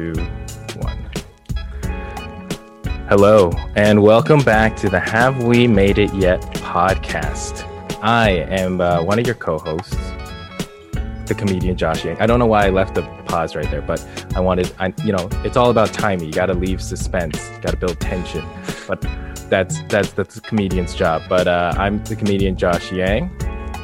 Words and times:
Two, 0.00 0.14
one. 0.76 1.10
Hello, 3.08 3.50
and 3.76 4.02
welcome 4.02 4.40
back 4.40 4.74
to 4.76 4.88
the 4.88 4.98
Have 4.98 5.44
We 5.44 5.66
Made 5.66 5.98
It 5.98 6.12
Yet 6.14 6.40
podcast. 6.54 7.66
I 8.02 8.30
am 8.30 8.80
uh, 8.80 9.02
one 9.02 9.18
of 9.18 9.26
your 9.26 9.34
co 9.34 9.58
hosts, 9.58 9.96
the 11.26 11.34
comedian 11.36 11.76
Josh 11.76 12.04
Yang. 12.04 12.16
I 12.18 12.26
don't 12.26 12.38
know 12.38 12.46
why 12.46 12.66
I 12.66 12.70
left 12.70 12.94
the 12.94 13.02
pause 13.26 13.54
right 13.54 13.70
there, 13.70 13.82
but 13.82 14.02
I 14.34 14.40
wanted, 14.40 14.72
I, 14.78 14.94
you 15.04 15.12
know, 15.12 15.28
it's 15.44 15.58
all 15.58 15.70
about 15.70 15.92
timing. 15.92 16.28
You 16.28 16.32
got 16.32 16.46
to 16.46 16.54
leave 16.54 16.80
suspense, 16.80 17.36
got 17.60 17.72
to 17.72 17.76
build 17.76 18.00
tension. 18.00 18.44
But 18.88 19.02
that's 19.50 19.82
that's 19.82 20.12
the 20.12 20.24
comedian's 20.42 20.94
job. 20.94 21.22
But 21.28 21.46
uh, 21.46 21.74
I'm 21.76 22.02
the 22.04 22.16
comedian 22.16 22.56
Josh 22.56 22.90
Yang. 22.90 23.30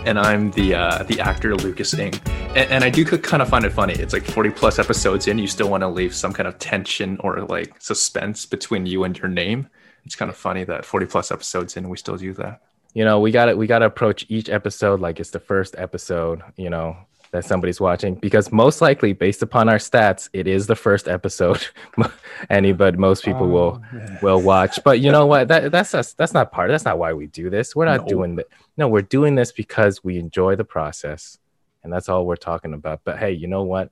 And 0.07 0.19
I'm 0.19 0.53
the 0.53 0.75
uh, 0.75 1.03
the 1.03 1.21
actor 1.21 1.55
Lucas 1.57 1.93
Ing. 1.95 2.15
And, 2.55 2.71
and 2.71 2.85
I 2.85 2.91
do 2.91 3.05
kind 3.05 3.43
of 3.43 3.49
find 3.49 3.65
it 3.65 3.73
funny. 3.73 3.95
It's 3.95 4.13
like 4.13 4.25
40 4.25 4.51
plus 4.51 4.79
episodes 4.79 5.27
in, 5.27 5.37
you 5.39 5.49
still 5.49 5.69
want 5.69 5.83
to 5.83 5.89
leave 5.89 6.15
some 6.15 6.33
kind 6.33 6.47
of 6.47 6.59
tension 6.59 7.19
or 7.21 7.41
like 7.43 7.75
suspense 7.81 8.47
between 8.47 8.87
you 8.87 9.05
and 9.05 9.19
your 9.19 9.29
name. 9.29 9.69
It's 10.05 10.15
kind 10.15 10.31
of 10.31 10.37
funny 10.37 10.65
that 10.65 10.85
40 10.85 11.07
plus 11.07 11.31
episodes 11.33 11.77
in, 11.77 11.89
we 11.89 11.97
still 11.97 12.17
do 12.17 12.33
that. 12.35 12.63
you 12.95 13.05
know 13.05 13.21
we 13.21 13.31
got 13.31 13.47
to 13.47 13.55
we 13.57 13.67
got 13.67 13.81
to 13.81 13.87
approach 13.87 14.25
each 14.29 14.49
episode 14.49 15.01
like 15.01 15.21
it's 15.21 15.31
the 15.31 15.41
first 15.41 15.75
episode 15.77 16.43
you 16.57 16.71
know 16.71 16.97
that 17.37 17.45
somebody's 17.45 17.81
watching 17.81 18.15
because 18.17 18.51
most 18.51 18.81
likely 18.81 19.13
based 19.13 19.43
upon 19.43 19.69
our 19.69 19.77
stats 19.77 20.29
it 20.33 20.47
is 20.49 20.67
the 20.67 20.75
first 20.75 21.07
episode 21.07 21.65
any 22.51 22.73
but 22.73 22.99
most 22.99 23.25
people 23.25 23.47
will 23.49 23.83
will 24.23 24.41
watch. 24.41 24.79
But 24.85 25.01
you 25.01 25.13
know 25.13 25.27
what? 25.27 25.49
That 25.49 25.71
that's 25.71 25.95
us 25.95 26.15
that's 26.15 26.35
not 26.35 26.51
part 26.51 26.71
that's 26.71 26.85
not 26.85 26.99
why 26.99 27.13
we 27.13 27.27
do 27.27 27.51
this. 27.51 27.77
We're 27.77 27.85
not 27.85 28.03
No. 28.03 28.07
doing 28.09 28.37
that 28.37 28.47
no 28.77 28.89
we're 28.89 29.03
doing 29.03 29.35
this 29.35 29.53
because 29.53 30.03
we 30.03 30.19
enjoy 30.19 30.57
the 30.57 30.65
process 30.65 31.39
and 31.85 31.93
that's 31.93 32.09
all 32.09 32.27
we're 32.27 32.37
talking 32.37 32.73
about. 32.75 33.01
But 33.05 33.19
hey 33.19 33.33
you 33.33 33.47
know 33.47 33.63
what? 33.63 33.91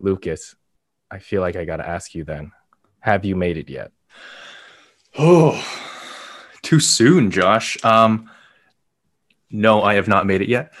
Lucas 0.00 0.54
i 1.12 1.18
feel 1.18 1.40
like 1.40 1.56
i 1.56 1.64
got 1.64 1.78
to 1.78 1.88
ask 1.88 2.14
you 2.14 2.24
then. 2.24 2.52
Have 3.00 3.24
you 3.24 3.34
made 3.36 3.56
it 3.56 3.68
yet? 3.70 3.92
Oh, 5.18 5.62
too 6.62 6.80
soon, 6.80 7.30
Josh. 7.30 7.82
Um, 7.84 8.30
no, 9.50 9.82
I 9.82 9.94
have 9.94 10.06
not 10.06 10.26
made 10.26 10.40
it 10.42 10.48
yet. 10.48 10.72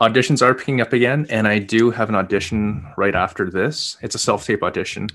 Auditions 0.00 0.42
are 0.42 0.54
picking 0.54 0.80
up 0.80 0.92
again, 0.92 1.26
and 1.28 1.48
I 1.48 1.58
do 1.58 1.90
have 1.90 2.08
an 2.08 2.14
audition 2.14 2.86
right 2.96 3.16
after 3.16 3.50
this. 3.50 3.96
It's 4.00 4.14
a 4.14 4.18
self 4.18 4.46
tape 4.46 4.62
audition 4.62 5.08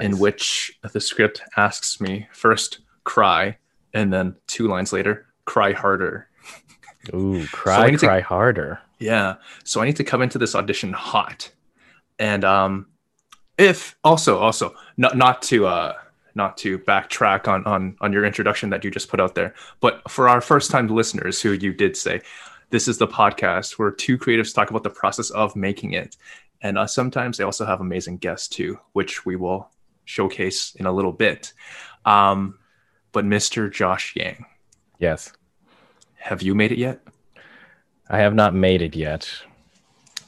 in 0.00 0.18
which 0.18 0.78
the 0.92 1.00
script 1.00 1.42
asks 1.56 2.00
me 2.00 2.28
first, 2.32 2.78
cry, 3.02 3.56
and 3.92 4.12
then 4.12 4.36
two 4.46 4.68
lines 4.68 4.92
later, 4.92 5.26
cry 5.46 5.72
harder. 5.72 6.28
ooh 7.14 7.44
cry 7.48 7.90
to- 7.90 7.98
cry 7.98 8.20
harder 8.20 8.78
Yeah. 8.98 9.36
So 9.64 9.80
I 9.80 9.86
need 9.86 9.96
to 9.96 10.04
come 10.04 10.22
into 10.22 10.38
this 10.38 10.54
audition 10.54 10.92
hot. 10.92 11.50
And 12.18 12.44
um 12.44 12.86
if 13.58 13.96
also 14.04 14.38
also 14.38 14.74
not 14.96 15.16
not 15.16 15.42
to 15.42 15.66
uh 15.66 15.94
not 16.36 16.56
to 16.58 16.78
backtrack 16.78 17.48
on 17.48 17.64
on 17.64 17.96
on 18.00 18.12
your 18.12 18.24
introduction 18.24 18.70
that 18.70 18.84
you 18.84 18.90
just 18.90 19.08
put 19.08 19.18
out 19.18 19.34
there, 19.34 19.54
but 19.80 20.08
for 20.08 20.28
our 20.28 20.40
first 20.40 20.70
time 20.70 20.86
listeners 20.86 21.42
who 21.42 21.52
you 21.52 21.72
did 21.72 21.96
say 21.96 22.20
this 22.70 22.88
is 22.88 22.98
the 22.98 23.06
podcast 23.06 23.78
where 23.78 23.90
two 23.90 24.16
creatives 24.16 24.54
talk 24.54 24.70
about 24.70 24.82
the 24.82 24.90
process 24.90 25.30
of 25.30 25.54
making 25.56 25.92
it. 25.92 26.16
And 26.62 26.78
uh, 26.78 26.86
sometimes 26.86 27.36
they 27.36 27.44
also 27.44 27.64
have 27.64 27.80
amazing 27.80 28.18
guests 28.18 28.48
too, 28.48 28.78
which 28.92 29.24
we 29.24 29.36
will 29.36 29.70
showcase 30.04 30.74
in 30.76 30.86
a 30.86 30.92
little 30.92 31.12
bit. 31.12 31.52
Um 32.04 32.58
but 33.12 33.24
Mr. 33.24 33.72
Josh 33.72 34.14
Yang, 34.14 34.46
yes 34.98 35.32
have 36.20 36.42
you 36.42 36.54
made 36.54 36.70
it 36.70 36.78
yet? 36.78 37.00
I 38.08 38.18
have 38.18 38.34
not 38.34 38.54
made 38.54 38.82
it 38.82 38.94
yet. 38.94 39.30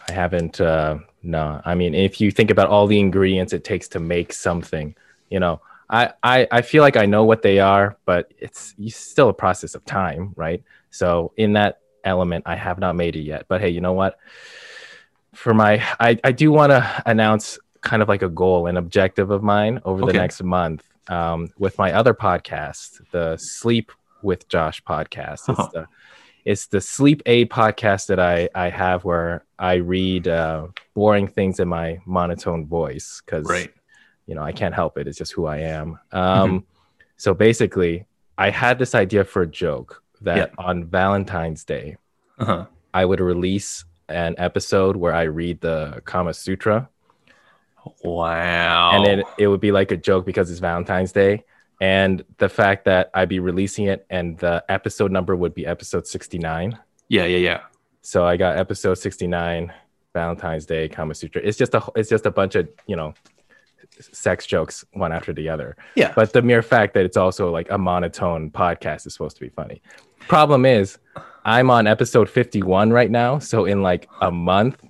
I 0.09 0.13
haven't. 0.13 0.61
Uh, 0.61 0.99
no, 1.23 1.61
I 1.65 1.75
mean, 1.75 1.95
if 1.95 2.21
you 2.21 2.31
think 2.31 2.51
about 2.51 2.69
all 2.69 2.87
the 2.87 2.99
ingredients 2.99 3.53
it 3.53 3.63
takes 3.63 3.89
to 3.89 4.01
make 4.01 4.33
something, 4.33 4.95
you 5.31 5.39
know, 5.39 5.61
I, 5.89 6.13
I, 6.23 6.49
I 6.51 6.63
feel 6.63 6.83
like 6.83 6.97
I 6.97 7.07
know 7.07 7.25
what 7.25 7.43
they 7.43 7.61
are, 7.61 7.97
but 8.07 8.33
it's, 8.39 8.75
it's 8.79 8.97
still 8.97 9.29
a 9.29 9.35
process 9.35 9.75
of 9.75 9.85
time, 9.85 10.33
right? 10.35 10.65
So 10.91 11.33
in 11.37 11.53
that 11.53 11.82
element, 12.05 12.45
I 12.47 12.57
have 12.57 12.79
not 12.79 12.97
made 12.97 13.17
it 13.17 13.23
yet. 13.23 13.47
But 13.49 13.61
hey, 13.61 13.71
you 13.71 13.81
know 13.81 13.93
what? 13.93 14.19
For 15.35 15.55
my, 15.55 15.83
I, 15.99 16.19
I 16.23 16.33
do 16.33 16.53
want 16.53 16.71
to 16.71 17.03
announce 17.07 17.59
kind 17.81 18.03
of 18.03 18.09
like 18.09 18.23
a 18.23 18.29
goal, 18.29 18.67
an 18.67 18.77
objective 18.77 19.31
of 19.31 19.43
mine 19.43 19.81
over 19.85 20.05
the 20.05 20.13
next 20.13 20.43
month 20.43 20.85
um, 21.09 21.51
with 21.59 21.79
my 21.79 21.93
other 21.93 22.15
podcast, 22.15 23.01
the 23.13 23.37
Sleep 23.39 23.91
with 24.23 24.47
Josh 24.49 24.83
podcast. 24.85 25.49
It's 25.49 25.59
Uh-huh. 25.59 25.69
the 25.73 25.87
it's 26.45 26.67
the 26.67 26.81
sleep 26.81 27.23
aid 27.27 27.51
podcast 27.51 28.07
that 28.09 28.19
I 28.19 28.49
I 28.55 28.69
have 28.69 29.05
where 29.05 29.45
I 29.61 29.75
read 29.75 30.27
uh, 30.27 30.67
boring 30.93 31.29
things 31.29 31.61
in 31.61 31.69
my 31.69 31.99
monotone 32.05 32.67
voice 32.67 33.23
because 33.25 33.47
Right. 33.49 33.73
you 34.27 34.35
know 34.35 34.43
I 34.43 34.51
can't 34.51 34.75
help 34.75 34.99
it. 34.99 35.07
It's 35.07 35.17
just 35.17 35.33
who 35.33 35.47
I 35.47 35.59
am. 35.59 35.99
Um, 36.11 36.65
So 37.17 37.33
basically, 37.33 38.07
I 38.37 38.51
had 38.51 38.81
this 38.81 38.93
idea 38.97 39.23
for 39.23 39.43
a 39.43 39.47
joke 39.47 40.02
that 40.25 40.53
on 40.59 40.85
Valentine's 40.87 41.65
Day 41.65 41.97
Uh-huh. 42.39 42.67
I 42.95 43.05
would 43.05 43.21
release 43.21 43.85
an 44.09 44.35
episode 44.39 44.97
where 44.97 45.15
I 45.15 45.23
read 45.23 45.61
the 45.61 46.03
Kama 46.05 46.35
Sutra, 46.35 46.89
Wow. 48.05 48.93
and 48.95 49.07
it 49.21 49.27
it 49.39 49.47
would 49.49 49.61
be 49.61 49.73
like 49.73 49.91
a 49.91 49.97
joke 49.97 50.25
because 50.27 50.51
it's 50.51 50.61
Valentine's 50.61 51.13
Day. 51.13 51.45
And 51.81 52.25
the 52.39 52.49
fact 52.49 52.85
that 52.85 53.11
I'd 53.13 53.29
be 53.29 53.41
releasing 53.41 53.87
it 53.87 54.07
and 54.09 54.39
the 54.39 54.65
episode 54.69 55.11
number 55.11 55.35
would 55.35 55.53
be 55.55 55.67
episode 55.67 56.07
69. 56.07 56.79
yeah, 57.09 57.25
yeah, 57.25 57.39
yeah. 57.39 57.61
So 58.03 58.25
I 58.25 58.37
got 58.37 58.57
episode 58.57 58.95
69, 58.95 59.73
Valentine's 60.13 60.67
Day, 60.67 60.89
Kama 60.89 61.15
Sutra. 61.15 61.41
It's 61.43 61.59
just 61.59 61.75
a 61.75 61.83
it's 61.97 62.09
just 62.09 62.27
a 62.27 62.31
bunch 62.31 62.55
of, 62.55 62.69
you 62.87 62.95
know, 62.97 63.15
sex 64.01 64.47
jokes 64.47 64.85
one 64.93 65.13
after 65.13 65.33
the 65.33 65.49
other. 65.49 65.77
Yeah. 65.97 66.13
But 66.15 66.33
the 66.33 66.43
mere 66.43 66.63
fact 66.63 66.95
that 66.95 67.05
it's 67.05 67.17
also 67.17 67.51
like 67.51 67.71
a 67.71 67.79
monotone 67.79 68.51
podcast 68.51 69.07
is 69.07 69.13
supposed 69.15 69.37
to 69.37 69.43
be 69.43 69.49
funny. 69.51 69.83
Problem 70.29 70.65
is, 70.65 70.99
I'm 71.45 71.71
on 71.71 71.87
episode 71.87 72.29
51 72.31 72.91
right 72.91 73.11
now, 73.11 73.39
so 73.39 73.65
in 73.65 73.83
like 73.83 74.09
a 74.21 74.31
month 74.31 74.83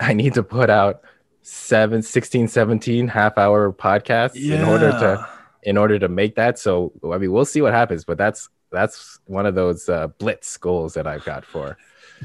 I 0.00 0.12
need 0.14 0.34
to 0.34 0.42
put 0.42 0.70
out 0.70 1.02
7 1.42 2.02
16 2.02 2.48
17 2.48 3.08
half 3.08 3.36
hour 3.38 3.72
podcasts 3.72 4.36
in 4.36 4.62
order 4.64 4.90
to 4.90 5.28
in 5.62 5.76
order 5.76 5.98
to 5.98 6.08
make 6.08 6.34
that. 6.36 6.58
So 6.58 6.92
I 7.12 7.18
mean, 7.18 7.32
we'll 7.32 7.44
see 7.44 7.60
what 7.62 7.72
happens, 7.72 8.04
but 8.04 8.18
that's 8.18 8.48
that's 8.70 9.18
one 9.26 9.46
of 9.46 9.54
those 9.54 9.88
uh, 9.88 10.08
blitz 10.18 10.56
goals 10.56 10.94
that 10.94 11.06
I've 11.06 11.24
got 11.24 11.44
for 11.44 11.76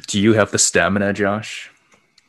Do 0.07 0.19
you 0.19 0.33
have 0.33 0.51
the 0.51 0.57
stamina, 0.59 1.13
Josh? 1.13 1.69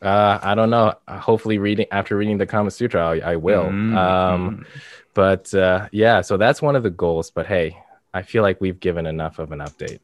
Uh, 0.03 0.39
I 0.43 0.55
don't 0.55 0.71
know. 0.71 0.95
Uh, 1.09 1.19
Hopefully, 1.19 1.59
reading 1.59 1.87
after 1.91 2.17
reading 2.17 2.39
the 2.39 2.47
Kama 2.47 2.71
Sutra, 2.71 3.07
I, 3.07 3.33
I 3.33 3.37
will. 3.37 3.65
Mm, 3.65 3.97
Um, 3.97 4.67
but 5.15 5.53
uh, 5.55 5.89
yeah, 5.93 6.21
so 6.21 6.37
that's 6.37 6.61
one 6.61 6.77
of 6.77 6.83
the 6.83 6.91
goals. 6.91 7.31
But 7.31 7.47
hey, 7.47 7.77
I 8.15 8.23
feel 8.23 8.43
like 8.43 8.61
we've 8.61 8.79
given 8.79 9.07
enough 9.07 9.41
of 9.41 9.53
an 9.53 9.59
update 9.59 9.99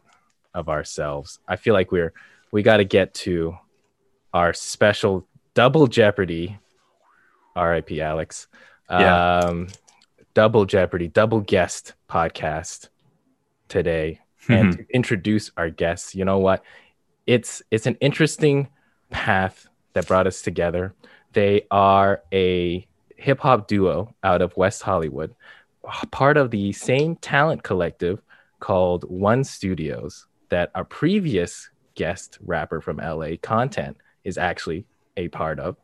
of 0.53 0.69
ourselves. 0.69 1.39
I 1.47 1.57
feel 1.57 1.75
like 1.75 1.93
we're 1.93 2.13
we 2.51 2.63
got 2.63 2.79
to 2.79 2.85
get 2.85 3.15
to 3.15 3.57
our 4.35 4.53
special 4.53 5.27
double 5.55 5.87
Jeopardy. 5.87 6.59
R.I.P. 7.57 8.01
Alex. 8.01 8.49
Yeah. 8.91 9.39
Um, 9.39 9.69
double 10.35 10.65
Jeopardy, 10.65 11.09
double 11.09 11.41
guest 11.41 11.95
podcast 12.09 12.89
today, 13.69 14.21
and 14.49 14.77
to 14.77 14.87
introduce 14.91 15.51
our 15.57 15.71
guests. 15.71 16.15
You 16.15 16.25
know 16.25 16.39
what? 16.39 16.65
It's 17.27 17.63
it's 17.71 17.87
an 17.87 17.97
interesting 18.01 18.69
path 19.11 19.69
that 19.93 20.07
brought 20.07 20.27
us 20.27 20.43
together. 20.43 20.95
They 21.33 21.67
are 21.71 22.23
a 22.33 22.87
hip 23.17 23.41
hop 23.41 23.69
duo 23.69 24.15
out 24.25 24.43
of 24.43 24.57
West 24.57 24.83
Hollywood, 24.83 25.35
part 26.11 26.37
of 26.37 26.51
the 26.51 26.73
same 26.73 27.17
talent 27.17 27.63
collective 27.63 28.21
called 28.61 29.05
One 29.05 29.45
Studios 29.45 30.27
that 30.51 30.71
our 30.75 30.85
previous 30.85 31.71
guest 31.95 32.39
rapper 32.43 32.81
from 32.81 32.99
LA, 32.99 33.37
Content, 33.41 33.97
is 34.25 34.39
actually 34.39 34.85
a 35.17 35.29
part 35.29 35.59
of. 35.59 35.77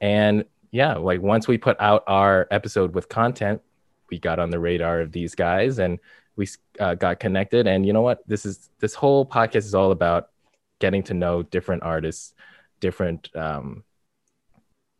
And 0.00 0.44
yeah, 0.70 0.94
like 0.94 1.22
once 1.22 1.48
we 1.48 1.58
put 1.58 1.80
out 1.80 2.04
our 2.06 2.46
episode 2.50 2.94
with 2.94 3.08
content, 3.08 3.62
we 4.10 4.18
got 4.18 4.38
on 4.38 4.50
the 4.50 4.58
radar 4.58 5.00
of 5.00 5.12
these 5.12 5.34
guys 5.34 5.78
and 5.78 5.98
we 6.36 6.46
uh, 6.80 6.94
got 6.94 7.20
connected. 7.20 7.66
And 7.66 7.84
you 7.86 7.92
know 7.92 8.02
what? 8.02 8.26
This 8.28 8.46
is 8.46 8.70
this 8.78 8.94
whole 8.94 9.26
podcast 9.26 9.56
is 9.56 9.74
all 9.74 9.90
about 9.90 10.28
getting 10.78 11.02
to 11.04 11.14
know 11.14 11.42
different 11.42 11.82
artists, 11.82 12.34
different 12.80 13.34
um, 13.34 13.82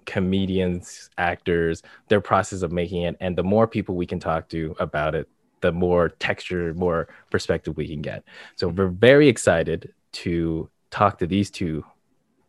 comedians, 0.09 1.11
actors, 1.19 1.83
their 2.09 2.21
process 2.21 2.63
of 2.63 2.73
making 2.73 3.03
it. 3.03 3.15
And 3.21 3.37
the 3.37 3.43
more 3.43 3.67
people 3.67 3.95
we 3.95 4.07
can 4.07 4.19
talk 4.19 4.49
to 4.49 4.75
about 4.81 5.15
it, 5.15 5.29
the 5.61 5.71
more 5.71 6.09
texture, 6.09 6.73
more 6.73 7.09
perspective 7.31 7.77
we 7.77 7.87
can 7.87 8.01
get. 8.01 8.25
So 8.57 8.69
we're 8.69 8.89
very 8.89 9.29
excited 9.29 9.93
to 10.13 10.71
talk 10.91 11.19
to 11.19 11.27
these 11.27 11.51
two 11.51 11.85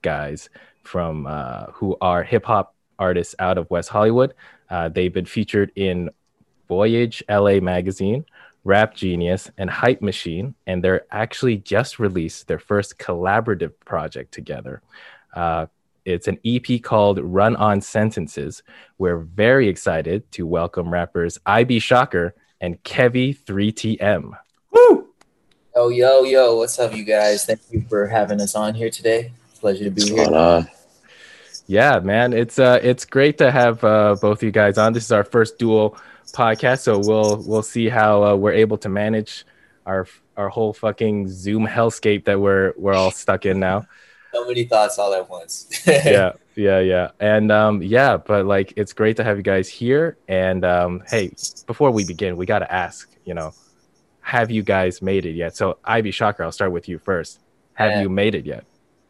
guys 0.02 0.50
from 0.84 1.28
uh, 1.28 1.66
who 1.74 1.98
are 2.00 2.24
hip 2.24 2.46
hop 2.46 2.76
artists 2.98 3.36
out 3.40 3.58
of 3.58 3.70
West 3.70 3.90
Hollywood. 3.90 4.34
Uh, 4.70 4.88
they've 4.88 5.14
been 5.14 5.26
featured 5.26 5.74
in 5.76 6.10
Voyage 6.70 7.22
LA 7.30 7.60
magazine, 7.60 8.24
Rap 8.64 8.96
Genius, 8.96 9.52
and 9.58 9.70
Hype 9.70 10.02
Machine, 10.02 10.56
and 10.66 10.82
they're 10.82 11.06
actually 11.12 11.58
just 11.58 12.00
released 12.00 12.48
their 12.48 12.60
first 12.60 12.98
collaborative 13.00 13.74
project 13.84 14.32
together. 14.32 14.82
Uh, 15.34 15.66
it's 16.06 16.28
an 16.28 16.40
EP 16.46 16.82
called 16.82 17.20
Run 17.20 17.56
On 17.56 17.82
Sentences. 17.82 18.64
We're 18.98 19.20
very 19.20 19.68
excited 19.68 20.32
to 20.34 20.46
welcome 20.48 20.92
rappers 20.92 21.38
IB 21.46 21.80
Shocker 21.80 22.36
and 22.62 22.82
Kevy 22.84 23.38
3TM. 23.38 24.32
Woo! 24.72 25.08
Yo, 25.76 25.90
yo, 25.90 26.24
yo, 26.24 26.56
what's 26.58 26.80
up, 26.80 26.96
you 26.96 27.04
guys? 27.04 27.46
Thank 27.46 27.62
you 27.70 27.82
for 27.90 28.08
having 28.08 28.42
us 28.42 28.56
on 28.56 28.74
here 28.74 28.90
today. 28.90 29.32
Pleasure 29.60 29.86
to 29.86 29.92
be 29.92 30.02
what's 30.02 30.30
here. 30.30 30.36
On? 30.36 30.68
Yeah, 31.68 32.00
man, 32.00 32.34
it's 32.34 32.58
uh, 32.58 32.80
it's 32.82 33.06
great 33.06 33.38
to 33.38 33.52
have 33.52 33.84
uh, 33.84 34.16
both 34.20 34.40
of 34.40 34.44
you 34.44 34.52
guys 34.52 34.80
on. 34.80 34.94
This 34.94 35.06
is 35.06 35.12
our 35.12 35.24
first 35.24 35.60
dual 35.60 35.98
podcast, 36.34 36.80
so 36.80 36.98
we'll 36.98 37.44
we'll 37.46 37.62
see 37.62 37.90
how 37.90 38.24
uh, 38.24 38.36
we're 38.36 38.54
able 38.54 38.78
to 38.80 38.90
manage 38.90 39.46
our 39.86 40.08
our 40.36 40.50
whole 40.50 40.74
fucking 40.74 41.28
Zoom 41.28 41.68
hellscape 41.68 42.26
that 42.26 42.40
we're 42.40 42.74
we're 42.76 42.96
all 42.96 43.12
stuck 43.12 43.46
in 43.46 43.60
now. 43.60 43.86
So 44.34 44.46
many 44.46 44.64
thoughts 44.66 45.00
all 45.00 45.14
at 45.14 45.30
once. 45.30 45.84
yeah, 45.88 46.34
yeah, 46.56 46.80
yeah, 46.80 47.12
and 47.20 47.52
um, 47.52 47.82
yeah, 47.82 48.18
but 48.18 48.46
like 48.46 48.74
it's 48.76 48.94
great 48.94 49.18
to 49.18 49.24
have 49.24 49.38
you 49.38 49.44
guys 49.44 49.68
here. 49.68 50.18
And 50.28 50.64
um, 50.64 51.04
hey, 51.08 51.32
before 51.66 51.92
we 51.92 52.06
begin, 52.06 52.38
we 52.38 52.46
got 52.46 52.60
to 52.60 52.72
ask, 52.72 53.10
you 53.26 53.34
know, 53.34 53.54
have 54.22 54.52
you 54.52 54.62
guys 54.62 55.02
made 55.02 55.26
it 55.26 55.32
yet? 55.32 55.56
So 55.56 55.80
Ivy 55.84 56.12
Shocker, 56.12 56.44
I'll 56.44 56.52
start 56.52 56.72
with 56.72 56.88
you 56.88 57.00
first. 57.00 57.40
Have 57.74 58.02
you 58.02 58.10
made 58.10 58.36
it 58.36 58.46
yet? 58.46 58.66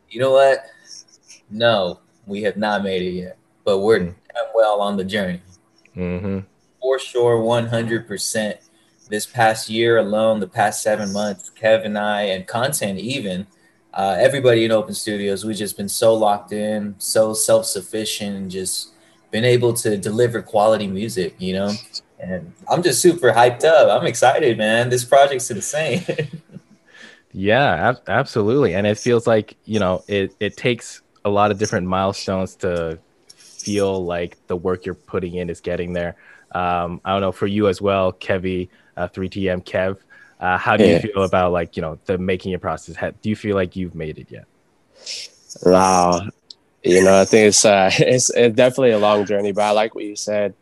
You 0.10 0.22
know 0.22 0.32
what? 0.32 0.60
No, 1.50 2.00
we 2.26 2.44
have 2.44 2.56
not 2.56 2.84
made 2.84 3.02
it 3.02 3.12
yet, 3.12 3.38
but 3.66 3.80
we're 3.80 4.00
mm. 4.00 4.16
well 4.54 4.80
on 4.80 4.96
the 4.96 5.04
journey. 5.04 5.42
Mm-hmm. 5.96 6.40
For 6.80 7.00
sure, 7.00 7.40
100%. 7.40 8.56
This 9.10 9.26
past 9.26 9.70
year 9.70 9.98
alone, 9.98 10.40
the 10.40 10.48
past 10.48 10.84
seven 10.84 11.12
months, 11.12 11.52
Kev 11.60 11.84
and 11.84 11.98
I, 11.98 12.24
and 12.24 12.46
content 12.46 13.00
even, 13.00 13.48
uh, 13.94 14.18
everybody 14.20 14.66
in 14.66 14.72
Open 14.72 14.94
Studios, 14.94 15.46
we've 15.46 15.58
just 15.58 15.78
been 15.78 15.90
so 15.90 16.14
locked 16.14 16.52
in, 16.52 16.96
so 16.98 17.34
self 17.34 17.66
sufficient, 17.66 18.36
and 18.36 18.52
just 18.52 18.92
been 19.32 19.46
able 19.46 19.74
to 19.74 19.98
deliver 19.98 20.42
quality 20.42 20.88
music, 20.88 21.36
you 21.38 21.54
know? 21.54 21.72
And 22.20 22.52
I'm 22.70 22.84
just 22.84 23.02
super 23.02 23.32
hyped 23.32 23.64
up. 23.64 23.90
I'm 23.90 24.06
excited, 24.06 24.58
man. 24.58 24.90
This 24.90 25.06
project's 25.06 25.50
insane. 25.52 26.04
yeah, 27.32 27.90
ab- 27.90 28.02
absolutely. 28.08 28.76
And 28.76 28.86
it 28.86 28.98
feels 28.98 29.26
like, 29.26 29.56
you 29.66 29.80
know, 29.80 30.04
it, 30.08 30.36
it 30.40 30.58
takes 30.58 31.02
a 31.24 31.30
lot 31.30 31.52
of 31.52 31.58
different 31.58 31.88
milestones 31.88 32.56
to 32.58 33.00
feel 33.36 34.04
like 34.04 34.38
the 34.48 34.56
work 34.56 34.86
you're 34.86 34.96
putting 34.96 35.36
in 35.36 35.50
is 35.50 35.62
getting 35.62 35.94
there. 35.94 36.16
Um, 36.52 37.00
I 37.06 37.12
don't 37.12 37.22
know 37.22 37.32
for 37.32 37.48
you 37.48 37.68
as 37.68 37.82
well, 37.82 38.12
Kevy, 38.14 38.70
uh, 38.98 39.08
3TM 39.08 39.64
Kev. 39.64 39.98
Uh, 40.40 40.58
how 40.58 40.78
do 40.78 40.86
yeah. 40.86 40.94
you 40.94 41.00
feel 41.00 41.24
about 41.24 41.52
like 41.52 41.76
you 41.76 41.82
know 41.82 42.00
the 42.06 42.18
making 42.18 42.52
your 42.52 42.60
process? 42.60 42.96
do 43.22 43.30
you 43.30 43.36
feel 43.36 43.56
like 43.56 43.76
you've 43.76 43.96
made 43.96 44.18
it 44.18 44.28
yet? 44.30 44.46
Wow, 45.64 46.30
you 46.84 47.04
know 47.04 47.22
I 47.22 47.26
think 47.26 47.50
it's 47.50 47.66
uh, 47.66 47.92
it's, 48.00 48.30
it's 48.30 48.56
definitely 48.56 48.92
a 48.92 49.00
long 49.00 49.26
journey, 49.26 49.52
but 49.52 49.64
I 49.64 49.72
like 49.72 49.96
what 49.96 50.06
you 50.06 50.16
said, 50.16 50.54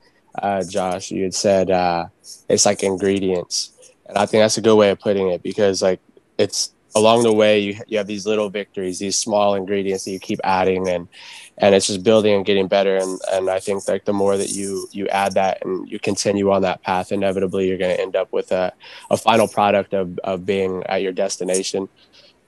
uh, 0.41 0.63
Josh. 0.63 1.12
You 1.12 1.24
had 1.24 1.33
said 1.33 1.69
uh, 1.69 2.07
it's 2.50 2.65
like 2.65 2.83
ingredients, 2.83 3.71
and 4.07 4.18
I 4.18 4.25
think 4.25 4.41
that's 4.41 4.57
a 4.57 4.62
good 4.62 4.75
way 4.75 4.89
of 4.89 5.00
putting 5.00 5.29
it 5.29 5.44
because 5.44 5.81
like 5.81 6.00
it's 6.38 6.74
along 6.95 7.24
the 7.24 7.33
way 7.33 7.59
you, 7.59 7.75
you 7.88 7.97
have 7.97 8.07
these 8.07 8.25
little 8.25 8.50
victories 8.50 8.97
these 8.97 9.15
small 9.15 9.53
ingredients 9.53 10.06
that 10.06 10.12
you 10.12 10.19
keep 10.19 10.39
adding 10.44 10.88
and 10.88 11.07
and 11.59 11.74
it's 11.74 11.88
just 11.88 12.04
building 12.04 12.33
and 12.33 12.45
getting 12.45 12.68
better 12.68 12.98
and 12.98 13.19
and 13.31 13.50
i 13.50 13.59
think 13.59 13.88
like 13.88 14.06
the 14.06 14.13
more 14.13 14.38
that 14.38 14.50
you 14.50 14.88
you 14.92 15.07
add 15.09 15.33
that 15.33 15.63
and 15.65 15.89
you 15.89 16.00
continue 16.00 16.51
on 16.51 16.62
that 16.62 16.81
path 16.83 17.12
inevitably 17.12 17.68
you're 17.68 17.77
going 17.77 17.95
to 17.95 18.01
end 18.01 18.15
up 18.15 18.31
with 18.31 18.51
a, 18.51 18.71
a 19.09 19.18
final 19.18 19.48
product 19.48 19.94
of, 19.94 20.18
of 20.19 20.45
being 20.45 20.83
at 20.88 21.01
your 21.01 21.12
destination 21.12 21.88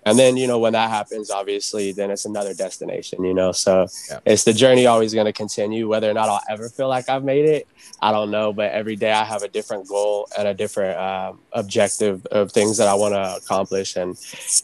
and 0.05 0.17
then 0.17 0.37
you 0.37 0.47
know 0.47 0.57
when 0.59 0.73
that 0.73 0.89
happens 0.89 1.29
obviously 1.29 1.91
then 1.91 2.09
it's 2.09 2.25
another 2.25 2.53
destination 2.53 3.23
you 3.23 3.33
know? 3.33 3.51
So 3.51 3.87
yeah. 4.09 4.19
it's 4.25 4.43
the 4.43 4.53
journey 4.53 4.85
always 4.85 5.13
going 5.13 5.25
to 5.25 5.33
continue. 5.33 5.87
Whether 5.87 6.09
or 6.09 6.13
not 6.13 6.29
i'll 6.29 6.41
ever 6.49 6.69
feel 6.69 6.87
like 6.87 7.09
i've 7.09 7.23
made 7.23 7.45
it 7.45 7.67
i 8.01 8.11
don't 8.11 8.31
know. 8.31 8.53
But 8.53 8.71
every 8.71 8.95
day 8.95 9.11
i 9.11 9.23
have 9.23 9.43
a 9.43 9.47
different 9.47 9.87
goal 9.87 10.27
and 10.37 10.47
a 10.47 10.53
different 10.53 10.97
uh, 10.97 11.33
objective 11.53 12.25
of 12.27 12.51
things 12.51 12.77
that 12.77 12.87
i 12.87 12.93
want 12.93 13.13
to 13.13 13.35
accomplish. 13.35 13.95
And 13.95 14.17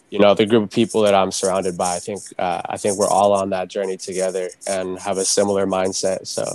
you 0.10 0.20
know 0.20 0.34
the 0.34 0.46
group 0.46 0.64
of 0.64 0.72
people 0.72 1.02
that 1.02 1.14
i'm 1.14 1.32
surrounded 1.32 1.78
by 1.78 1.96
i 1.96 2.00
think 2.00 2.22
uh, 2.38 2.62
i 2.70 2.78
think 2.78 2.98
we're 2.98 3.08
all 3.10 3.34
on 3.34 3.50
that 3.50 3.68
journey 3.68 3.98
together 3.98 4.50
and 4.68 5.00
have 5.00 5.18
a 5.18 5.26
similar 5.26 5.66
mindset. 5.66 6.28
So 6.28 6.46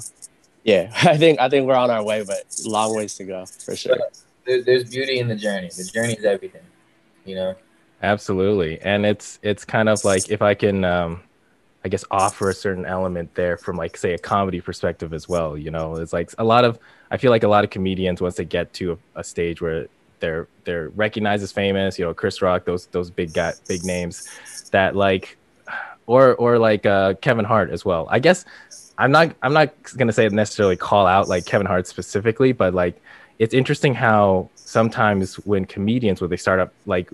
yeah 0.64 0.92
i 1.02 1.16
think 1.16 1.40
i 1.40 1.48
think 1.48 1.66
we're 1.66 1.74
on 1.74 1.90
our 1.90 2.04
way 2.04 2.22
but 2.22 2.44
long 2.64 2.94
ways 2.94 3.14
to 3.16 3.24
go 3.24 3.44
for 3.46 3.76
sure. 3.76 3.96
There's 4.46 4.90
beauty 4.90 5.20
in 5.20 5.28
the 5.28 5.36
journey. 5.36 5.68
The 5.68 5.84
journey 5.84 6.14
is 6.14 6.24
everything 6.24 6.62
you 7.24 7.34
know 7.34 7.54
Absolutely. 8.02 8.80
And 8.80 9.04
it's 9.04 9.38
it's 9.42 9.64
kind 9.64 9.88
of 9.88 10.04
like 10.04 10.30
if 10.30 10.42
I 10.42 10.54
can 10.54 10.84
um 10.84 11.22
I 11.84 11.88
guess 11.88 12.04
offer 12.10 12.50
a 12.50 12.54
certain 12.54 12.84
element 12.84 13.34
there 13.34 13.56
from 13.56 13.76
like 13.76 13.96
say 13.96 14.12
a 14.14 14.18
comedy 14.18 14.60
perspective 14.60 15.14
as 15.14 15.28
well, 15.28 15.56
you 15.56 15.70
know. 15.70 15.96
It's 15.96 16.12
like 16.12 16.30
a 16.38 16.44
lot 16.44 16.64
of 16.64 16.78
I 17.10 17.16
feel 17.16 17.30
like 17.30 17.42
a 17.42 17.48
lot 17.48 17.64
of 17.64 17.70
comedians 17.70 18.20
once 18.20 18.36
they 18.36 18.44
get 18.44 18.72
to 18.74 18.92
a, 18.92 19.20
a 19.20 19.24
stage 19.24 19.60
where 19.60 19.86
they're 20.20 20.48
they're 20.64 20.90
recognized 20.90 21.42
as 21.42 21.52
famous, 21.52 21.98
you 21.98 22.04
know, 22.04 22.14
Chris 22.14 22.40
Rock, 22.42 22.64
those 22.64 22.86
those 22.86 23.10
big 23.10 23.32
guy, 23.32 23.52
big 23.68 23.84
names 23.84 24.28
that 24.70 24.96
like 24.96 25.36
or 26.06 26.34
or 26.36 26.58
like 26.58 26.86
uh 26.86 27.14
Kevin 27.14 27.44
Hart 27.44 27.70
as 27.70 27.84
well. 27.84 28.06
I 28.10 28.18
guess 28.18 28.44
I'm 28.98 29.10
not 29.10 29.34
I'm 29.42 29.52
not 29.52 29.74
gonna 29.96 30.12
say 30.12 30.28
necessarily 30.28 30.76
call 30.76 31.06
out 31.06 31.28
like 31.28 31.46
Kevin 31.46 31.66
Hart 31.66 31.86
specifically, 31.86 32.52
but 32.52 32.74
like 32.74 33.00
it's 33.38 33.54
interesting 33.54 33.94
how 33.94 34.50
sometimes 34.54 35.36
when 35.46 35.64
comedians 35.64 36.20
when 36.20 36.28
they 36.28 36.36
start 36.36 36.60
up 36.60 36.72
like 36.84 37.10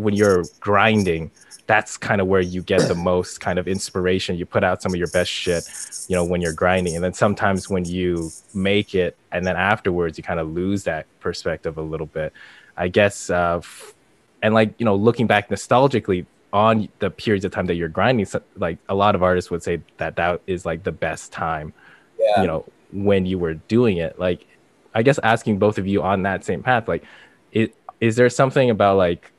when 0.00 0.14
you're 0.14 0.44
grinding, 0.60 1.30
that's 1.66 1.96
kind 1.96 2.20
of 2.20 2.26
where 2.26 2.40
you 2.40 2.62
get 2.62 2.88
the 2.88 2.94
most 2.94 3.40
kind 3.40 3.58
of 3.58 3.68
inspiration. 3.68 4.36
You 4.36 4.44
put 4.44 4.64
out 4.64 4.82
some 4.82 4.92
of 4.92 4.98
your 4.98 5.08
best 5.08 5.30
shit, 5.30 5.68
you 6.08 6.16
know, 6.16 6.24
when 6.24 6.40
you're 6.40 6.52
grinding. 6.52 6.96
And 6.96 7.04
then 7.04 7.12
sometimes 7.12 7.68
when 7.68 7.84
you 7.84 8.32
make 8.54 8.94
it 8.94 9.16
and 9.30 9.46
then 9.46 9.56
afterwards 9.56 10.18
you 10.18 10.24
kind 10.24 10.40
of 10.40 10.50
lose 10.50 10.84
that 10.84 11.06
perspective 11.20 11.78
a 11.78 11.82
little 11.82 12.06
bit. 12.06 12.32
I 12.76 12.88
guess 12.88 13.30
uh 13.30 13.58
f- 13.58 13.94
and 14.42 14.52
like, 14.52 14.74
you 14.78 14.84
know, 14.84 14.96
looking 14.96 15.26
back 15.28 15.48
nostalgically 15.48 16.26
on 16.52 16.88
the 16.98 17.10
periods 17.10 17.44
of 17.44 17.52
time 17.52 17.66
that 17.66 17.76
you're 17.76 17.88
grinding, 17.88 18.26
so, 18.26 18.42
like 18.56 18.78
a 18.88 18.94
lot 18.94 19.14
of 19.14 19.22
artists 19.22 19.50
would 19.50 19.62
say 19.62 19.80
that 19.98 20.16
that 20.16 20.40
is 20.48 20.66
like 20.66 20.82
the 20.82 20.92
best 20.92 21.30
time. 21.30 21.72
Yeah. 22.18 22.40
You 22.40 22.46
know, 22.48 22.64
when 22.92 23.26
you 23.26 23.38
were 23.38 23.54
doing 23.54 23.98
it. 23.98 24.18
Like 24.18 24.46
I 24.94 25.02
guess 25.02 25.18
asking 25.22 25.58
both 25.58 25.78
of 25.78 25.86
you 25.86 26.02
on 26.02 26.22
that 26.22 26.44
same 26.44 26.62
path, 26.62 26.88
like 26.88 27.04
it 27.52 27.74
is 28.00 28.16
there 28.16 28.30
something 28.30 28.70
about 28.70 28.96
like 28.96 29.30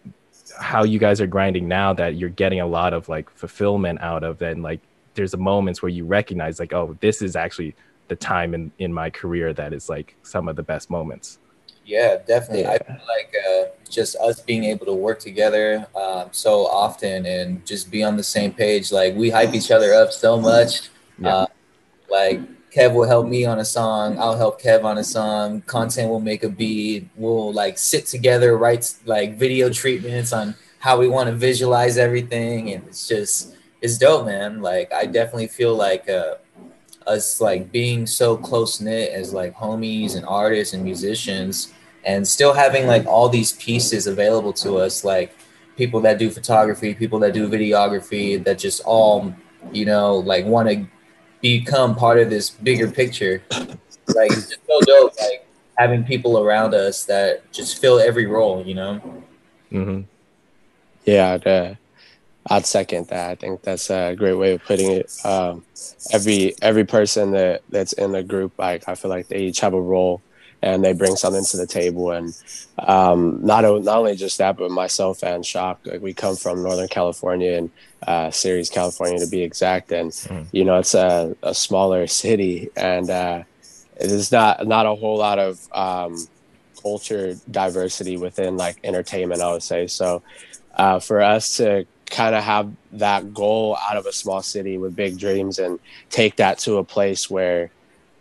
how 0.60 0.84
you 0.84 1.00
guys 1.00 1.22
are 1.22 1.28
grinding 1.28 1.68
now 1.68 1.94
that 1.94 2.16
you're 2.16 2.30
getting 2.30 2.60
a 2.60 2.68
lot 2.68 2.94
of 2.94 3.10
like 3.10 3.30
fulfillment 3.30 4.02
out 4.02 4.24
of 4.24 4.42
and 4.42 4.64
like 4.64 4.80
there's 5.14 5.34
a 5.34 5.38
moments 5.38 5.82
where 5.82 5.90
you 5.90 6.06
recognize 6.06 6.60
like 6.60 6.74
oh 6.74 6.98
this 7.02 7.22
is 7.22 7.36
actually 7.36 7.76
the 8.08 8.16
time 8.16 8.54
in 8.54 8.72
in 8.80 8.94
my 8.94 9.10
career 9.10 9.54
that 9.54 9.74
is 9.74 9.90
like 9.90 10.16
some 10.24 10.48
of 10.48 10.56
the 10.56 10.64
best 10.64 10.90
moments 10.90 11.40
yeah 11.86 12.18
definitely 12.28 12.62
yeah. 12.62 12.72
i 12.72 12.78
feel 12.78 13.08
like 13.08 13.34
uh, 13.50 13.66
just 13.90 14.16
us 14.18 14.40
being 14.40 14.64
able 14.64 14.86
to 14.86 14.94
work 14.94 15.20
together 15.20 15.86
um, 15.96 16.28
so 16.32 16.66
often 16.68 17.26
and 17.26 17.66
just 17.66 17.92
be 17.92 18.04
on 18.04 18.16
the 18.18 18.24
same 18.24 18.54
page 18.54 18.92
like 18.92 19.16
we 19.16 19.30
hype 19.30 19.54
each 19.54 19.72
other 19.72 19.94
up 19.94 20.12
so 20.12 20.40
much 20.40 20.90
yeah. 21.20 21.36
uh, 21.36 21.46
like 22.10 22.40
Kev 22.74 22.94
will 22.94 23.08
help 23.08 23.28
me 23.28 23.44
on 23.46 23.60
a 23.60 23.66
song. 23.66 24.18
I'll 24.18 24.38
help 24.38 24.62
Kev 24.62 24.86
on 24.86 24.98
a 24.98 25.04
song. 25.04 25.62
Content 25.62 26.10
will 26.10 26.22
make 26.22 26.44
a 26.44 26.50
beat. 26.50 27.10
We'll 27.18 27.52
like 27.52 27.78
sit 27.78 28.06
together, 28.06 28.58
write 28.58 28.94
like 29.06 29.38
video 29.38 29.70
treatments 29.70 30.32
on 30.32 30.56
how 30.80 30.98
we 30.98 31.10
want 31.10 31.30
to 31.30 31.36
visualize 31.36 31.98
everything, 31.98 32.72
and 32.72 32.88
it's 32.88 33.08
just 33.08 33.56
it's 33.82 33.98
dope, 33.98 34.26
man. 34.26 34.62
Like 34.62 34.94
I 34.94 35.06
definitely 35.06 35.48
feel 35.48 35.76
like 35.76 36.10
uh, 36.10 36.36
us 37.06 37.42
like 37.42 37.74
being 37.74 38.08
so 38.08 38.38
close 38.38 38.80
knit 38.80 39.12
as 39.12 39.34
like 39.34 39.54
homies 39.54 40.16
and 40.16 40.26
artists 40.26 40.74
and 40.74 40.82
musicians, 40.82 41.74
and 42.06 42.26
still 42.26 42.54
having 42.54 42.88
like 42.88 43.06
all 43.06 43.28
these 43.28 43.52
pieces 43.54 44.08
available 44.08 44.54
to 44.54 44.78
us, 44.78 45.04
like 45.04 45.36
people 45.76 46.00
that 46.02 46.18
do 46.18 46.30
photography, 46.30 46.94
people 46.94 47.20
that 47.20 47.34
do 47.34 47.50
videography, 47.50 48.42
that 48.46 48.58
just 48.58 48.82
all 48.86 49.36
you 49.74 49.86
know 49.86 50.16
like 50.16 50.46
want 50.46 50.70
to 50.70 50.88
become 51.42 51.96
part 51.96 52.20
of 52.20 52.30
this 52.30 52.50
bigger 52.50 52.90
picture. 52.90 53.44
Like 53.50 54.32
it's 54.32 54.50
just 54.50 54.66
so 54.68 54.80
dope. 54.82 55.14
Like 55.20 55.48
having 55.78 56.04
people 56.04 56.40
around 56.40 56.74
us 56.74 57.06
that 57.06 57.50
just 57.52 57.80
fill 57.80 58.00
every 58.00 58.26
role. 58.26 58.64
You 58.66 58.76
know. 58.76 59.24
Mm-hmm. 59.72 60.02
Yeah, 61.06 61.34
I'd, 61.34 61.48
uh, 61.48 61.76
I'd 62.50 62.66
second 62.66 63.08
that. 63.08 63.32
I 63.32 63.36
think 63.36 63.62
that's 63.62 63.90
a 63.90 64.16
great 64.16 64.34
way 64.34 64.54
of 64.54 64.64
putting 64.64 64.92
it. 64.92 65.14
Um, 65.26 65.66
every 66.12 66.56
every 66.62 66.86
person 66.86 67.32
that 67.32 67.62
that's 67.70 67.94
in 67.94 68.12
the 68.12 68.24
group, 68.24 68.54
like 68.58 68.88
I 68.88 68.96
feel 68.96 69.10
like 69.10 69.28
they 69.28 69.40
each 69.40 69.62
have 69.62 69.74
a 69.74 69.82
role 69.82 70.22
and 70.62 70.84
they 70.84 70.94
bring 70.94 71.16
something 71.16 71.44
to 71.44 71.58
the 71.58 71.68
table. 71.68 72.12
And 72.12 72.36
um, 72.80 73.44
not 73.44 73.64
not 73.64 73.98
only 73.98 74.16
just 74.16 74.38
that, 74.38 74.58
but 74.58 74.72
myself 74.72 75.24
and 75.24 75.46
Shock, 75.46 75.80
like 75.86 76.02
we 76.02 76.14
come 76.14 76.36
from 76.36 76.64
Northern 76.64 76.88
California 76.88 77.58
and 77.58 77.72
uh, 78.06 78.32
Ceres, 78.32 78.70
California, 78.70 79.20
to 79.20 79.28
be 79.28 79.42
exact. 79.42 79.92
And 79.92 80.12
mm. 80.12 80.46
you 80.52 80.64
know, 80.64 80.78
it's 80.78 80.94
a, 80.94 81.36
a 81.44 81.54
smaller 81.54 82.08
city, 82.08 82.70
and 82.76 83.10
uh, 83.10 83.44
there's 84.00 84.32
not 84.32 84.68
not 84.68 84.86
a 84.86 84.96
whole 84.96 85.18
lot 85.18 85.40
of 85.40 85.68
um, 85.74 86.28
culture 86.82 87.36
diversity 87.50 88.18
within 88.18 88.58
like 88.58 88.78
entertainment. 88.84 89.42
I 89.42 89.52
would 89.54 89.64
say 89.64 89.88
so. 89.88 90.22
Uh, 90.74 91.00
for 91.00 91.22
us 91.22 91.58
to 91.58 91.86
kind 92.06 92.36
of 92.36 92.44
have 92.44 92.72
that 92.94 93.34
goal 93.34 93.78
out 93.90 93.98
of 93.98 94.06
a 94.06 94.12
small 94.12 94.42
city 94.42 94.78
with 94.78 94.96
big 94.96 95.18
dreams 95.18 95.60
and 95.60 95.80
take 96.10 96.36
that 96.38 96.60
to 96.60 96.78
a 96.78 96.84
place 96.84 97.30
where 97.30 97.72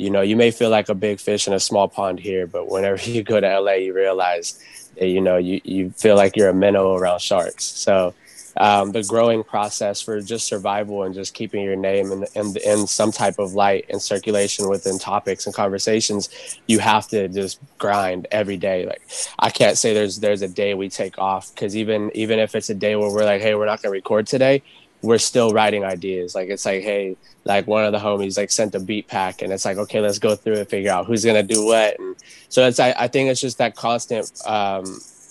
you 0.00 0.08
know, 0.08 0.22
you 0.22 0.34
may 0.34 0.50
feel 0.50 0.70
like 0.70 0.88
a 0.88 0.94
big 0.94 1.20
fish 1.20 1.46
in 1.46 1.52
a 1.52 1.60
small 1.60 1.86
pond 1.86 2.18
here, 2.18 2.46
but 2.46 2.70
whenever 2.70 2.98
you 3.10 3.22
go 3.22 3.38
to 3.38 3.60
LA, 3.60 3.72
you 3.72 3.94
realize 3.94 4.58
that, 4.96 5.06
you 5.06 5.20
know, 5.20 5.36
you, 5.36 5.60
you 5.62 5.90
feel 5.90 6.16
like 6.16 6.36
you're 6.36 6.48
a 6.48 6.54
minnow 6.54 6.94
around 6.96 7.20
sharks. 7.20 7.64
So 7.64 8.14
um, 8.56 8.92
the 8.92 9.02
growing 9.04 9.44
process 9.44 10.00
for 10.00 10.20
just 10.20 10.46
survival 10.46 11.04
and 11.04 11.14
just 11.14 11.34
keeping 11.34 11.62
your 11.62 11.76
name 11.76 12.10
in, 12.12 12.26
in, 12.34 12.56
in 12.64 12.86
some 12.86 13.12
type 13.12 13.38
of 13.38 13.54
light 13.54 13.86
and 13.90 14.00
circulation 14.00 14.68
within 14.68 14.98
topics 14.98 15.46
and 15.46 15.54
conversations, 15.54 16.58
you 16.66 16.78
have 16.78 17.06
to 17.08 17.28
just 17.28 17.60
grind 17.78 18.26
every 18.30 18.56
day. 18.56 18.86
Like 18.86 19.02
I 19.38 19.50
can't 19.50 19.78
say 19.78 19.94
there's 19.94 20.18
there's 20.18 20.42
a 20.42 20.48
day 20.48 20.74
we 20.74 20.88
take 20.88 21.18
off 21.18 21.54
because 21.54 21.76
even 21.76 22.10
even 22.14 22.38
if 22.38 22.54
it's 22.54 22.70
a 22.70 22.74
day 22.74 22.96
where 22.96 23.10
we're 23.10 23.24
like, 23.24 23.40
hey, 23.40 23.54
we're 23.54 23.66
not 23.66 23.82
gonna 23.82 23.92
record 23.92 24.26
today, 24.26 24.62
we're 25.02 25.18
still 25.18 25.52
writing 25.52 25.84
ideas. 25.84 26.34
Like 26.34 26.48
it's 26.48 26.66
like, 26.66 26.82
hey, 26.82 27.16
like 27.44 27.66
one 27.66 27.84
of 27.84 27.92
the 27.92 27.98
homies 27.98 28.36
like 28.36 28.50
sent 28.50 28.74
a 28.74 28.80
beat 28.80 29.08
pack, 29.08 29.42
and 29.42 29.52
it's 29.52 29.64
like, 29.64 29.78
okay, 29.78 30.00
let's 30.00 30.18
go 30.18 30.34
through 30.34 30.58
and 30.58 30.68
figure 30.68 30.90
out 30.90 31.06
who's 31.06 31.24
gonna 31.24 31.42
do 31.42 31.64
what. 31.64 31.98
And 31.98 32.16
so 32.48 32.66
it's 32.66 32.80
I, 32.80 32.94
I 32.98 33.08
think 33.08 33.30
it's 33.30 33.40
just 33.40 33.58
that 33.58 33.76
constant 33.76 34.30
um, 34.46 34.84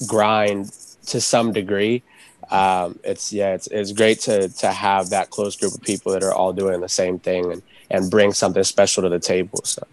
grind 0.08 0.72
to 1.08 1.22
some 1.22 1.52
degree. 1.52 2.04
Um, 2.52 3.00
it's 3.04 3.32
yeah, 3.32 3.54
it's 3.54 3.68
it's 3.68 3.92
great 3.92 4.20
to 4.22 4.50
to 4.50 4.72
have 4.72 5.12
that 5.12 5.30
close 5.30 5.56
group 5.56 5.74
of 5.76 5.82
people 5.82 6.12
that 6.14 6.24
are 6.24 6.34
all 6.34 6.54
doing 6.54 6.82
the 6.82 6.90
same 6.90 7.20
thing 7.20 7.52
and 7.52 7.62
and 7.92 8.10
bring 8.10 8.34
something 8.34 8.64
special 8.64 9.04
to 9.04 9.10
the 9.10 9.20
table. 9.20 9.62
So 9.64 9.86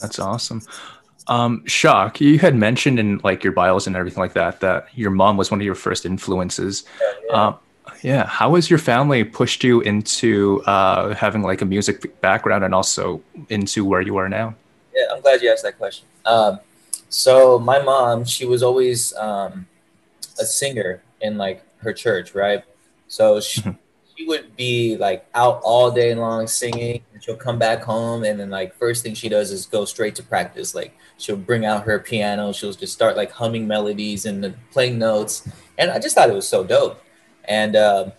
that's 0.00 0.18
awesome. 0.18 0.62
Um, 1.26 1.64
Shock, 1.66 2.20
you 2.20 2.38
had 2.38 2.54
mentioned 2.54 2.98
in 2.98 3.18
like 3.24 3.42
your 3.42 3.52
bios 3.52 3.86
and 3.86 3.96
everything 3.96 4.20
like 4.20 4.34
that 4.34 4.60
that 4.60 4.88
your 4.94 5.10
mom 5.10 5.36
was 5.36 5.50
one 5.50 5.60
of 5.60 5.64
your 5.64 5.74
first 5.74 6.04
influences. 6.04 6.84
Yeah, 7.00 7.12
yeah. 7.28 7.46
Um, 7.46 7.58
yeah. 8.04 8.26
How 8.26 8.54
has 8.54 8.68
your 8.68 8.78
family 8.78 9.24
pushed 9.24 9.64
you 9.64 9.80
into 9.80 10.62
uh, 10.66 11.14
having 11.14 11.40
like 11.40 11.62
a 11.62 11.64
music 11.64 12.20
background 12.20 12.62
and 12.62 12.74
also 12.74 13.22
into 13.48 13.82
where 13.82 14.02
you 14.02 14.18
are 14.18 14.28
now? 14.28 14.54
Yeah, 14.94 15.06
I'm 15.10 15.22
glad 15.22 15.40
you 15.40 15.50
asked 15.50 15.62
that 15.62 15.78
question. 15.78 16.06
Um, 16.26 16.60
so 17.08 17.58
my 17.58 17.80
mom, 17.80 18.26
she 18.26 18.44
was 18.44 18.62
always 18.62 19.14
um, 19.14 19.66
a 20.38 20.44
singer 20.44 21.02
in 21.22 21.38
like 21.38 21.64
her 21.78 21.94
church, 21.94 22.34
right? 22.34 22.62
So 23.08 23.40
she, 23.40 23.62
mm-hmm. 23.62 23.70
she 24.14 24.26
would 24.26 24.54
be 24.54 24.98
like 24.98 25.26
out 25.34 25.62
all 25.64 25.90
day 25.90 26.14
long 26.14 26.46
singing 26.46 27.00
and 27.14 27.24
she'll 27.24 27.36
come 27.36 27.58
back 27.58 27.82
home 27.82 28.22
and 28.22 28.38
then 28.38 28.50
like 28.50 28.76
first 28.76 29.02
thing 29.02 29.14
she 29.14 29.30
does 29.30 29.50
is 29.50 29.64
go 29.64 29.86
straight 29.86 30.14
to 30.16 30.22
practice. 30.22 30.74
Like 30.74 30.94
she'll 31.16 31.36
bring 31.38 31.64
out 31.64 31.84
her 31.84 31.98
piano, 31.98 32.52
she'll 32.52 32.74
just 32.74 32.92
start 32.92 33.16
like 33.16 33.30
humming 33.30 33.66
melodies 33.66 34.26
and 34.26 34.54
playing 34.72 34.98
notes. 34.98 35.48
And 35.78 35.90
I 35.90 35.98
just 35.98 36.14
thought 36.14 36.28
it 36.28 36.34
was 36.34 36.46
so 36.46 36.64
dope 36.64 37.00
and 37.48 37.76
uh, 37.76 38.10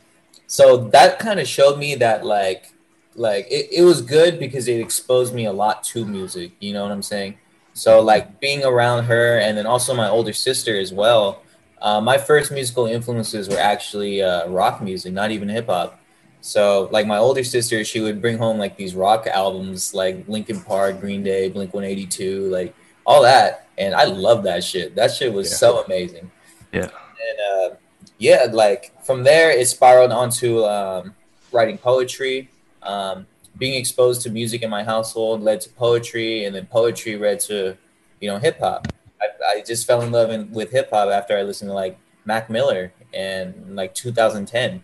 so 0.47 0.77
that 0.89 1.19
kind 1.19 1.39
of 1.39 1.47
showed 1.47 1.77
me 1.77 1.95
that 1.95 2.25
like 2.25 2.73
like 3.15 3.47
it, 3.49 3.69
it 3.71 3.83
was 3.83 4.01
good 4.01 4.39
because 4.39 4.67
it 4.67 4.79
exposed 4.79 5.33
me 5.33 5.45
a 5.45 5.51
lot 5.51 5.83
to 5.83 6.05
music 6.05 6.51
you 6.59 6.73
know 6.73 6.83
what 6.83 6.91
i'm 6.91 7.01
saying? 7.01 7.37
So 7.73 8.01
like 8.01 8.39
being 8.39 8.63
around 8.63 9.03
her 9.05 9.39
and 9.39 9.57
then 9.57 9.65
also 9.65 9.93
my 9.93 10.07
older 10.07 10.33
sister 10.33 10.77
as 10.79 10.93
well 10.93 11.41
uh, 11.81 11.99
my 11.99 12.17
first 12.17 12.51
musical 12.51 12.87
influences 12.87 13.49
were 13.49 13.57
actually 13.57 14.21
uh, 14.21 14.47
rock 14.49 14.81
music 14.81 15.13
not 15.13 15.31
even 15.31 15.49
hip-hop 15.49 15.99
so 16.41 16.89
like 16.91 17.05
my 17.07 17.17
older 17.17 17.43
sister 17.43 17.83
she 17.83 17.99
would 17.99 18.21
bring 18.21 18.37
home 18.37 18.57
like 18.57 18.77
these 18.77 18.95
rock 18.95 19.27
albums 19.27 19.93
like 19.93 20.27
linkin 20.27 20.61
park 20.61 20.99
green 21.01 21.23
day 21.23 21.49
blink 21.49 21.73
182 21.73 22.49
like 22.49 22.73
all 23.05 23.21
that. 23.21 23.67
And 23.77 23.93
i 23.93 24.05
love 24.05 24.43
that 24.43 24.63
shit. 24.63 24.95
That 24.95 25.11
shit 25.11 25.31
was 25.31 25.49
yeah. 25.51 25.57
so 25.57 25.83
amazing. 25.83 26.31
Yeah. 26.71 26.89
And 26.89 27.71
uh 27.73 27.75
yeah, 28.17 28.47
like 28.51 28.93
from 29.03 29.23
there, 29.23 29.51
it 29.51 29.67
spiraled 29.67 30.11
onto 30.11 30.63
um, 30.63 31.13
writing 31.51 31.77
poetry. 31.77 32.49
Um, 32.83 33.25
being 33.57 33.75
exposed 33.75 34.21
to 34.21 34.29
music 34.29 34.61
in 34.61 34.69
my 34.69 34.83
household 34.83 35.41
led 35.41 35.61
to 35.61 35.69
poetry, 35.69 36.45
and 36.45 36.55
then 36.55 36.65
poetry 36.65 37.17
led 37.17 37.39
to, 37.41 37.77
you 38.19 38.29
know, 38.29 38.37
hip 38.37 38.59
hop. 38.59 38.87
I, 39.21 39.57
I, 39.57 39.61
just 39.61 39.87
fell 39.87 40.01
in 40.01 40.11
love 40.11 40.29
in, 40.29 40.51
with 40.51 40.71
hip 40.71 40.89
hop 40.91 41.09
after 41.09 41.37
I 41.37 41.43
listened 41.43 41.69
to 41.69 41.73
like 41.73 41.97
Mac 42.25 42.49
Miller 42.49 42.91
in 43.13 43.75
like 43.75 43.95
2010. 43.95 44.83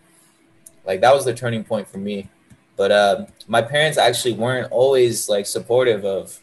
Like 0.85 1.01
that 1.01 1.13
was 1.13 1.25
the 1.25 1.33
turning 1.33 1.63
point 1.63 1.87
for 1.87 1.97
me. 1.97 2.29
But 2.77 2.91
uh, 2.91 3.25
my 3.47 3.61
parents 3.61 3.97
actually 3.97 4.33
weren't 4.33 4.71
always 4.71 5.29
like 5.29 5.45
supportive 5.45 6.05
of, 6.05 6.39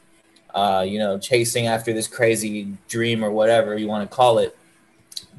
uh, 0.54 0.84
you 0.86 0.98
know, 0.98 1.18
chasing 1.18 1.66
after 1.66 1.92
this 1.92 2.06
crazy 2.06 2.76
dream 2.88 3.24
or 3.24 3.30
whatever 3.30 3.76
you 3.76 3.88
want 3.88 4.08
to 4.08 4.14
call 4.14 4.38
it. 4.38 4.56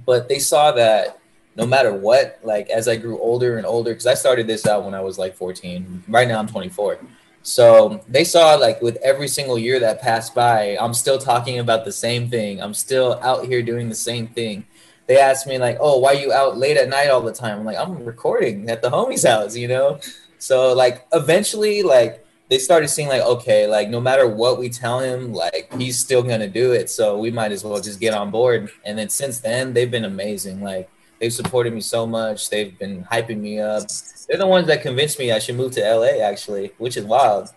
But 0.06 0.28
they 0.28 0.40
saw 0.40 0.72
that 0.72 1.19
no 1.60 1.66
matter 1.68 1.94
what, 1.94 2.40
like 2.42 2.70
as 2.70 2.88
I 2.88 2.96
grew 2.96 3.20
older 3.20 3.58
and 3.58 3.66
older, 3.66 3.92
because 3.92 4.08
I 4.08 4.14
started 4.14 4.48
this 4.48 4.66
out 4.66 4.86
when 4.86 4.94
I 4.94 5.02
was 5.02 5.18
like 5.18 5.36
14. 5.36 6.06
Right 6.08 6.26
now 6.26 6.40
I'm 6.40 6.48
24. 6.48 7.00
So 7.44 8.02
they 8.08 8.24
saw 8.24 8.56
like 8.56 8.82
with 8.82 8.96
every 9.04 9.28
single 9.28 9.60
year 9.60 9.78
that 9.82 10.02
passed 10.02 10.34
by, 10.34 10.78
I'm 10.80 10.94
still 10.94 11.18
talking 11.18 11.60
about 11.60 11.84
the 11.84 11.92
same 11.92 12.30
thing. 12.30 12.62
I'm 12.62 12.74
still 12.74 13.20
out 13.22 13.46
here 13.46 13.62
doing 13.62 13.90
the 13.90 13.96
same 13.96 14.28
thing. 14.28 14.66
They 15.08 15.18
asked 15.18 15.48
me 15.48 15.58
like, 15.58 15.78
"Oh, 15.82 15.98
why 16.00 16.14
you 16.14 16.32
out 16.32 16.58
late 16.58 16.78
at 16.78 16.88
night 16.88 17.10
all 17.10 17.22
the 17.22 17.34
time?" 17.34 17.60
I'm 17.60 17.66
like, 17.66 17.78
"I'm 17.78 18.06
recording 18.06 18.70
at 18.70 18.82
the 18.82 18.90
homie's 18.90 19.26
house," 19.26 19.58
you 19.58 19.68
know. 19.68 20.00
So 20.38 20.74
like 20.74 21.08
eventually, 21.12 21.84
like 21.84 22.24
they 22.50 22.60
started 22.60 22.88
seeing 22.88 23.10
like, 23.10 23.24
okay, 23.24 23.68
like 23.68 23.90
no 23.90 24.00
matter 24.00 24.28
what 24.28 24.60
we 24.60 24.70
tell 24.70 25.00
him, 25.00 25.34
like 25.34 25.74
he's 25.78 26.00
still 26.00 26.24
gonna 26.24 26.48
do 26.48 26.72
it. 26.72 26.90
So 26.90 27.18
we 27.18 27.32
might 27.32 27.52
as 27.52 27.64
well 27.64 27.82
just 27.82 28.00
get 28.00 28.14
on 28.14 28.32
board. 28.32 28.70
And 28.86 28.98
then 28.98 29.10
since 29.10 29.40
then, 29.40 29.74
they've 29.74 29.92
been 29.92 30.06
amazing. 30.06 30.62
Like 30.62 30.90
They've 31.20 31.34
supported 31.34 31.74
me 31.74 31.82
so 31.82 32.08
much. 32.08 32.50
They've 32.50 32.78
been 32.78 33.04
hyping 33.06 33.40
me 33.40 33.60
up. 33.60 33.84
They're 34.28 34.38
the 34.38 34.48
ones 34.48 34.68
that 34.68 34.82
convinced 34.82 35.20
me 35.20 35.32
I 35.32 35.40
should 35.40 35.56
move 35.56 35.74
to 35.74 35.82
LA, 35.82 36.24
actually, 36.24 36.72
which 36.78 36.96
is 36.96 37.06
wild. 37.06 37.50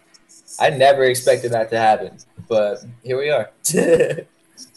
I 0.60 0.70
never 0.70 1.04
expected 1.04 1.52
that 1.52 1.70
to 1.70 1.78
happen, 1.78 2.18
but 2.48 2.84
here 3.02 3.18
we 3.18 3.30
are. 3.30 3.50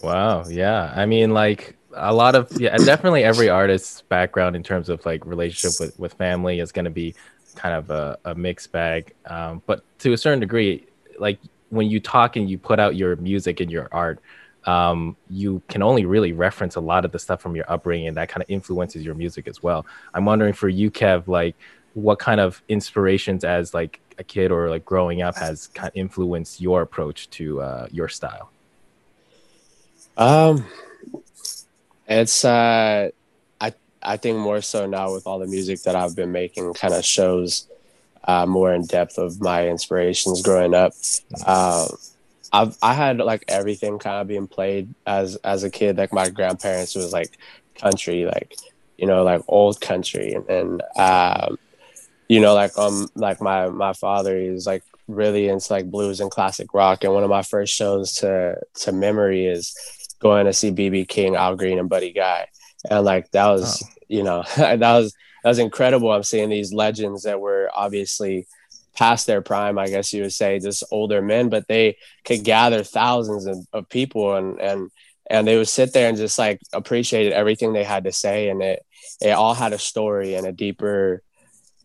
wow. 0.04 0.46
Yeah. 0.48 0.94
I 0.96 1.06
mean, 1.06 1.32
like 1.32 1.76
a 1.96 2.14
lot 2.14 2.36
of, 2.36 2.52
yeah, 2.60 2.78
definitely 2.78 3.24
every 3.24 3.50
artist's 3.50 4.02
background 4.02 4.56
in 4.56 4.64
terms 4.64 4.90
of 4.90 5.06
like 5.06 5.26
relationship 5.26 5.80
with, 5.80 6.00
with 6.00 6.14
family 6.14 6.60
is 6.60 6.72
going 6.72 6.86
to 6.86 6.92
be 6.92 7.16
kind 7.56 7.76
of 7.76 7.90
a, 7.90 8.18
a 8.26 8.36
mixed 8.36 8.72
bag. 8.72 9.14
Um, 9.26 9.62
but 9.66 9.84
to 10.00 10.14
a 10.14 10.18
certain 10.18 10.40
degree, 10.40 10.86
like 11.18 11.40
when 11.70 11.90
you 11.90 12.00
talk 12.00 12.36
and 12.36 12.50
you 12.50 12.58
put 12.58 12.80
out 12.80 12.96
your 12.96 13.16
music 13.16 13.60
and 13.60 13.72
your 13.72 13.88
art, 13.92 14.20
um, 14.66 15.16
you 15.30 15.62
can 15.68 15.82
only 15.82 16.06
really 16.06 16.32
reference 16.32 16.76
a 16.76 16.82
lot 16.82 17.06
of 17.06 17.12
the 17.12 17.20
stuff 17.20 17.42
from 17.42 17.56
your 17.56 17.66
upbringing 17.72 18.08
and 18.08 18.18
that 18.18 18.30
kind 18.30 18.42
of 18.42 18.50
influences 18.50 19.06
your 19.06 19.16
music 19.16 19.48
as 19.48 19.62
well. 19.62 19.86
I'm 20.14 20.26
wondering 20.26 20.54
for 20.54 20.70
you, 20.70 20.90
Kev, 20.90 21.28
like 21.28 21.56
what 21.94 22.20
kind 22.20 22.40
of 22.40 22.62
inspirations 22.68 23.44
as 23.44 23.74
like 23.74 24.00
a 24.18 24.24
kid 24.24 24.52
or 24.52 24.70
like 24.70 24.86
growing 24.86 25.22
up 25.22 25.36
has 25.36 25.68
kind 25.68 25.88
of 25.88 25.96
influenced 25.96 26.62
your 26.62 26.82
approach 26.82 27.30
to 27.32 27.62
uh, 27.62 27.88
your 27.92 28.10
style? 28.10 28.50
Um, 30.18 30.66
it's 32.08 32.46
uh, 32.46 33.10
I 33.60 33.74
I 34.02 34.18
think 34.18 34.38
more 34.38 34.62
so 34.62 34.86
now 34.86 35.14
with 35.14 35.28
all 35.28 35.40
the 35.40 35.48
music 35.48 35.84
that 35.84 35.96
I've 35.96 36.16
been 36.16 36.32
making, 36.32 36.74
kind 36.74 36.94
of 36.94 37.04
shows 37.04 37.68
uh, 38.24 38.46
more 38.46 38.74
in 38.74 38.86
depth 38.86 39.18
of 39.18 39.42
my 39.42 39.68
inspirations 39.68 40.42
growing 40.42 40.74
up. 40.74 40.94
Uh, 41.46 41.88
I've 42.52 42.78
I 42.82 42.94
had 42.94 43.18
like 43.18 43.46
everything 43.48 44.00
kind 44.00 44.22
of 44.22 44.28
being 44.28 44.48
played 44.48 44.94
as 45.06 45.36
as 45.38 45.64
a 45.64 45.70
kid. 45.70 45.98
Like 45.98 46.14
my 46.14 46.30
grandparents 46.30 46.96
was 46.96 47.14
like 47.14 47.38
country, 47.76 48.26
like 48.26 48.56
you 48.98 49.08
know, 49.08 49.24
like 49.24 49.42
old 49.48 49.82
country, 49.82 50.34
and, 50.34 50.50
and 50.50 50.84
um, 50.98 51.58
you 52.28 52.40
know, 52.40 52.54
like 52.54 52.78
um, 52.78 53.08
like 53.16 53.42
my 53.42 53.70
my 53.70 53.94
father 53.94 54.38
is 54.38 54.66
like 54.66 54.84
really 55.08 55.48
into 55.48 55.72
like 55.72 55.90
blues 55.90 56.20
and 56.20 56.32
classic 56.32 56.74
rock. 56.74 57.04
And 57.04 57.14
one 57.14 57.24
of 57.24 57.30
my 57.30 57.44
first 57.44 57.74
shows 57.74 58.14
to 58.16 58.58
to 58.82 58.92
memory 58.92 59.46
is 59.46 59.76
going 60.20 60.46
to 60.46 60.54
see 60.54 60.72
BB 60.72 61.08
King, 61.08 61.36
Al 61.36 61.56
Green, 61.56 61.80
and 61.80 61.90
Buddy 61.90 62.12
Guy, 62.12 62.48
and 62.90 63.06
like 63.06 63.32
that 63.32 63.48
was 63.48 63.84
oh. 63.84 63.90
you 64.08 64.24
know 64.24 64.44
that 64.58 64.80
was 64.80 65.14
that 65.44 65.50
was 65.50 65.60
incredible. 65.60 66.12
I'm 66.12 66.24
seeing 66.24 66.50
these 66.50 66.74
legends 66.74 67.24
that 67.24 67.40
were 67.40 67.70
obviously 67.76 68.48
past 68.96 69.28
their 69.28 69.42
prime, 69.42 69.78
I 69.78 69.88
guess 69.88 70.14
you 70.14 70.24
would 70.24 70.34
say, 70.34 70.60
just 70.60 70.84
older 70.92 71.22
men, 71.22 71.50
but 71.50 71.68
they 71.68 71.98
could 72.24 72.44
gather 72.44 72.84
thousands 72.84 73.46
of, 73.46 73.58
of 73.74 73.90
people 73.90 74.36
and 74.36 74.60
and 74.60 74.92
and 75.30 75.48
they 75.48 75.58
would 75.58 75.68
sit 75.68 75.92
there 75.94 76.08
and 76.08 76.18
just 76.18 76.38
like 76.38 76.62
appreciated 76.72 77.34
everything 77.34 77.74
they 77.74 77.84
had 77.84 78.04
to 78.06 78.12
say. 78.12 78.50
And 78.50 78.62
it 78.62 78.86
it 79.22 79.32
all 79.32 79.54
had 79.54 79.74
a 79.74 79.80
story 79.80 80.36
and 80.36 80.46
a 80.46 80.52
deeper 80.52 81.22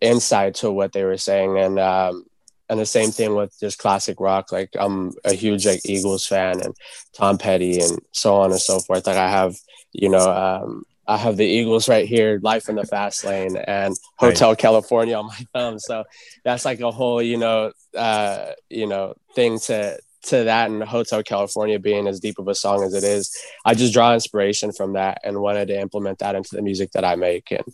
insight 0.00 0.56
to 0.56 0.70
what 0.70 0.92
they 0.92 1.04
were 1.04 1.16
saying. 1.18 1.58
And 1.58 1.78
um 1.78 2.24
and 2.68 2.78
the 2.78 2.86
same 2.86 3.10
thing 3.10 3.34
with 3.34 3.58
just 3.58 3.78
classic 3.78 4.20
rock. 4.20 4.52
Like 4.52 4.70
i'm 4.78 5.12
a 5.24 5.32
huge 5.32 5.66
like 5.66 5.80
eagles 5.84 6.26
fan 6.26 6.60
and 6.60 6.74
tom 7.14 7.38
petty 7.38 7.80
and 7.80 7.98
so 8.12 8.36
on 8.36 8.50
and 8.50 8.60
so 8.60 8.78
forth. 8.78 9.06
Like 9.06 9.16
i 9.16 9.30
have 9.30 9.56
you 9.92 10.08
know 10.08 10.30
um 10.30 10.84
I 11.10 11.16
have 11.16 11.36
the 11.36 11.44
Eagles 11.44 11.88
right 11.88 12.06
here, 12.06 12.38
Life 12.40 12.68
in 12.68 12.76
the 12.76 12.86
Fast 12.86 13.24
Lane, 13.24 13.56
and 13.56 13.96
Hotel 14.16 14.50
right. 14.50 14.58
California 14.58 15.16
on 15.16 15.26
my 15.26 15.46
thumb. 15.52 15.80
So 15.80 16.04
that's 16.44 16.64
like 16.64 16.78
a 16.80 16.92
whole, 16.92 17.20
you 17.20 17.36
know, 17.36 17.72
uh, 17.96 18.52
you 18.68 18.86
know, 18.86 19.14
thing 19.34 19.58
to 19.60 19.98
to 20.22 20.44
that 20.44 20.70
and 20.70 20.82
Hotel 20.84 21.22
California 21.22 21.78
being 21.78 22.06
as 22.06 22.20
deep 22.20 22.38
of 22.38 22.46
a 22.46 22.54
song 22.54 22.84
as 22.84 22.94
it 22.94 23.02
is, 23.02 23.36
I 23.64 23.74
just 23.74 23.92
draw 23.92 24.14
inspiration 24.14 24.70
from 24.70 24.92
that 24.92 25.20
and 25.24 25.40
wanted 25.40 25.68
to 25.68 25.80
implement 25.80 26.20
that 26.20 26.36
into 26.36 26.54
the 26.54 26.62
music 26.62 26.92
that 26.92 27.04
I 27.04 27.16
make. 27.16 27.50
And 27.50 27.64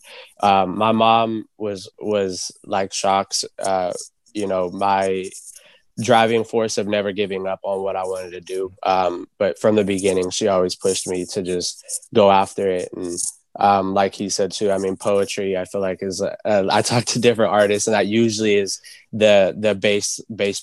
um, 0.40 0.78
my 0.78 0.93
mom 0.93 1.47
was 1.59 1.90
was 1.99 2.52
like 2.64 2.95
shocks, 2.95 3.45
uh, 3.59 3.93
you 4.33 4.47
know, 4.47 4.71
my 4.71 5.28
driving 6.00 6.44
force 6.44 6.78
of 6.78 6.86
never 6.86 7.12
giving 7.12 7.46
up 7.46 7.60
on 7.62 7.82
what 7.82 7.96
I 7.96 8.04
wanted 8.04 8.30
to 8.32 8.40
do. 8.40 8.72
Um, 8.82 9.28
but 9.38 9.58
from 9.58 9.76
the 9.76 9.84
beginning, 9.84 10.30
she 10.30 10.48
always 10.48 10.74
pushed 10.74 11.08
me 11.08 11.24
to 11.26 11.42
just 11.42 12.08
go 12.14 12.30
after 12.30 12.68
it 12.68 12.88
and. 12.94 13.18
Um, 13.58 13.94
like 13.94 14.14
he 14.14 14.28
said 14.28 14.52
too, 14.52 14.70
I 14.70 14.76
mean, 14.76 14.98
poetry. 14.98 15.56
I 15.56 15.64
feel 15.64 15.80
like 15.80 16.02
is 16.02 16.20
uh, 16.20 16.36
I 16.44 16.82
talk 16.82 17.06
to 17.06 17.18
different 17.18 17.54
artists, 17.54 17.86
and 17.86 17.94
that 17.94 18.06
usually 18.06 18.56
is 18.56 18.82
the 19.14 19.56
the 19.58 19.74
base 19.74 20.20
base 20.24 20.62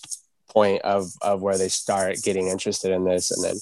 point 0.54 0.82
of 0.84 1.12
of 1.22 1.42
where 1.42 1.58
they 1.58 1.68
start 1.70 2.22
getting 2.22 2.48
interested 2.48 2.92
in 2.92 3.04
this 3.04 3.32
and 3.32 3.44
then 3.44 3.56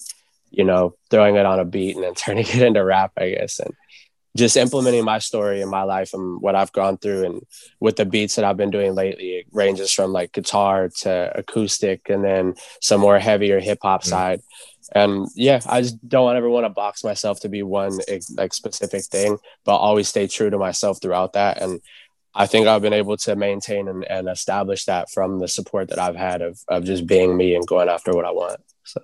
you 0.49 0.63
know 0.63 0.93
throwing 1.09 1.35
it 1.35 1.45
on 1.45 1.59
a 1.59 1.65
beat 1.65 1.95
and 1.95 2.03
then 2.03 2.13
turning 2.15 2.45
it 2.45 2.61
into 2.61 2.83
rap 2.83 3.11
i 3.17 3.29
guess 3.29 3.59
and 3.59 3.73
just 4.35 4.55
implementing 4.55 5.03
my 5.03 5.19
story 5.19 5.61
in 5.61 5.69
my 5.69 5.83
life 5.83 6.13
and 6.13 6.41
what 6.41 6.55
i've 6.55 6.71
gone 6.71 6.97
through 6.97 7.25
and 7.25 7.41
with 7.79 7.95
the 7.95 8.05
beats 8.05 8.35
that 8.35 8.45
i've 8.45 8.57
been 8.57 8.69
doing 8.69 8.93
lately 8.93 9.38
it 9.38 9.47
ranges 9.51 9.91
from 9.91 10.11
like 10.11 10.31
guitar 10.31 10.89
to 10.89 11.31
acoustic 11.35 12.09
and 12.09 12.23
then 12.23 12.53
some 12.81 13.01
more 13.01 13.19
heavier 13.19 13.59
hip-hop 13.59 14.01
mm-hmm. 14.01 14.09
side 14.09 14.41
and 14.93 15.27
yeah 15.35 15.59
i 15.67 15.81
just 15.81 16.07
don't 16.07 16.35
ever 16.35 16.50
want 16.50 16.65
to 16.65 16.69
box 16.69 17.03
myself 17.03 17.39
to 17.39 17.50
be 17.50 17.63
one 17.63 17.97
like 18.35 18.53
specific 18.53 19.03
thing 19.05 19.38
but 19.65 19.75
always 19.77 20.07
stay 20.07 20.27
true 20.27 20.50
to 20.50 20.57
myself 20.57 21.01
throughout 21.01 21.33
that 21.33 21.61
and 21.61 21.81
I 22.33 22.47
think 22.47 22.67
I've 22.67 22.81
been 22.81 22.93
able 22.93 23.17
to 23.17 23.35
maintain 23.35 23.88
and, 23.88 24.05
and 24.05 24.29
establish 24.29 24.85
that 24.85 25.09
from 25.11 25.39
the 25.39 25.47
support 25.47 25.89
that 25.89 26.00
I've 26.00 26.15
had 26.15 26.41
of, 26.41 26.59
of 26.67 26.85
just 26.85 27.05
being 27.05 27.35
me 27.35 27.55
and 27.55 27.67
going 27.67 27.89
after 27.89 28.13
what 28.13 28.25
I 28.25 28.31
want. 28.31 28.61
So, 28.85 29.01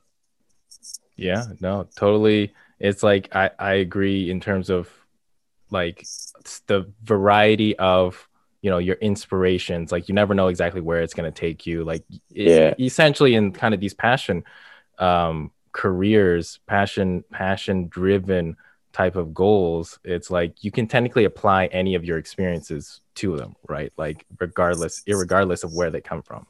yeah, 1.15 1.45
no, 1.59 1.89
totally. 1.95 2.53
It's 2.79 3.03
like, 3.03 3.35
I, 3.35 3.49
I 3.59 3.73
agree 3.73 4.29
in 4.29 4.39
terms 4.39 4.69
of 4.69 4.89
like 5.69 6.05
the 6.67 6.91
variety 7.03 7.77
of, 7.77 8.27
you 8.61 8.69
know, 8.69 8.77
your 8.77 8.95
inspirations. 8.95 9.91
Like 9.91 10.07
you 10.09 10.15
never 10.15 10.33
know 10.33 10.47
exactly 10.47 10.81
where 10.81 11.01
it's 11.01 11.13
going 11.13 11.31
to 11.31 11.39
take 11.39 11.65
you. 11.65 11.83
Like 11.83 12.03
yeah. 12.29 12.73
essentially 12.79 13.35
in 13.35 13.51
kind 13.51 13.73
of 13.73 13.79
these 13.79 13.93
passion, 13.93 14.43
um, 14.99 15.51
careers, 15.71 16.59
passion, 16.67 17.23
passion 17.31 17.87
driven 17.87 18.57
type 18.93 19.15
of 19.15 19.33
goals, 19.33 19.99
it's 20.03 20.31
like 20.31 20.63
you 20.63 20.71
can 20.71 20.87
technically 20.87 21.25
apply 21.25 21.67
any 21.67 21.93
of 21.93 22.03
your 22.03 22.17
experiences 22.17 23.01
to 23.15 23.37
them, 23.37 23.55
right? 23.67 23.93
Like 23.95 24.25
regardless, 24.39 25.03
regardless 25.07 25.63
of 25.63 25.73
where 25.73 25.91
they 25.91 26.01
come 26.01 26.23
from. 26.23 26.47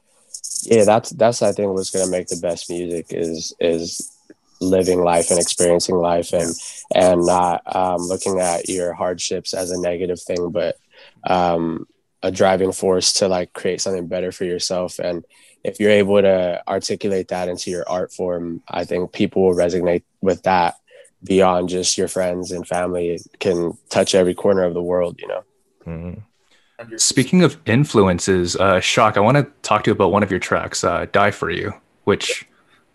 Yeah, 0.62 0.84
that's 0.84 1.10
that's 1.10 1.42
I 1.42 1.52
think 1.52 1.72
what's 1.72 1.90
gonna 1.90 2.10
make 2.10 2.28
the 2.28 2.36
best 2.36 2.70
music 2.70 3.06
is 3.10 3.54
is 3.60 4.17
living 4.60 5.00
life 5.00 5.30
and 5.30 5.38
experiencing 5.38 5.96
life 5.96 6.32
and 6.32 6.54
and 6.94 7.24
not 7.24 7.62
um, 7.74 7.98
looking 7.98 8.40
at 8.40 8.68
your 8.68 8.92
hardships 8.92 9.54
as 9.54 9.70
a 9.70 9.80
negative 9.80 10.20
thing, 10.20 10.50
but 10.50 10.76
um, 11.24 11.86
a 12.22 12.30
driving 12.30 12.72
force 12.72 13.12
to 13.14 13.28
like 13.28 13.52
create 13.52 13.80
something 13.80 14.08
better 14.08 14.32
for 14.32 14.44
yourself. 14.44 14.98
And 14.98 15.24
if 15.64 15.78
you're 15.80 15.90
able 15.90 16.20
to 16.20 16.62
articulate 16.66 17.28
that 17.28 17.48
into 17.48 17.70
your 17.70 17.88
art 17.88 18.12
form, 18.12 18.62
I 18.68 18.84
think 18.84 19.12
people 19.12 19.42
will 19.42 19.54
resonate 19.54 20.02
with 20.20 20.42
that 20.42 20.76
beyond 21.22 21.68
just 21.68 21.98
your 21.98 22.08
friends 22.08 22.52
and 22.52 22.66
family 22.66 23.10
it 23.10 23.22
can 23.40 23.76
touch 23.88 24.14
every 24.14 24.34
corner 24.34 24.62
of 24.62 24.74
the 24.74 24.82
world 24.82 25.18
you 25.20 25.26
know 25.26 25.44
mm-hmm. 25.86 26.96
speaking 26.96 27.42
of 27.42 27.56
influences 27.66 28.54
uh 28.56 28.78
shock 28.78 29.16
i 29.16 29.20
want 29.20 29.36
to 29.36 29.46
talk 29.62 29.82
to 29.82 29.90
you 29.90 29.92
about 29.92 30.12
one 30.12 30.22
of 30.22 30.30
your 30.30 30.38
tracks 30.38 30.84
uh 30.84 31.06
die 31.12 31.30
for 31.30 31.50
you 31.50 31.72
which 32.04 32.46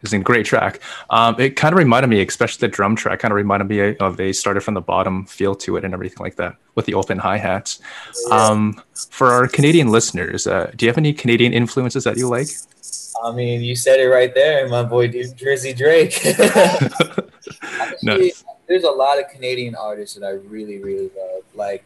is 0.03 0.13
a 0.13 0.19
great 0.19 0.45
track 0.45 0.79
um 1.09 1.35
it 1.39 1.55
kind 1.55 1.73
of 1.73 1.79
reminded 1.79 2.07
me 2.07 2.21
especially 2.21 2.67
the 2.67 2.67
drum 2.67 2.95
track 2.95 3.19
kind 3.19 3.31
of 3.31 3.35
reminded 3.35 3.67
me 3.67 3.95
of 3.97 4.19
a 4.19 4.31
started 4.31 4.61
from 4.61 4.73
the 4.73 4.81
bottom 4.81 5.25
feel 5.25 5.55
to 5.55 5.77
it 5.77 5.83
and 5.83 5.93
everything 5.93 6.19
like 6.19 6.35
that 6.35 6.55
with 6.75 6.85
the 6.85 6.93
open 6.93 7.17
hi-hats 7.17 7.79
um 8.31 8.81
for 9.09 9.31
our 9.31 9.47
canadian 9.47 9.87
listeners 9.87 10.47
uh 10.47 10.71
do 10.75 10.85
you 10.85 10.89
have 10.89 10.97
any 10.97 11.13
canadian 11.13 11.53
influences 11.53 12.03
that 12.03 12.17
you 12.17 12.27
like 12.27 12.47
I 13.23 13.31
mean, 13.31 13.61
you 13.61 13.75
said 13.75 13.99
it 13.99 14.07
right 14.07 14.33
there, 14.33 14.67
my 14.67 14.83
boy 14.83 15.07
Drizzy 15.07 15.77
Drake. 15.77 16.25
Actually, 17.79 18.33
There's 18.67 18.83
a 18.83 18.91
lot 18.91 19.19
of 19.19 19.29
Canadian 19.29 19.75
artists 19.75 20.15
that 20.15 20.25
I 20.25 20.31
really, 20.31 20.79
really 20.79 21.09
love. 21.15 21.43
Like 21.53 21.85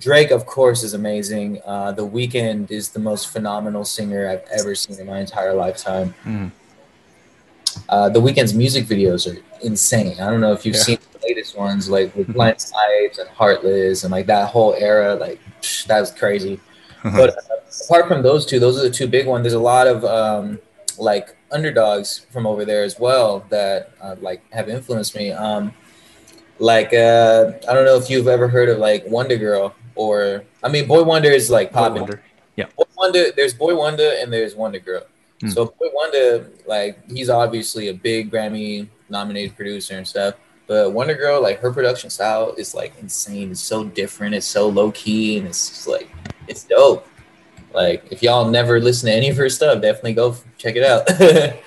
Drake, 0.00 0.30
of 0.30 0.46
course, 0.46 0.82
is 0.82 0.94
amazing. 0.94 1.60
Uh, 1.64 1.92
the 1.92 2.06
Weeknd 2.06 2.70
is 2.70 2.90
the 2.90 3.00
most 3.00 3.28
phenomenal 3.28 3.84
singer 3.84 4.28
I've 4.28 4.44
ever 4.50 4.74
seen 4.74 4.98
in 4.98 5.06
my 5.06 5.18
entire 5.18 5.54
lifetime. 5.54 6.14
Mm. 6.24 6.50
Uh, 7.88 8.08
the 8.08 8.20
Weeknd's 8.20 8.54
music 8.54 8.86
videos 8.86 9.32
are 9.32 9.40
insane. 9.62 10.20
I 10.20 10.30
don't 10.30 10.40
know 10.40 10.52
if 10.52 10.64
you've 10.64 10.76
yeah. 10.76 10.82
seen 10.82 10.98
the 11.12 11.26
latest 11.26 11.56
ones, 11.56 11.88
like 11.88 12.14
with 12.14 12.26
Blinding 12.32 12.60
Lights 12.74 13.18
and 13.18 13.28
Heartless, 13.30 14.04
and 14.04 14.12
like 14.12 14.26
that 14.26 14.50
whole 14.50 14.74
era. 14.74 15.14
Like 15.14 15.40
that 15.86 16.00
was 16.00 16.10
crazy. 16.10 16.60
but 17.02 17.30
uh, 17.30 17.84
apart 17.84 18.08
from 18.08 18.22
those 18.22 18.44
two, 18.46 18.58
those 18.58 18.78
are 18.78 18.82
the 18.82 18.90
two 18.90 19.06
big 19.06 19.26
ones. 19.26 19.44
There's 19.44 19.54
a 19.54 19.58
lot 19.58 19.86
of 19.86 20.04
um, 20.04 20.58
like 20.98 21.36
underdogs 21.50 22.26
from 22.30 22.46
over 22.46 22.64
there 22.64 22.82
as 22.82 22.98
well 22.98 23.44
that 23.50 23.92
uh, 24.00 24.16
like 24.20 24.42
have 24.52 24.68
influenced 24.68 25.16
me. 25.16 25.32
Um, 25.32 25.72
like 26.58 26.92
uh, 26.92 27.52
I 27.68 27.74
don't 27.74 27.84
know 27.84 27.96
if 27.96 28.10
you've 28.10 28.28
ever 28.28 28.48
heard 28.48 28.68
of 28.68 28.78
like 28.78 29.06
WondaGurl 29.06 29.72
or 29.94 30.44
I 30.62 30.68
mean 30.68 30.86
Boi-1da 30.86 31.32
is 31.32 31.50
like 31.50 31.72
popping. 31.72 32.08
Yeah. 32.56 32.66
Boy 32.76 32.84
Wonder, 32.96 33.30
there's 33.36 33.54
Boi-1da 33.54 34.22
and 34.22 34.32
there's 34.32 34.54
WondaGurl. 34.56 35.04
Hmm. 35.40 35.48
So 35.48 35.66
Boi-1da, 35.66 36.66
like 36.66 36.98
he's 37.08 37.30
obviously 37.30 37.88
a 37.88 37.94
big 37.94 38.30
Grammy 38.30 38.88
nominated 39.08 39.56
producer 39.56 39.96
and 39.96 40.06
stuff. 40.06 40.34
But 40.66 40.92
WondaGurl, 40.92 41.42
like 41.42 41.60
her 41.60 41.72
production 41.72 42.10
style 42.10 42.54
is 42.58 42.74
like 42.74 42.92
insane. 43.00 43.50
It's 43.50 43.60
so 43.60 43.84
different. 43.84 44.34
It's 44.34 44.46
so 44.46 44.68
low 44.68 44.92
key 44.92 45.38
and 45.38 45.46
it's 45.46 45.70
just, 45.70 45.88
like 45.88 46.10
it's 46.46 46.64
dope. 46.64 47.06
Like 47.72 48.04
if 48.10 48.22
y'all 48.22 48.50
never 48.50 48.80
listen 48.80 49.08
to 49.08 49.14
any 49.14 49.30
of 49.30 49.36
her 49.36 49.48
stuff, 49.48 49.80
definitely 49.80 50.14
go 50.14 50.36
check 50.58 50.76
it 50.76 50.84
out. 50.84 51.08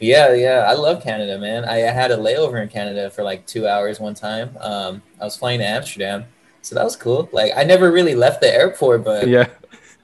yeah, 0.00 0.32
yeah, 0.32 0.66
I 0.68 0.74
love 0.74 1.02
Canada, 1.02 1.38
man. 1.38 1.64
I, 1.64 1.88
I, 1.88 1.90
had 1.90 2.10
a 2.10 2.16
layover 2.16 2.62
in 2.62 2.68
Canada 2.68 3.10
for 3.10 3.22
like 3.22 3.46
two 3.46 3.66
hours 3.66 3.98
one 3.98 4.14
time. 4.14 4.56
Um, 4.60 5.02
I 5.20 5.24
was 5.24 5.36
flying 5.36 5.58
to 5.58 5.66
Amsterdam, 5.66 6.24
so 6.62 6.74
that 6.74 6.84
was 6.84 6.96
cool. 6.96 7.28
Like 7.32 7.52
I 7.56 7.64
never 7.64 7.90
really 7.90 8.14
left 8.14 8.40
the 8.40 8.52
airport, 8.52 9.04
but 9.04 9.26
yeah. 9.26 9.48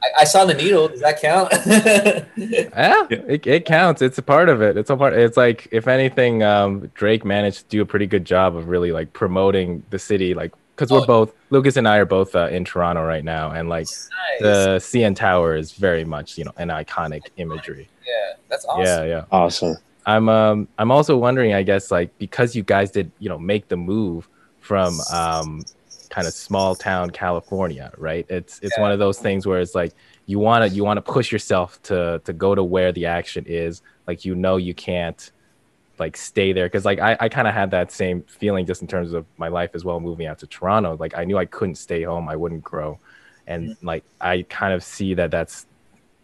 I, 0.04 0.22
I 0.22 0.24
saw 0.24 0.44
the 0.44 0.54
needle. 0.54 0.88
Does 0.88 1.00
that 1.00 1.20
count? 1.20 1.52
yeah, 2.36 3.06
it, 3.10 3.46
it 3.46 3.64
counts. 3.64 4.02
It's 4.02 4.18
a 4.18 4.22
part 4.22 4.48
of 4.48 4.60
it. 4.60 4.76
It's 4.76 4.90
a 4.90 4.96
part. 4.96 5.14
It's 5.14 5.36
like 5.36 5.68
if 5.70 5.88
anything, 5.88 6.42
um, 6.42 6.90
Drake 6.94 7.24
managed 7.24 7.58
to 7.60 7.64
do 7.68 7.82
a 7.82 7.86
pretty 7.86 8.06
good 8.06 8.24
job 8.24 8.56
of 8.56 8.68
really 8.68 8.92
like 8.92 9.12
promoting 9.12 9.82
the 9.90 9.98
city, 9.98 10.34
like 10.34 10.52
because 10.76 10.90
we're 10.90 10.98
oh. 10.98 11.06
both 11.06 11.34
Lucas 11.50 11.76
and 11.76 11.88
I 11.88 11.98
are 11.98 12.04
both 12.04 12.34
uh, 12.34 12.48
in 12.48 12.64
Toronto 12.64 13.04
right 13.04 13.24
now, 13.24 13.50
and 13.50 13.68
like 13.68 13.86
nice. 13.86 14.08
the 14.40 14.76
CN 14.78 15.16
Tower 15.16 15.56
is 15.56 15.72
very 15.72 16.04
much 16.04 16.36
you 16.36 16.44
know 16.44 16.52
an 16.56 16.68
iconic 16.68 17.22
imagery. 17.36 17.88
Yeah, 18.06 18.36
that's 18.48 18.64
awesome. 18.66 18.84
Yeah, 18.84 19.04
yeah, 19.04 19.24
awesome. 19.30 19.76
I'm 20.06 20.28
um 20.28 20.68
I'm 20.78 20.90
also 20.90 21.16
wondering, 21.16 21.54
I 21.54 21.62
guess, 21.62 21.90
like 21.90 22.16
because 22.18 22.54
you 22.54 22.62
guys 22.62 22.90
did 22.90 23.10
you 23.18 23.28
know 23.28 23.38
make 23.38 23.68
the 23.68 23.76
move 23.76 24.28
from 24.60 24.98
um 25.12 25.64
kind 26.14 26.28
of 26.28 26.32
small 26.32 26.76
town 26.76 27.10
California, 27.10 27.92
right? 27.98 28.24
It's 28.28 28.60
it's 28.62 28.74
yeah. 28.76 28.82
one 28.82 28.92
of 28.92 29.00
those 29.00 29.18
things 29.18 29.46
where 29.46 29.60
it's 29.60 29.74
like 29.74 29.92
you 30.26 30.38
want 30.38 30.68
to 30.68 30.74
you 30.74 30.84
want 30.84 30.98
to 30.98 31.02
push 31.02 31.32
yourself 31.32 31.82
to 31.84 32.20
to 32.24 32.32
go 32.32 32.54
to 32.54 32.62
where 32.62 32.92
the 32.92 33.06
action 33.06 33.44
is. 33.48 33.82
Like 34.06 34.24
you 34.24 34.34
know 34.34 34.56
you 34.56 34.74
can't 34.74 35.30
like 35.98 36.16
stay 36.16 36.52
there 36.52 36.66
because 36.66 36.84
like 36.84 37.00
I, 37.00 37.16
I 37.18 37.28
kind 37.28 37.48
of 37.48 37.54
had 37.54 37.70
that 37.72 37.90
same 37.90 38.22
feeling 38.22 38.66
just 38.66 38.82
in 38.82 38.88
terms 38.88 39.12
of 39.12 39.26
my 39.38 39.48
life 39.48 39.70
as 39.74 39.84
well 39.84 40.00
moving 40.00 40.26
out 40.26 40.40
to 40.40 40.46
Toronto 40.46 40.96
like 40.98 41.16
I 41.16 41.24
knew 41.24 41.38
I 41.38 41.44
couldn't 41.44 41.76
stay 41.76 42.02
home 42.02 42.28
I 42.28 42.34
wouldn't 42.34 42.64
grow 42.64 42.98
and 43.46 43.68
mm-hmm. 43.68 43.86
like 43.86 44.02
I 44.20 44.44
kind 44.48 44.74
of 44.74 44.82
see 44.82 45.14
that 45.14 45.30
that's 45.30 45.66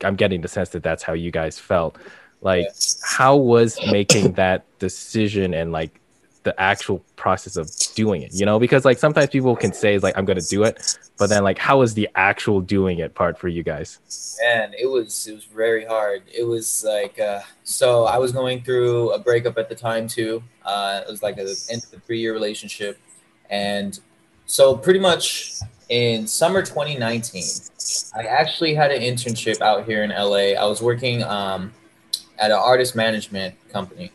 I'm 0.03 0.17
getting 0.17 0.41
the 0.41 0.49
sense 0.49 0.71
that 0.71 0.83
that's 0.83 1.05
how 1.05 1.13
you 1.13 1.31
guys 1.31 1.61
felt 1.61 1.99
like 2.41 2.67
how 3.05 3.37
was 3.37 3.79
making 3.93 4.33
that 4.33 4.65
decision 4.81 5.55
and 5.55 5.71
like 5.71 6.00
the 6.43 6.59
actual 6.61 7.05
process 7.17 7.57
of 7.57 7.71
doing 7.95 8.23
it 8.23 8.33
you 8.33 8.47
know 8.47 8.59
because 8.59 8.85
like 8.85 8.99
sometimes 8.99 9.29
people 9.29 9.55
can 9.55 9.73
say 9.73 9.99
like 9.99 10.17
i'm 10.17 10.25
gonna 10.25 10.41
do 10.41 10.63
it 10.63 10.99
but 11.19 11.29
then 11.29 11.45
like 11.45 11.59
how 11.59 11.83
is 11.83 11.95
the 11.95 12.09
actual 12.15 12.61
doing 12.61 12.99
it 12.99 13.15
part 13.15 13.39
for 13.39 13.49
you 13.49 13.63
guys 13.63 13.99
Man, 14.43 14.73
it 14.79 14.87
was 14.87 15.27
it 15.27 15.35
was 15.35 15.45
very 15.45 15.85
hard. 15.85 16.23
It 16.33 16.45
was 16.45 16.83
like 16.85 17.21
uh, 17.21 17.41
so 17.63 18.05
I 18.05 18.17
was 18.19 18.33
going 18.33 18.63
through 18.63 19.11
a 19.13 19.19
breakup 19.19 19.59
at 19.59 19.69
the 19.69 19.75
time 19.75 20.09
too. 20.09 20.43
Uh, 20.65 21.03
it 21.07 21.11
was 21.11 21.23
like 21.23 21.37
a 21.37 21.55
end 21.71 21.85
of 21.85 21.99
a 21.99 22.01
three 22.01 22.21
year 22.21 22.33
relationship, 22.33 22.99
and 23.51 23.99
so 24.47 24.77
pretty 24.77 24.99
much 24.99 25.61
in 25.91 26.27
summer 26.27 26.63
2019, 26.63 27.43
I 28.17 28.23
actually 28.23 28.75
had 28.75 28.91
an 28.91 29.03
internship 29.03 29.61
out 29.61 29.85
here 29.85 30.03
in 30.05 30.11
LA. 30.11 30.57
I 30.59 30.65
was 30.65 30.81
working 30.81 31.23
um, 31.25 31.73
at 32.39 32.51
an 32.51 32.57
artist 32.57 32.97
management 32.97 33.55
company, 33.69 34.11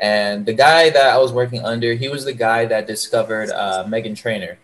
and 0.00 0.46
the 0.46 0.54
guy 0.54 0.88
that 0.90 1.06
I 1.06 1.18
was 1.18 1.32
working 1.32 1.62
under, 1.64 1.92
he 1.92 2.08
was 2.08 2.24
the 2.24 2.32
guy 2.32 2.64
that 2.66 2.86
discovered 2.86 3.50
uh, 3.50 3.84
Meghan 3.86 4.16
Trainor. 4.16 4.58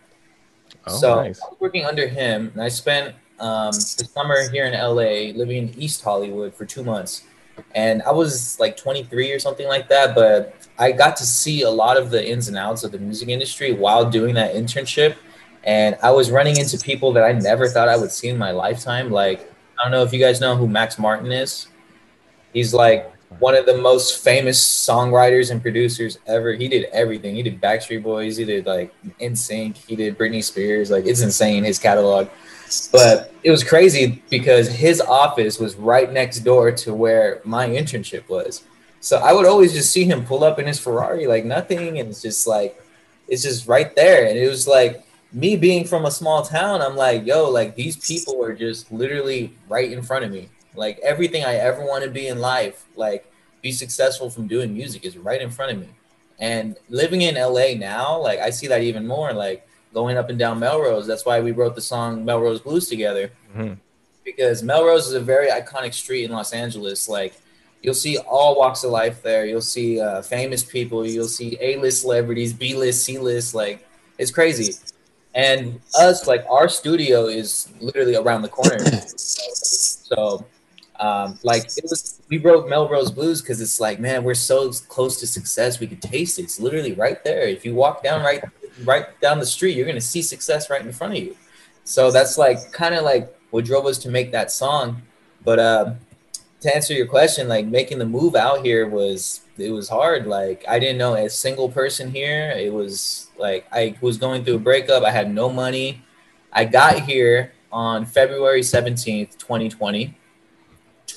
oh 0.87 0.97
so 0.97 1.15
nice 1.15 1.39
I 1.41 1.49
was 1.49 1.59
working 1.59 1.85
under 1.85 2.07
him, 2.07 2.49
and 2.53 2.61
I 2.61 2.69
spent 2.69 3.15
um, 3.39 3.71
the 3.71 4.09
summer 4.11 4.49
here 4.49 4.65
in 4.65 4.73
LA, 4.73 5.37
living 5.37 5.69
in 5.69 5.79
East 5.79 6.03
Hollywood 6.03 6.55
for 6.55 6.65
two 6.65 6.83
months. 6.83 7.23
And 7.75 8.01
I 8.03 8.11
was 8.11 8.59
like 8.59 8.77
23 8.77 9.31
or 9.31 9.39
something 9.39 9.67
like 9.67 9.89
that, 9.89 10.15
but 10.15 10.55
I 10.77 10.91
got 10.91 11.15
to 11.17 11.25
see 11.25 11.63
a 11.63 11.69
lot 11.69 11.97
of 11.97 12.09
the 12.09 12.27
ins 12.27 12.47
and 12.47 12.57
outs 12.57 12.83
of 12.83 12.91
the 12.91 12.99
music 12.99 13.29
industry 13.29 13.73
while 13.73 14.09
doing 14.09 14.35
that 14.35 14.55
internship. 14.55 15.15
And 15.63 15.97
I 16.01 16.11
was 16.11 16.31
running 16.31 16.57
into 16.57 16.77
people 16.77 17.11
that 17.13 17.23
I 17.23 17.33
never 17.33 17.67
thought 17.67 17.89
I 17.89 17.97
would 17.97 18.11
see 18.11 18.29
in 18.29 18.37
my 18.37 18.51
lifetime. 18.51 19.11
Like, 19.11 19.51
I 19.77 19.83
don't 19.83 19.91
know 19.91 20.03
if 20.03 20.13
you 20.13 20.19
guys 20.19 20.39
know 20.39 20.55
who 20.55 20.67
Max 20.67 20.97
Martin 20.97 21.31
is. 21.31 21.67
He's 22.53 22.73
like 22.73 23.11
one 23.39 23.55
of 23.55 23.65
the 23.65 23.77
most 23.77 24.23
famous 24.23 24.59
songwriters 24.59 25.51
and 25.51 25.61
producers 25.61 26.17
ever. 26.27 26.53
He 26.53 26.67
did 26.67 26.85
everything. 26.85 27.35
He 27.35 27.43
did 27.43 27.61
Backstreet 27.61 28.03
Boys. 28.03 28.37
He 28.37 28.45
did 28.45 28.65
like 28.65 28.93
NSYNC. 29.19 29.77
He 29.77 29.95
did 29.95 30.17
Britney 30.17 30.43
Spears. 30.43 30.89
Like 30.89 31.05
it's 31.05 31.21
insane 31.21 31.63
his 31.63 31.77
catalog. 31.77 32.29
But 32.91 33.33
it 33.43 33.51
was 33.51 33.63
crazy 33.63 34.21
because 34.29 34.67
his 34.67 34.99
office 35.01 35.59
was 35.59 35.75
right 35.75 36.11
next 36.11 36.39
door 36.39 36.71
to 36.71 36.93
where 36.93 37.41
my 37.43 37.67
internship 37.67 38.27
was. 38.29 38.63
So 38.99 39.17
I 39.17 39.31
would 39.31 39.45
always 39.45 39.73
just 39.73 39.91
see 39.91 40.03
him 40.03 40.25
pull 40.25 40.43
up 40.43 40.59
in 40.59 40.67
his 40.67 40.79
Ferrari 40.79 41.27
like 41.27 41.45
nothing, 41.45 41.99
and 41.99 42.09
it's 42.09 42.21
just 42.21 42.47
like 42.47 42.81
it's 43.27 43.43
just 43.43 43.67
right 43.67 43.95
there. 43.95 44.27
And 44.27 44.37
it 44.37 44.49
was 44.49 44.67
like 44.67 45.05
me 45.31 45.55
being 45.55 45.85
from 45.85 46.05
a 46.05 46.11
small 46.11 46.43
town. 46.43 46.81
I'm 46.81 46.95
like, 46.95 47.25
yo, 47.25 47.49
like 47.49 47.75
these 47.75 47.97
people 47.97 48.43
are 48.43 48.53
just 48.53 48.91
literally 48.91 49.53
right 49.69 49.91
in 49.91 50.01
front 50.01 50.25
of 50.25 50.31
me. 50.31 50.49
Like 50.77 50.99
everything 50.99 51.43
I 51.43 51.55
ever 51.55 51.81
want 51.85 52.03
to 52.03 52.09
be 52.09 52.27
in 52.27 52.39
life, 52.39 52.85
like 52.95 53.31
be 53.61 53.71
successful 53.71 54.29
from 54.29 54.47
doing 54.47 54.73
music, 54.73 55.03
is 55.05 55.17
right 55.17 55.41
in 55.41 55.49
front 55.49 55.71
of 55.73 55.79
me. 55.79 55.89
And 56.39 56.77
living 56.89 57.23
in 57.23 57.35
LA 57.35 57.73
now, 57.75 58.19
like 58.21 58.39
I 58.39 58.51
see 58.51 58.67
that 58.67 58.81
even 58.83 59.07
more. 59.07 59.33
Like 59.33 59.67
going 59.93 60.17
up 60.17 60.29
and 60.29 60.37
down 60.37 60.59
Melrose. 60.59 61.07
That's 61.07 61.25
why 61.25 61.39
we 61.41 61.51
wrote 61.51 61.75
the 61.75 61.81
song 61.81 62.23
Melrose 62.23 62.59
Blues 62.61 62.87
together 62.87 63.31
Mhm. 63.55 63.77
because 64.23 64.61
Melrose 64.61 65.07
is 65.07 65.13
a 65.13 65.19
very 65.19 65.47
iconic 65.49 65.93
street 65.93 66.25
in 66.25 66.31
Los 66.31 66.53
Angeles. 66.53 67.09
Like 67.09 67.33
you'll 67.81 67.95
see 67.95 68.17
all 68.19 68.55
walks 68.57 68.83
of 68.83 68.91
life 68.91 69.23
there. 69.23 69.45
You'll 69.45 69.61
see 69.61 69.99
uh, 69.99 70.21
famous 70.21 70.63
people. 70.63 71.07
You'll 71.07 71.27
see 71.27 71.57
A-list 71.59 72.01
celebrities, 72.01 72.53
B-list, 72.53 73.03
C-list. 73.03 73.55
Like 73.55 73.87
it's 74.19 74.31
crazy. 74.31 74.75
And 75.33 75.79
us, 75.97 76.27
like 76.27 76.45
our 76.49 76.67
studio 76.69 77.27
is 77.27 77.69
literally 77.79 78.15
around 78.15 78.41
the 78.41 78.49
corner. 78.49 78.79
so, 79.15 80.45
um, 80.99 81.39
like 81.43 81.65
it 81.77 81.83
was, 81.83 82.21
we 82.29 82.37
wrote 82.37 82.67
Melrose 82.67 83.11
Blues 83.11 83.41
because 83.41 83.61
it's 83.61 83.79
like, 83.79 83.99
man, 83.99 84.23
we're 84.23 84.33
so 84.33 84.71
close 84.87 85.19
to 85.19 85.27
success. 85.27 85.79
We 85.79 85.87
could 85.87 86.01
taste 86.01 86.39
it. 86.39 86.43
It's 86.43 86.59
literally 86.59 86.93
right 86.93 87.23
there. 87.23 87.47
If 87.47 87.65
you 87.65 87.75
walk 87.75 88.03
down 88.03 88.23
right, 88.23 88.43
right 88.83 89.19
down 89.21 89.39
the 89.39 89.45
street, 89.45 89.75
you're 89.75 89.85
gonna 89.85 90.01
see 90.01 90.21
success 90.21 90.69
right 90.69 90.81
in 90.81 90.91
front 90.91 91.13
of 91.13 91.19
you. 91.19 91.35
So 91.83 92.11
that's 92.11 92.37
like 92.37 92.71
kind 92.71 92.95
of 92.95 93.03
like 93.03 93.33
what 93.51 93.65
drove 93.65 93.85
us 93.85 93.97
to 93.99 94.09
make 94.09 94.31
that 94.31 94.51
song. 94.51 95.01
But 95.43 95.59
uh, 95.59 95.93
to 96.61 96.75
answer 96.75 96.93
your 96.93 97.07
question, 97.07 97.47
like 97.47 97.65
making 97.65 97.99
the 97.99 98.05
move 98.05 98.35
out 98.35 98.65
here 98.65 98.87
was 98.87 99.41
it 99.57 99.71
was 99.71 99.89
hard. 99.89 100.27
Like 100.27 100.65
I 100.67 100.79
didn't 100.79 100.97
know 100.97 101.13
a 101.13 101.29
single 101.29 101.69
person 101.69 102.11
here. 102.11 102.51
It 102.51 102.73
was 102.73 103.29
like 103.37 103.67
I 103.71 103.95
was 104.01 104.17
going 104.17 104.43
through 104.43 104.55
a 104.55 104.59
breakup. 104.59 105.03
I 105.03 105.11
had 105.11 105.33
no 105.33 105.49
money. 105.49 106.01
I 106.51 106.65
got 106.65 107.01
here 107.01 107.53
on 107.71 108.05
February 108.05 108.61
17th, 108.61 109.37
2020. 109.37 110.15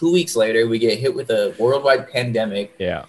Two 0.01 0.11
weeks 0.11 0.35
later, 0.35 0.67
we 0.67 0.79
get 0.79 0.99
hit 0.99 1.15
with 1.15 1.29
a 1.29 1.55
worldwide 1.59 2.11
pandemic. 2.11 2.75
yeah 2.79 3.05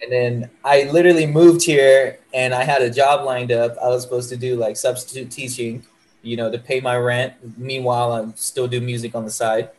And 0.00 0.12
then 0.12 0.50
I 0.64 0.84
literally 0.84 1.26
moved 1.26 1.64
here 1.64 2.20
and 2.32 2.54
I 2.54 2.62
had 2.62 2.82
a 2.82 2.90
job 2.90 3.26
lined 3.26 3.50
up. 3.50 3.76
I 3.82 3.88
was 3.88 4.04
supposed 4.04 4.28
to 4.28 4.36
do 4.36 4.54
like 4.54 4.76
substitute 4.76 5.32
teaching, 5.32 5.84
you 6.22 6.36
know, 6.36 6.48
to 6.48 6.58
pay 6.58 6.80
my 6.80 6.96
rent. 6.98 7.34
Meanwhile, 7.58 8.12
I'm 8.12 8.36
still 8.36 8.68
do 8.68 8.80
music 8.80 9.16
on 9.16 9.24
the 9.24 9.30
side. 9.30 9.70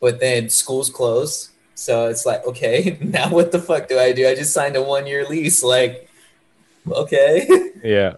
But 0.00 0.18
then 0.18 0.48
school's 0.48 0.88
closed. 0.88 1.50
So 1.74 2.08
it's 2.08 2.24
like, 2.24 2.46
okay, 2.46 2.96
now 3.02 3.28
what 3.28 3.52
the 3.52 3.58
fuck 3.58 3.86
do 3.88 3.98
I 3.98 4.12
do? 4.12 4.26
I 4.26 4.34
just 4.34 4.54
signed 4.54 4.76
a 4.76 4.82
one 4.82 5.06
year 5.06 5.26
lease. 5.26 5.62
Like, 5.62 6.08
okay. 6.90 7.46
yeah 7.84 8.16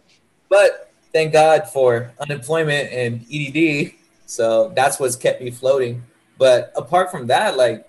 but 0.49 0.93
thank 1.13 1.33
God 1.33 1.69
for 1.69 2.13
unemployment 2.21 2.93
and 2.93 3.25
EDD. 3.33 3.95
So 4.27 4.73
that's 4.75 5.01
what's 5.01 5.17
kept 5.17 5.43
me 5.43 5.51
floating. 5.51 6.05
But 6.39 6.73
apart 6.77 7.11
from 7.11 7.27
that, 7.29 7.57
like 7.57 7.89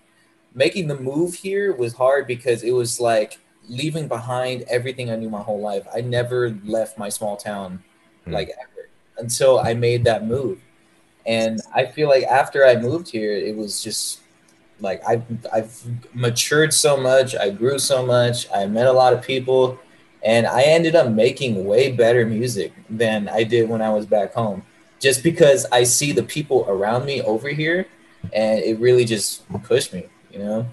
making 0.58 0.88
the 0.88 1.00
move 1.00 1.36
here 1.36 1.72
was 1.74 1.94
hard 1.94 2.28
because 2.28 2.64
it 2.64 2.72
was 2.72 3.00
like 3.00 3.40
leaving 3.70 4.08
behind 4.08 4.64
everything 4.64 5.10
I 5.10 5.16
knew 5.16 5.30
my 5.30 5.42
whole 5.42 5.62
life. 5.62 5.86
I 5.94 6.02
never 6.02 6.58
left 6.66 6.98
my 6.98 7.10
small 7.10 7.38
town 7.38 7.84
Hmm. 8.26 8.34
like 8.34 8.50
ever 8.50 8.90
until 9.18 9.60
I 9.60 9.74
made 9.74 10.04
that 10.04 10.26
move. 10.26 10.60
And 11.26 11.60
I 11.74 11.86
feel 11.86 12.10
like 12.10 12.24
after 12.24 12.66
I 12.66 12.76
moved 12.76 13.10
here, 13.10 13.34
it 13.34 13.56
was 13.56 13.82
just 13.84 14.20
like 14.80 15.02
I've, 15.08 15.24
I've 15.52 15.74
matured 16.14 16.74
so 16.74 16.98
much. 16.98 17.36
I 17.36 17.50
grew 17.50 17.80
so 17.80 18.06
much. 18.06 18.48
I 18.54 18.66
met 18.68 18.88
a 18.88 18.92
lot 18.92 19.14
of 19.14 19.22
people 19.24 19.80
and 20.24 20.46
I 20.46 20.64
ended 20.64 20.96
up 20.96 21.12
making 21.12 21.66
way 21.66 21.92
better 21.92 22.26
music 22.26 22.74
than 22.90 23.30
I 23.30 23.44
did 23.44 23.70
when 23.70 23.82
I 23.82 23.90
was 23.90 24.06
back 24.06 24.34
home. 24.34 24.64
Just 25.00 25.24
because 25.24 25.66
I 25.72 25.84
see 25.84 26.12
the 26.12 26.24
people 26.24 26.66
around 26.68 27.06
me 27.06 27.22
over 27.22 27.50
here, 27.50 27.86
and 28.34 28.60
it 28.60 28.80
really 28.80 29.06
just 29.06 29.48
pushed 29.64 29.94
me, 29.94 30.08
you 30.32 30.40
know. 30.40 30.66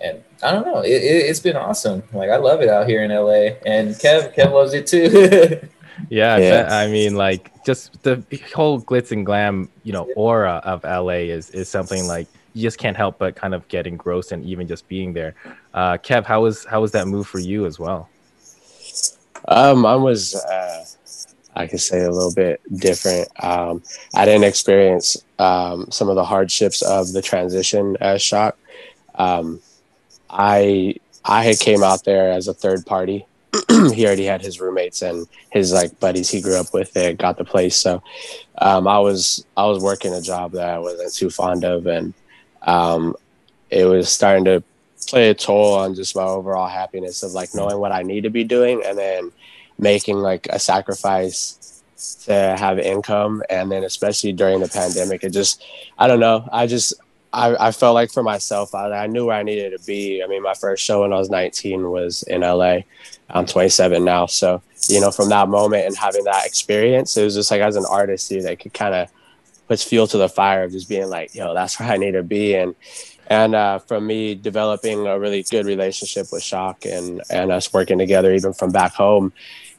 And 0.00 0.22
I 0.44 0.52
don't 0.52 0.64
know, 0.64 0.80
it, 0.80 0.90
it, 0.90 1.26
it's 1.28 1.40
been 1.40 1.56
awesome. 1.56 2.04
Like 2.12 2.30
I 2.30 2.36
love 2.36 2.60
it 2.60 2.68
out 2.68 2.86
here 2.86 3.02
in 3.02 3.10
LA, 3.10 3.56
and 3.66 3.90
Kev, 3.96 4.34
Kev 4.34 4.52
loves 4.52 4.72
it 4.74 4.86
too. 4.86 5.60
Yeah, 6.10 6.34
I 6.34 6.38
Yeah. 6.38 6.50
bet- 6.62 6.70
I 6.72 6.86
mean, 6.86 7.16
like 7.16 7.50
just 7.64 8.00
the 8.04 8.22
whole 8.54 8.80
glitz 8.80 9.10
and 9.10 9.26
glam, 9.26 9.68
you 9.82 9.92
know, 9.92 10.08
aura 10.14 10.62
of 10.64 10.84
LA 10.84 11.26
is 11.26 11.50
is 11.50 11.68
something 11.68 12.06
like 12.06 12.28
you 12.54 12.62
just 12.62 12.78
can't 12.78 12.96
help 12.96 13.18
but 13.18 13.34
kind 13.34 13.52
of 13.52 13.66
get 13.66 13.84
engrossed 13.84 14.30
in 14.30 14.44
even 14.44 14.68
just 14.68 14.86
being 14.86 15.12
there. 15.12 15.34
Uh, 15.74 15.94
Kev, 15.98 16.24
how 16.24 16.42
was 16.42 16.64
how 16.66 16.80
was 16.80 16.92
that 16.92 17.08
move 17.08 17.26
for 17.26 17.40
you 17.40 17.66
as 17.66 17.80
well? 17.80 18.08
Um, 19.48 19.80
mine 19.80 20.02
was, 20.02 20.36
uh, 20.36 20.84
I 21.56 21.66
could 21.66 21.80
say, 21.80 22.02
a 22.02 22.10
little 22.10 22.32
bit 22.32 22.60
different. 22.76 23.28
Um, 23.42 23.82
I 24.14 24.24
didn't 24.24 24.44
experience 24.44 25.16
um, 25.40 25.90
some 25.90 26.08
of 26.08 26.14
the 26.14 26.24
hardships 26.24 26.80
of 26.82 27.12
the 27.12 27.22
transition 27.22 27.96
as 28.00 28.22
shock. 28.22 28.56
Um, 29.18 29.60
I 30.30 30.94
I 31.24 31.44
had 31.44 31.58
came 31.58 31.82
out 31.82 32.04
there 32.04 32.32
as 32.32 32.48
a 32.48 32.54
third 32.54 32.86
party. 32.86 33.26
he 33.92 34.06
already 34.06 34.24
had 34.24 34.42
his 34.42 34.60
roommates 34.60 35.02
and 35.02 35.26
his 35.50 35.72
like 35.72 35.98
buddies 36.00 36.30
he 36.30 36.40
grew 36.40 36.56
up 36.58 36.72
with 36.72 36.92
that 36.94 37.18
got 37.18 37.36
the 37.36 37.44
place. 37.44 37.76
So 37.76 38.02
um, 38.58 38.88
I 38.88 38.98
was 38.98 39.44
I 39.56 39.66
was 39.66 39.82
working 39.82 40.14
a 40.14 40.20
job 40.22 40.52
that 40.52 40.68
I 40.68 40.78
wasn't 40.78 41.14
too 41.14 41.30
fond 41.30 41.64
of, 41.64 41.86
and 41.86 42.14
um, 42.62 43.14
it 43.70 43.84
was 43.84 44.08
starting 44.08 44.44
to 44.46 44.62
play 45.06 45.30
a 45.30 45.34
toll 45.34 45.74
on 45.74 45.94
just 45.94 46.16
my 46.16 46.22
overall 46.22 46.68
happiness 46.68 47.22
of 47.22 47.32
like 47.32 47.54
knowing 47.54 47.78
what 47.78 47.92
I 47.92 48.02
need 48.02 48.22
to 48.22 48.30
be 48.30 48.44
doing 48.44 48.82
and 48.84 48.98
then 48.98 49.32
making 49.78 50.18
like 50.18 50.46
a 50.50 50.58
sacrifice 50.58 51.82
to 52.24 52.32
have 52.32 52.78
income 52.78 53.42
and 53.48 53.70
then 53.70 53.84
especially 53.84 54.32
during 54.32 54.60
the 54.60 54.68
pandemic 54.68 55.24
it 55.24 55.30
just 55.30 55.64
I 55.98 56.06
don't 56.06 56.20
know 56.20 56.48
I 56.52 56.66
just 56.66 56.94
I, 57.38 57.68
I 57.68 57.72
felt 57.72 57.94
like 57.94 58.10
for 58.10 58.22
myself 58.22 58.74
I, 58.74 58.90
I 58.90 59.06
knew 59.06 59.26
where 59.26 59.36
I 59.36 59.42
needed 59.42 59.78
to 59.78 59.84
be. 59.86 60.22
I 60.22 60.26
mean 60.26 60.42
my 60.42 60.54
first 60.54 60.82
show 60.82 61.02
when 61.02 61.12
I 61.12 61.16
was 61.16 61.30
19 61.30 61.90
was 61.90 62.22
in 62.24 62.42
LA 62.42 62.80
I'm 63.30 63.46
27 63.46 64.04
now. 64.04 64.26
So 64.26 64.62
you 64.88 65.00
know 65.00 65.10
from 65.10 65.28
that 65.30 65.48
moment 65.48 65.86
and 65.86 65.96
having 65.96 66.24
that 66.24 66.46
experience 66.46 67.16
it 67.16 67.24
was 67.24 67.34
just 67.34 67.50
like 67.50 67.60
as 67.60 67.76
an 67.76 67.84
artist 67.90 68.28
dude 68.28 68.44
that 68.44 68.60
could 68.60 68.74
kind 68.74 68.94
of 68.94 69.10
puts 69.68 69.84
fuel 69.84 70.06
to 70.06 70.18
the 70.18 70.28
fire 70.28 70.64
of 70.64 70.72
just 70.72 70.88
being 70.88 71.08
like 71.08 71.34
yo 71.34 71.54
that's 71.54 71.78
where 71.78 71.90
I 71.90 71.96
need 71.96 72.12
to 72.12 72.22
be. 72.22 72.54
And 72.54 72.74
and 73.28 73.54
uh, 73.54 73.78
from 73.78 74.06
me 74.06 74.34
developing 74.34 75.06
a 75.06 75.18
really 75.18 75.42
good 75.42 75.66
relationship 75.66 76.28
with 76.32 76.42
Shock 76.42 76.86
and 76.86 77.20
and 77.30 77.52
us 77.52 77.72
working 77.72 77.98
together 77.98 78.34
even 78.34 78.54
from 78.54 78.72
back 78.72 78.94
home, 78.94 79.32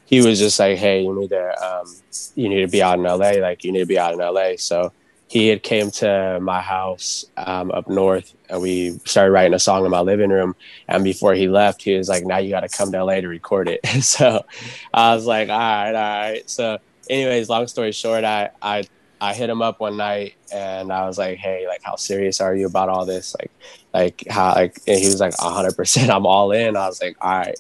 he 0.06 0.22
was 0.22 0.40
just 0.40 0.60
like, 0.60 0.78
hey, 0.78 1.02
you 1.04 1.20
need 1.20 1.30
to 1.30 1.64
um, 1.64 1.88
you 2.36 2.48
need 2.48 2.62
to 2.62 2.68
be 2.68 2.84
out 2.84 3.00
in 3.00 3.04
LA, 3.04 3.32
like 3.42 3.64
you 3.64 3.72
need 3.72 3.80
to 3.80 3.86
be 3.86 3.98
out 3.98 4.14
in 4.14 4.20
LA. 4.20 4.52
So 4.58 4.92
he 5.30 5.48
had 5.48 5.62
came 5.62 5.92
to 5.92 6.40
my 6.42 6.60
house 6.60 7.24
um, 7.38 7.72
up 7.72 7.88
north 7.88 8.36
and 8.50 8.62
we 8.62 9.00
started 9.06 9.32
writing 9.32 9.54
a 9.54 9.60
song 9.60 9.86
in 9.86 9.92
my 9.92 10.00
living 10.00 10.32
room. 10.32 10.56
And 10.88 11.04
before 11.04 11.36
he 11.36 11.48
left 11.48 11.84
he 11.84 11.96
was 11.96 12.10
like 12.10 12.26
now 12.26 12.40
you 12.40 12.50
got 12.50 12.62
to 12.62 12.70
come 12.70 12.92
to 12.92 13.04
la 13.04 13.14
to 13.14 13.28
record 13.28 13.70
it. 13.70 13.80
So 14.02 14.44
i 14.94 15.14
was 15.14 15.26
like 15.26 15.50
all 15.50 15.58
right 15.58 15.94
all 15.94 16.32
right. 16.32 16.50
So 16.50 16.80
anyways 17.10 17.48
long 17.48 17.68
story 17.68 17.92
short 17.92 18.24
i 18.24 18.50
i 18.62 18.84
i 19.22 19.34
hit 19.34 19.50
him 19.50 19.62
up 19.62 19.80
one 19.80 19.98
night 19.98 20.36
and 20.52 20.92
i 20.92 21.06
was 21.06 21.18
like 21.18 21.38
hey 21.38 21.68
like 21.68 21.82
how 21.84 21.96
serious 21.96 22.42
are 22.42 22.56
you 22.56 22.66
about 22.66 22.90
all 22.90 23.06
this? 23.06 23.36
Like 23.40 23.52
like 23.94 24.24
how 24.30 24.56
like 24.56 24.80
and 24.88 25.00
he 25.00 25.06
was 25.06 25.20
like 25.20 25.36
100% 25.36 26.10
i'm 26.10 26.26
all 26.26 26.52
in. 26.52 26.76
I 26.76 26.88
was 26.88 27.02
like 27.02 27.18
all 27.22 27.32
right 27.38 27.58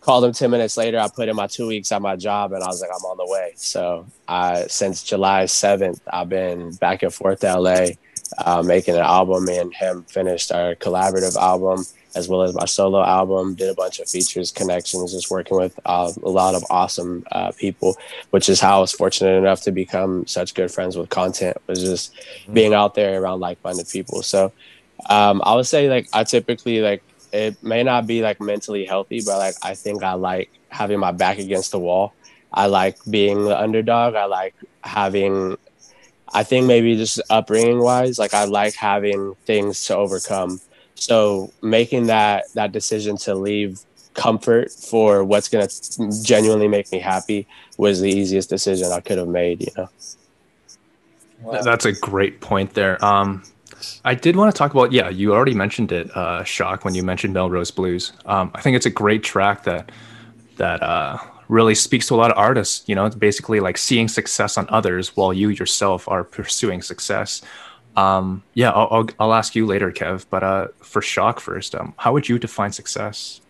called 0.00 0.24
him 0.24 0.32
10 0.32 0.50
minutes 0.50 0.76
later. 0.76 0.98
I 0.98 1.08
put 1.08 1.28
in 1.28 1.36
my 1.36 1.46
two 1.46 1.66
weeks 1.66 1.92
at 1.92 2.02
my 2.02 2.16
job 2.16 2.52
and 2.52 2.62
I 2.62 2.66
was 2.66 2.80
like, 2.80 2.90
I'm 2.90 3.04
on 3.04 3.16
the 3.16 3.26
way. 3.26 3.52
So 3.56 4.06
I, 4.26 4.66
since 4.68 5.02
July 5.02 5.44
7th, 5.44 6.00
I've 6.10 6.28
been 6.28 6.72
back 6.76 7.02
and 7.02 7.12
forth 7.12 7.40
to 7.40 7.58
LA, 7.58 7.86
uh, 8.38 8.62
making 8.62 8.94
an 8.94 9.02
album. 9.02 9.44
Me 9.44 9.58
and 9.58 9.74
him 9.74 10.04
finished 10.04 10.52
our 10.52 10.74
collaborative 10.74 11.36
album 11.36 11.84
as 12.14 12.28
well 12.28 12.42
as 12.42 12.54
my 12.54 12.64
solo 12.64 13.02
album, 13.04 13.54
did 13.54 13.68
a 13.68 13.74
bunch 13.74 14.00
of 14.00 14.08
features, 14.08 14.50
connections, 14.50 15.12
just 15.12 15.30
working 15.30 15.56
with 15.56 15.78
uh, 15.84 16.10
a 16.22 16.28
lot 16.28 16.54
of 16.54 16.64
awesome 16.70 17.24
uh, 17.32 17.52
people, 17.52 17.96
which 18.30 18.48
is 18.48 18.60
how 18.60 18.78
I 18.78 18.80
was 18.80 18.92
fortunate 18.92 19.36
enough 19.36 19.62
to 19.62 19.72
become 19.72 20.26
such 20.26 20.54
good 20.54 20.70
friends 20.70 20.96
with 20.96 21.08
content 21.08 21.56
was 21.66 21.80
just 21.80 22.14
mm-hmm. 22.14 22.54
being 22.54 22.74
out 22.74 22.94
there 22.94 23.20
around 23.20 23.40
like-minded 23.40 23.88
people. 23.88 24.22
So 24.22 24.52
um, 25.08 25.40
I 25.44 25.54
would 25.54 25.66
say 25.66 25.88
like 25.88 26.08
I 26.12 26.24
typically 26.24 26.80
like 26.80 27.02
it 27.32 27.62
may 27.62 27.82
not 27.82 28.06
be 28.06 28.22
like 28.22 28.40
mentally 28.40 28.84
healthy, 28.84 29.22
but 29.24 29.38
like 29.38 29.54
I 29.62 29.74
think 29.74 30.02
I 30.02 30.14
like 30.14 30.50
having 30.68 30.98
my 30.98 31.12
back 31.12 31.38
against 31.38 31.70
the 31.72 31.78
wall. 31.78 32.14
I 32.52 32.66
like 32.66 32.98
being 33.08 33.44
the 33.44 33.58
underdog. 33.58 34.14
I 34.14 34.24
like 34.24 34.54
having 34.82 35.56
I 36.32 36.42
think 36.44 36.66
maybe 36.66 36.96
just 36.96 37.20
upbringing 37.28 37.80
wise, 37.80 38.18
like 38.18 38.34
I 38.34 38.44
like 38.44 38.74
having 38.74 39.34
things 39.46 39.84
to 39.86 39.96
overcome. 39.96 40.60
So 40.94 41.52
making 41.62 42.06
that 42.06 42.44
that 42.54 42.72
decision 42.72 43.16
to 43.18 43.34
leave 43.34 43.80
comfort 44.14 44.70
for 44.70 45.24
what's 45.24 45.48
gonna 45.48 45.68
genuinely 46.22 46.68
make 46.68 46.90
me 46.92 46.98
happy 46.98 47.46
was 47.78 48.00
the 48.00 48.10
easiest 48.10 48.50
decision 48.50 48.92
I 48.92 49.00
could 49.00 49.18
have 49.18 49.28
made, 49.28 49.62
you 49.62 49.72
know. 49.76 49.88
Wow. 51.42 51.62
That's 51.62 51.86
a 51.86 51.92
great 51.92 52.40
point 52.40 52.74
there. 52.74 53.02
Um, 53.04 53.42
I 54.04 54.14
did 54.14 54.36
want 54.36 54.54
to 54.54 54.58
talk 54.58 54.72
about, 54.72 54.92
yeah, 54.92 55.08
you 55.08 55.32
already 55.32 55.54
mentioned 55.54 55.92
it, 55.92 56.14
uh, 56.16 56.44
Shock, 56.44 56.84
when 56.84 56.94
you 56.94 57.02
mentioned 57.02 57.34
Melrose 57.34 57.70
Blues. 57.70 58.12
Um, 58.26 58.50
I 58.54 58.60
think 58.60 58.76
it's 58.76 58.86
a 58.86 58.90
great 58.90 59.22
track 59.22 59.64
that 59.64 59.90
that 60.56 60.82
uh, 60.82 61.18
really 61.48 61.74
speaks 61.74 62.06
to 62.08 62.14
a 62.14 62.16
lot 62.16 62.30
of 62.30 62.36
artists. 62.36 62.86
You 62.86 62.94
know, 62.94 63.06
it's 63.06 63.16
basically 63.16 63.60
like 63.60 63.78
seeing 63.78 64.08
success 64.08 64.58
on 64.58 64.66
others 64.68 65.16
while 65.16 65.32
you 65.32 65.48
yourself 65.48 66.06
are 66.08 66.22
pursuing 66.22 66.82
success. 66.82 67.42
Um, 67.96 68.42
yeah, 68.54 68.70
I'll, 68.70 68.88
I'll, 68.90 69.08
I'll, 69.18 69.34
ask 69.34 69.54
you 69.54 69.66
later, 69.66 69.90
Kev. 69.90 70.26
But 70.30 70.42
uh, 70.42 70.68
for 70.80 71.02
Shock 71.02 71.40
first, 71.40 71.74
um, 71.74 71.94
how 71.96 72.12
would 72.12 72.28
you 72.28 72.38
define 72.38 72.72
success? 72.72 73.40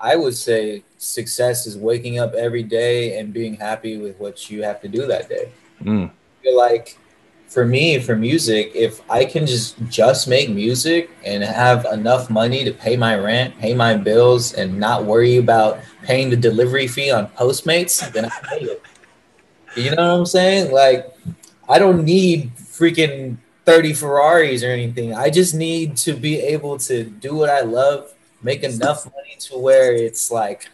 I 0.00 0.16
would 0.16 0.34
say 0.34 0.82
success 0.98 1.66
is 1.66 1.76
waking 1.76 2.18
up 2.18 2.34
every 2.34 2.62
day 2.62 3.18
and 3.18 3.32
being 3.32 3.54
happy 3.54 3.98
with 3.98 4.18
what 4.18 4.50
you 4.50 4.62
have 4.62 4.80
to 4.82 4.88
do 4.88 5.06
that 5.06 5.28
day. 5.28 5.52
Mm. 5.82 6.08
I 6.08 6.42
feel 6.42 6.56
like 6.56 6.98
for 7.50 7.66
me 7.66 7.98
for 7.98 8.14
music 8.14 8.70
if 8.76 9.02
i 9.10 9.24
can 9.24 9.44
just 9.44 9.76
just 9.88 10.28
make 10.28 10.48
music 10.48 11.10
and 11.26 11.42
have 11.42 11.84
enough 11.86 12.30
money 12.30 12.64
to 12.64 12.70
pay 12.70 12.96
my 12.96 13.16
rent 13.18 13.58
pay 13.58 13.74
my 13.74 13.96
bills 13.96 14.54
and 14.54 14.78
not 14.78 15.04
worry 15.04 15.36
about 15.36 15.80
paying 16.04 16.30
the 16.30 16.36
delivery 16.36 16.86
fee 16.86 17.10
on 17.10 17.26
postmates 17.30 18.10
then 18.12 18.24
i 18.24 18.28
pay 18.44 18.60
it. 18.60 18.82
You 19.76 19.90
know 19.90 20.12
what 20.12 20.20
i'm 20.20 20.26
saying? 20.26 20.72
Like 20.72 21.12
i 21.68 21.78
don't 21.78 22.04
need 22.04 22.54
freaking 22.54 23.36
30 23.66 23.92
ferraris 23.94 24.62
or 24.64 24.70
anything. 24.70 25.14
I 25.14 25.28
just 25.28 25.54
need 25.54 25.96
to 25.98 26.14
be 26.14 26.40
able 26.40 26.78
to 26.78 27.04
do 27.04 27.34
what 27.34 27.50
i 27.50 27.62
love 27.62 28.14
make 28.42 28.62
enough 28.62 29.04
money 29.06 29.36
to 29.38 29.58
where 29.58 29.92
it's 29.92 30.30
like 30.30 30.68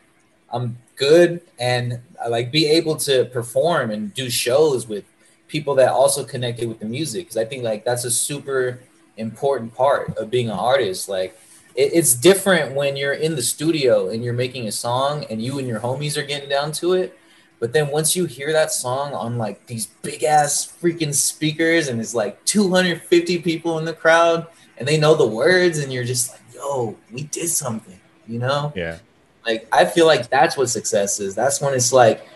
i'm 0.53 0.79
good 0.95 1.41
and 1.59 2.01
like 2.29 2.53
be 2.53 2.67
able 2.67 2.97
to 2.97 3.25
perform 3.27 3.91
and 3.91 4.15
do 4.15 4.31
shows 4.31 4.87
with 4.87 5.05
people 5.49 5.75
that 5.77 5.91
also 5.91 6.25
connected 6.25 6.69
with 6.69 6.81
the 6.81 6.87
music 6.87 7.27
because 7.27 7.37
I 7.37 7.45
think 7.45 7.63
like 7.63 7.85
that's 7.85 8.05
a 8.05 8.11
super 8.11 8.81
important 9.17 9.75
part 9.75 10.17
of 10.17 10.31
being 10.31 10.51
an 10.51 10.59
artist. 10.59 11.09
Like 11.09 11.39
it, 11.75 11.93
it's 11.95 12.15
different 12.15 12.75
when 12.75 12.97
you're 12.97 13.15
in 13.15 13.37
the 13.37 13.43
studio 13.43 14.09
and 14.09 14.25
you're 14.25 14.35
making 14.35 14.67
a 14.67 14.73
song 14.73 15.25
and 15.31 15.41
you 15.41 15.59
and 15.59 15.69
your 15.69 15.81
homies 15.81 16.17
are 16.17 16.25
getting 16.25 16.49
down 16.49 16.73
to 16.73 16.95
it. 16.95 17.19
But 17.59 17.73
then 17.73 17.89
once 17.89 18.15
you 18.15 18.27
hear 18.27 18.53
that 18.53 18.71
song 18.71 19.15
on 19.15 19.39
like 19.39 19.67
these 19.67 19.87
big 19.87 20.25
ass 20.25 20.73
freaking 20.81 21.15
speakers 21.15 21.89
and 21.89 22.01
it's 22.01 22.15
like 22.15 22.45
250 22.45 23.39
people 23.39 23.79
in 23.79 23.85
the 23.85 23.95
crowd 23.95 24.47
and 24.77 24.87
they 24.87 24.99
know 24.99 25.15
the 25.15 25.27
words 25.27 25.79
and 25.79 25.93
you're 25.93 26.05
just 26.05 26.33
like, 26.33 26.41
yo, 26.55 26.97
we 27.11 27.23
did 27.25 27.49
something, 27.49 27.99
you 28.27 28.39
know? 28.39 28.73
Yeah. 28.77 28.99
Like 29.47 29.67
I 29.73 29.87
feel 29.87 30.07
like 30.07 30.29
that's 30.29 30.57
what 30.57 30.69
success 30.69 31.21
is. 31.21 31.35
That's 31.35 31.61
when 31.61 31.73
it's 31.73 31.93
like 31.93 32.27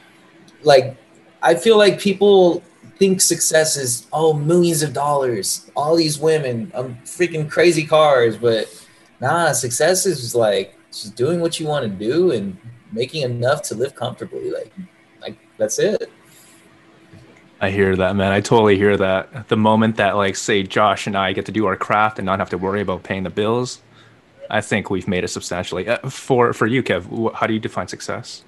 like 0.62 0.96
I 1.42 1.54
feel 1.54 1.76
like 1.76 1.98
people 1.98 2.62
think 3.00 3.22
success 3.22 3.78
is 3.78 4.06
oh 4.12 4.34
millions 4.34 4.82
of 4.82 4.92
dollars, 4.92 5.70
all 5.74 5.96
these 5.96 6.18
women, 6.18 6.70
um, 6.74 6.98
freaking 7.02 7.50
crazy 7.50 7.84
cars, 7.84 8.36
but 8.36 8.68
nah, 9.20 9.52
success 9.52 10.04
is 10.04 10.34
like 10.34 10.76
just 10.92 11.16
doing 11.16 11.40
what 11.40 11.58
you 11.58 11.66
want 11.66 11.82
to 11.82 11.88
do 11.88 12.30
and 12.30 12.56
making 12.92 13.22
enough 13.22 13.62
to 13.62 13.74
live 13.74 13.94
comfortably. 13.94 14.50
Like, 14.50 14.72
like 15.22 15.38
that's 15.56 15.78
it. 15.78 16.12
I 17.62 17.70
hear 17.70 17.96
that, 17.96 18.16
man. 18.16 18.32
I 18.32 18.40
totally 18.40 18.76
hear 18.76 18.96
that. 18.98 19.48
The 19.48 19.56
moment 19.56 19.96
that, 19.96 20.16
like, 20.16 20.36
say, 20.36 20.62
Josh 20.62 21.06
and 21.06 21.16
I 21.16 21.32
get 21.32 21.44
to 21.46 21.52
do 21.52 21.66
our 21.66 21.76
craft 21.76 22.18
and 22.18 22.24
not 22.24 22.38
have 22.38 22.48
to 22.50 22.58
worry 22.58 22.80
about 22.80 23.02
paying 23.02 23.22
the 23.22 23.30
bills, 23.30 23.82
I 24.48 24.60
think 24.62 24.88
we've 24.88 25.06
made 25.08 25.24
it 25.24 25.28
substantially. 25.28 25.88
Uh, 25.88 26.08
for 26.08 26.52
for 26.52 26.66
you, 26.66 26.82
Kev, 26.82 27.34
how 27.34 27.46
do 27.46 27.54
you 27.54 27.60
define 27.60 27.88
success? 27.88 28.44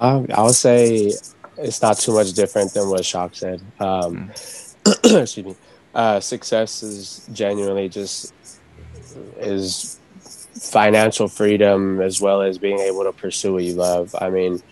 Um, 0.00 0.26
I 0.34 0.42
would 0.42 0.54
say 0.54 1.12
it's 1.56 1.82
not 1.82 1.98
too 1.98 2.12
much 2.12 2.32
different 2.32 2.72
than 2.74 2.88
what 2.88 3.04
Shock 3.04 3.34
said. 3.34 3.60
Um, 3.78 4.30
mm. 4.30 5.20
excuse 5.22 5.46
me. 5.46 5.56
Uh, 5.94 6.20
success 6.20 6.82
is 6.82 7.28
genuinely 7.32 7.88
just 7.88 8.32
is 9.38 9.98
financial 10.54 11.28
freedom 11.28 12.00
as 12.00 12.20
well 12.20 12.40
as 12.42 12.56
being 12.58 12.78
able 12.78 13.04
to 13.04 13.12
pursue 13.12 13.54
what 13.54 13.64
you 13.64 13.74
love. 13.74 14.14
I 14.18 14.30
mean, 14.30 14.62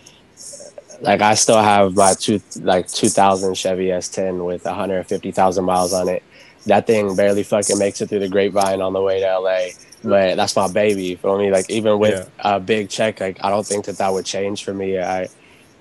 like 1.00 1.20
I 1.20 1.34
still 1.34 1.62
have 1.62 1.94
my 1.94 2.14
two 2.14 2.40
like 2.60 2.88
2000 2.88 3.54
Chevy 3.54 3.86
S10 3.86 4.44
with 4.44 4.64
150,000 4.64 5.64
miles 5.64 5.92
on 5.92 6.08
it. 6.08 6.22
That 6.66 6.86
thing 6.86 7.16
barely 7.16 7.42
fucking 7.42 7.78
makes 7.78 8.00
it 8.00 8.08
through 8.08 8.20
the 8.20 8.28
grapevine 8.28 8.80
on 8.80 8.92
the 8.92 9.00
way 9.00 9.20
to 9.20 9.38
LA. 9.38 9.68
But 10.02 10.36
that's 10.36 10.56
my 10.56 10.70
baby 10.70 11.16
for 11.16 11.38
me. 11.38 11.50
Like 11.50 11.68
even 11.70 11.98
with 11.98 12.30
yeah. 12.38 12.56
a 12.56 12.60
big 12.60 12.88
check, 12.88 13.20
like 13.20 13.42
I 13.42 13.50
don't 13.50 13.66
think 13.66 13.86
that 13.86 13.98
that 13.98 14.12
would 14.12 14.24
change 14.24 14.64
for 14.64 14.72
me. 14.72 14.98
I 14.98 15.28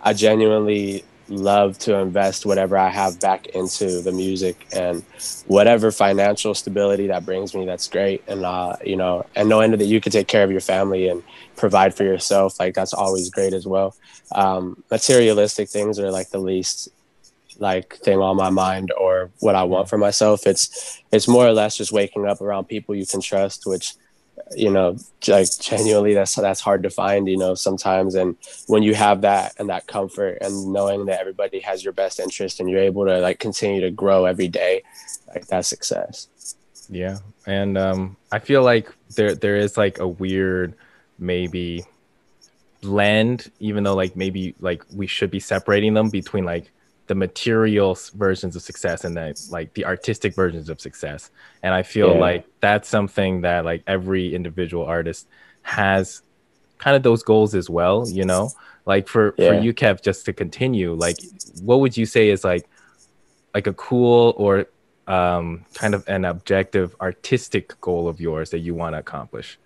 I 0.01 0.13
genuinely 0.13 1.03
love 1.29 1.77
to 1.77 1.95
invest 1.95 2.45
whatever 2.45 2.77
I 2.77 2.89
have 2.89 3.19
back 3.19 3.47
into 3.47 4.01
the 4.01 4.11
music 4.11 4.67
and 4.73 5.03
whatever 5.45 5.91
financial 5.91 6.55
stability 6.55 7.07
that 7.07 7.25
brings 7.25 7.53
me. 7.53 7.65
That's 7.65 7.87
great, 7.87 8.23
and 8.27 8.45
uh, 8.45 8.75
you 8.83 8.95
know, 8.95 9.25
and 9.35 9.49
knowing 9.49 9.71
that 9.71 9.85
you 9.85 10.01
can 10.01 10.11
take 10.11 10.27
care 10.27 10.43
of 10.43 10.51
your 10.51 10.61
family 10.61 11.07
and 11.07 11.23
provide 11.55 11.93
for 11.93 12.03
yourself, 12.03 12.59
like 12.59 12.73
that's 12.73 12.93
always 12.93 13.29
great 13.29 13.53
as 13.53 13.67
well. 13.67 13.95
Um, 14.31 14.83
materialistic 14.89 15.69
things 15.69 15.99
are 15.99 16.11
like 16.11 16.29
the 16.29 16.39
least 16.39 16.89
like 17.59 17.95
thing 17.97 18.19
on 18.19 18.37
my 18.37 18.49
mind 18.49 18.91
or 18.97 19.31
what 19.39 19.55
I 19.55 19.63
want 19.63 19.89
for 19.89 19.97
myself. 19.97 20.47
It's 20.47 21.01
it's 21.11 21.27
more 21.27 21.45
or 21.45 21.53
less 21.53 21.77
just 21.77 21.91
waking 21.91 22.25
up 22.25 22.41
around 22.41 22.65
people 22.65 22.95
you 22.95 23.05
can 23.05 23.21
trust, 23.21 23.65
which 23.65 23.93
you 24.55 24.71
know 24.71 24.97
like 25.27 25.47
genuinely 25.59 26.13
that's 26.13 26.35
that's 26.35 26.61
hard 26.61 26.83
to 26.83 26.89
find 26.89 27.27
you 27.27 27.37
know 27.37 27.55
sometimes. 27.55 28.15
And 28.15 28.35
when 28.67 28.83
you 28.83 28.95
have 28.95 29.21
that 29.21 29.53
and 29.59 29.69
that 29.69 29.87
comfort 29.87 30.39
and 30.41 30.73
knowing 30.73 31.05
that 31.05 31.19
everybody 31.19 31.59
has 31.59 31.83
your 31.83 31.93
best 31.93 32.19
interest 32.19 32.59
and 32.59 32.69
you're 32.69 32.81
able 32.81 33.05
to 33.05 33.19
like 33.19 33.39
continue 33.39 33.81
to 33.81 33.91
grow 33.91 34.25
every 34.25 34.47
day 34.47 34.83
like 35.33 35.47
that's 35.47 35.67
success. 35.67 36.27
Yeah. 36.89 37.19
And 37.45 37.77
um 37.77 38.17
i 38.31 38.39
feel 38.39 38.63
like 38.63 38.93
there 39.15 39.35
there 39.35 39.57
is 39.57 39.77
like 39.77 39.99
a 39.99 40.07
weird 40.07 40.73
maybe 41.17 41.85
blend 42.81 43.51
even 43.59 43.83
though 43.83 43.95
like 43.95 44.15
maybe 44.15 44.55
like 44.59 44.83
we 44.93 45.05
should 45.05 45.29
be 45.29 45.39
separating 45.39 45.93
them 45.93 46.09
between 46.09 46.45
like 46.45 46.71
the 47.09 47.15
material 47.15 47.97
versions 48.13 48.55
of 48.55 48.61
success 48.61 49.03
and 49.03 49.17
the 49.17 49.47
like 49.49 49.73
the 49.73 49.83
artistic 49.83 50.35
versions 50.35 50.69
of 50.69 50.79
success 50.79 51.31
and 51.63 51.73
i 51.73 51.81
feel 51.81 52.13
yeah. 52.13 52.19
like 52.19 52.45
that's 52.59 52.87
something 52.87 53.41
that 53.41 53.65
like 53.65 53.81
every 53.87 54.35
individual 54.35 54.85
artist 54.85 55.27
has 55.63 56.21
kind 56.77 56.95
of 56.95 57.01
those 57.01 57.23
goals 57.23 57.55
as 57.55 57.67
well 57.67 58.07
you 58.07 58.23
know 58.23 58.51
like 58.85 59.07
for 59.07 59.33
yeah. 59.39 59.47
for 59.49 59.59
you 59.59 59.73
kev 59.73 60.03
just 60.03 60.23
to 60.23 60.31
continue 60.31 60.93
like 60.93 61.17
what 61.63 61.79
would 61.79 61.97
you 61.97 62.05
say 62.05 62.29
is 62.29 62.43
like 62.43 62.69
like 63.55 63.65
a 63.65 63.73
cool 63.73 64.35
or 64.37 64.67
um 65.07 65.65
kind 65.73 65.95
of 65.95 66.07
an 66.07 66.25
objective 66.25 66.95
artistic 67.01 67.73
goal 67.81 68.07
of 68.07 68.21
yours 68.21 68.51
that 68.51 68.59
you 68.59 68.75
want 68.75 68.93
to 68.93 68.99
accomplish 68.99 69.57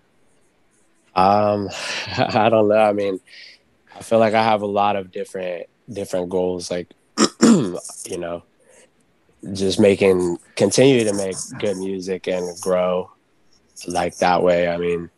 um 1.13 1.67
i 2.07 2.47
don't 2.47 2.69
know 2.69 2.77
i 2.77 2.93
mean 2.93 3.19
i 3.97 4.01
feel 4.01 4.17
like 4.17 4.33
i 4.33 4.41
have 4.41 4.61
a 4.61 4.65
lot 4.81 4.95
of 4.95 5.11
different 5.11 5.67
different 5.91 6.29
goals 6.29 6.71
like 6.71 6.87
you 8.09 8.17
know, 8.17 8.43
just 9.53 9.79
making 9.79 10.37
continue 10.55 11.03
to 11.03 11.13
make 11.13 11.35
good 11.59 11.77
music 11.77 12.27
and 12.27 12.59
grow 12.61 13.11
like 13.87 14.17
that 14.17 14.43
way. 14.43 14.67
I 14.67 14.77
mean, 14.77 15.09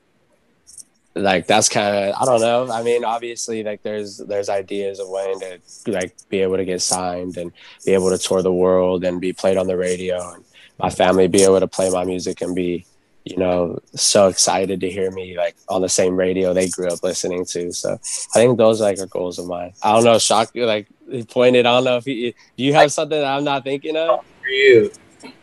like 1.15 1.47
that's 1.47 1.69
kind 1.69 1.95
of 1.95 2.15
I 2.21 2.25
don't 2.25 2.41
know. 2.41 2.71
I 2.71 2.83
mean, 2.83 3.05
obviously, 3.05 3.63
like 3.63 3.83
there's 3.83 4.17
there's 4.17 4.49
ideas 4.49 4.99
of 4.99 5.07
wanting 5.07 5.39
to 5.39 5.91
like 5.91 6.15
be 6.29 6.41
able 6.41 6.57
to 6.57 6.65
get 6.65 6.81
signed 6.81 7.37
and 7.37 7.51
be 7.85 7.93
able 7.93 8.09
to 8.09 8.17
tour 8.17 8.41
the 8.41 8.53
world 8.53 9.03
and 9.03 9.21
be 9.21 9.31
played 9.31 9.57
on 9.57 9.67
the 9.67 9.77
radio 9.77 10.33
and 10.33 10.43
my 10.77 10.89
family 10.89 11.27
be 11.27 11.43
able 11.43 11.59
to 11.59 11.67
play 11.67 11.89
my 11.89 12.03
music 12.03 12.41
and 12.41 12.53
be 12.53 12.85
you 13.23 13.37
know 13.37 13.79
so 13.95 14.27
excited 14.27 14.81
to 14.81 14.89
hear 14.89 15.09
me 15.11 15.37
like 15.37 15.55
on 15.69 15.81
the 15.81 15.89
same 15.89 16.15
radio 16.15 16.53
they 16.53 16.69
grew 16.69 16.87
up 16.87 17.01
listening 17.01 17.45
to. 17.45 17.71
So 17.71 17.93
I 17.93 18.33
think 18.33 18.57
those 18.57 18.81
like 18.81 18.99
are 18.99 19.07
goals 19.07 19.39
of 19.39 19.47
mine. 19.47 19.73
I 19.81 19.93
don't 19.93 20.03
know, 20.03 20.19
shock 20.19 20.51
you 20.53 20.65
like 20.65 20.87
pointed. 21.27 21.65
I 21.65 21.71
don't 21.75 21.83
know 21.83 21.97
if 21.97 22.07
you 22.07 22.33
do 22.57 22.63
you 22.63 22.73
have 22.73 22.91
something 22.91 23.19
that 23.19 23.25
I'm 23.25 23.43
not 23.43 23.63
thinking 23.63 23.95
of 23.95 24.23
For 24.41 24.49
you, 24.49 24.91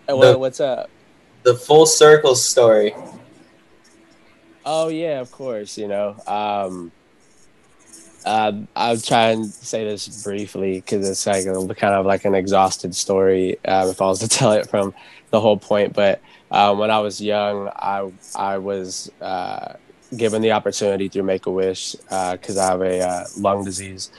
what, 0.07 0.41
what's 0.41 0.61
up? 0.61 0.91
the 1.43 1.55
full 1.55 1.87
circle 1.87 2.35
story. 2.35 2.95
Oh 4.65 4.89
yeah, 4.89 5.21
of 5.21 5.31
course. 5.33 5.77
You 5.77 5.89
know, 5.89 6.17
um, 6.27 6.93
uh, 8.25 8.53
I'll 8.77 8.99
try 8.99 9.31
and 9.31 9.47
say 9.47 9.85
this 9.85 10.23
briefly 10.23 10.75
because 10.75 11.09
it's 11.09 11.27
like 11.27 11.47
a, 11.47 11.75
kind 11.75 11.95
of 11.95 12.07
like 12.07 12.25
an 12.25 12.35
exhausted 12.35 12.95
story 12.95 13.59
um, 13.65 13.89
if 13.89 14.01
I 14.01 14.07
was 14.07 14.21
to 14.21 14.29
tell 14.39 14.53
it 14.53 14.69
from 14.69 14.95
the 15.31 15.41
whole 15.41 15.57
point. 15.57 15.95
But 15.95 16.21
um, 16.51 16.79
when 16.79 16.91
I 16.91 17.01
was 17.01 17.21
young, 17.21 17.69
I 17.75 18.11
I 18.37 18.59
was 18.59 19.11
uh, 19.21 19.75
given 20.17 20.43
the 20.43 20.53
opportunity 20.53 21.09
through 21.09 21.25
Make 21.25 21.47
a 21.47 21.51
Wish 21.51 21.97
because 21.97 22.57
I 22.57 22.67
have 22.67 22.83
a 22.83 23.01
uh, 23.01 23.25
lung 23.39 23.65
disease. 23.65 24.11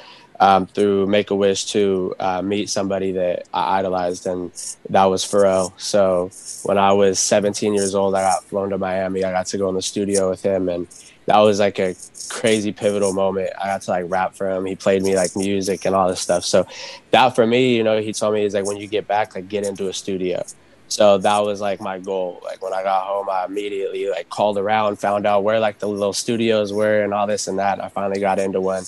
Um, 0.43 0.67
through 0.67 1.07
Make 1.07 1.31
a 1.31 1.35
Wish 1.35 1.67
to 1.67 2.13
uh, 2.19 2.41
meet 2.41 2.69
somebody 2.69 3.13
that 3.13 3.47
I 3.53 3.79
idolized, 3.79 4.27
and 4.27 4.51
that 4.89 5.05
was 5.05 5.23
Pharrell. 5.23 5.71
So 5.79 6.31
when 6.67 6.77
I 6.77 6.91
was 6.91 7.17
17 7.17 7.73
years 7.73 7.95
old, 7.95 8.13
I 8.13 8.23
got 8.23 8.43
flown 8.43 8.71
to 8.71 8.77
Miami. 8.77 9.23
I 9.23 9.31
got 9.31 9.45
to 9.47 9.57
go 9.57 9.69
in 9.69 9.75
the 9.75 9.81
studio 9.81 10.29
with 10.29 10.41
him, 10.41 10.67
and 10.67 10.85
that 11.27 11.37
was 11.37 11.61
like 11.61 11.79
a 11.79 11.95
crazy 12.27 12.73
pivotal 12.73 13.13
moment. 13.13 13.51
I 13.57 13.67
got 13.67 13.83
to 13.83 13.91
like 13.91 14.03
rap 14.09 14.35
for 14.35 14.49
him. 14.49 14.65
He 14.65 14.75
played 14.75 15.01
me 15.01 15.15
like 15.15 15.33
music 15.37 15.85
and 15.85 15.95
all 15.95 16.09
this 16.09 16.19
stuff. 16.19 16.43
So 16.43 16.67
that 17.11 17.35
for 17.35 17.47
me, 17.47 17.77
you 17.77 17.83
know, 17.83 18.01
he 18.01 18.11
told 18.11 18.33
me 18.33 18.43
is 18.43 18.53
like 18.53 18.65
when 18.65 18.75
you 18.75 18.87
get 18.87 19.07
back, 19.07 19.35
like 19.35 19.47
get 19.47 19.65
into 19.65 19.87
a 19.87 19.93
studio. 19.93 20.43
So 20.89 21.19
that 21.19 21.39
was 21.39 21.61
like 21.61 21.79
my 21.79 21.99
goal. 21.99 22.41
Like 22.43 22.61
when 22.61 22.73
I 22.73 22.83
got 22.83 23.07
home, 23.07 23.29
I 23.29 23.45
immediately 23.45 24.09
like 24.09 24.27
called 24.27 24.57
around, 24.57 24.97
found 24.97 25.25
out 25.25 25.45
where 25.45 25.61
like 25.61 25.79
the 25.79 25.87
little 25.87 26.11
studios 26.11 26.73
were 26.73 27.01
and 27.01 27.13
all 27.13 27.27
this 27.27 27.47
and 27.47 27.59
that. 27.59 27.81
I 27.81 27.87
finally 27.87 28.19
got 28.19 28.39
into 28.39 28.59
one, 28.59 28.83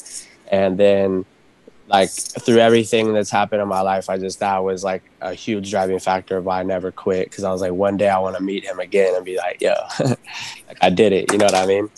and 0.49 0.77
then 0.77 1.25
like 1.87 2.09
through 2.09 2.57
everything 2.57 3.13
that's 3.13 3.29
happened 3.29 3.61
in 3.61 3.67
my 3.67 3.81
life, 3.81 4.09
I 4.09 4.17
just 4.17 4.39
that 4.39 4.63
was 4.63 4.83
like 4.83 5.03
a 5.21 5.33
huge 5.33 5.69
driving 5.69 5.99
factor 5.99 6.37
of 6.37 6.45
why 6.45 6.59
I 6.59 6.63
never 6.63 6.91
quit. 6.91 7.29
Because 7.29 7.43
I 7.43 7.51
was 7.51 7.61
like, 7.61 7.73
one 7.73 7.97
day 7.97 8.09
I 8.09 8.17
want 8.19 8.35
to 8.37 8.43
meet 8.43 8.63
him 8.65 8.79
again 8.79 9.15
and 9.15 9.23
be 9.23 9.37
like, 9.37 9.61
yo, 9.61 9.73
like 9.99 10.77
I 10.81 10.89
did 10.89 11.13
it. 11.13 11.31
You 11.31 11.37
know 11.37 11.45
what 11.45 11.55
I 11.55 11.65
mean? 11.65 11.89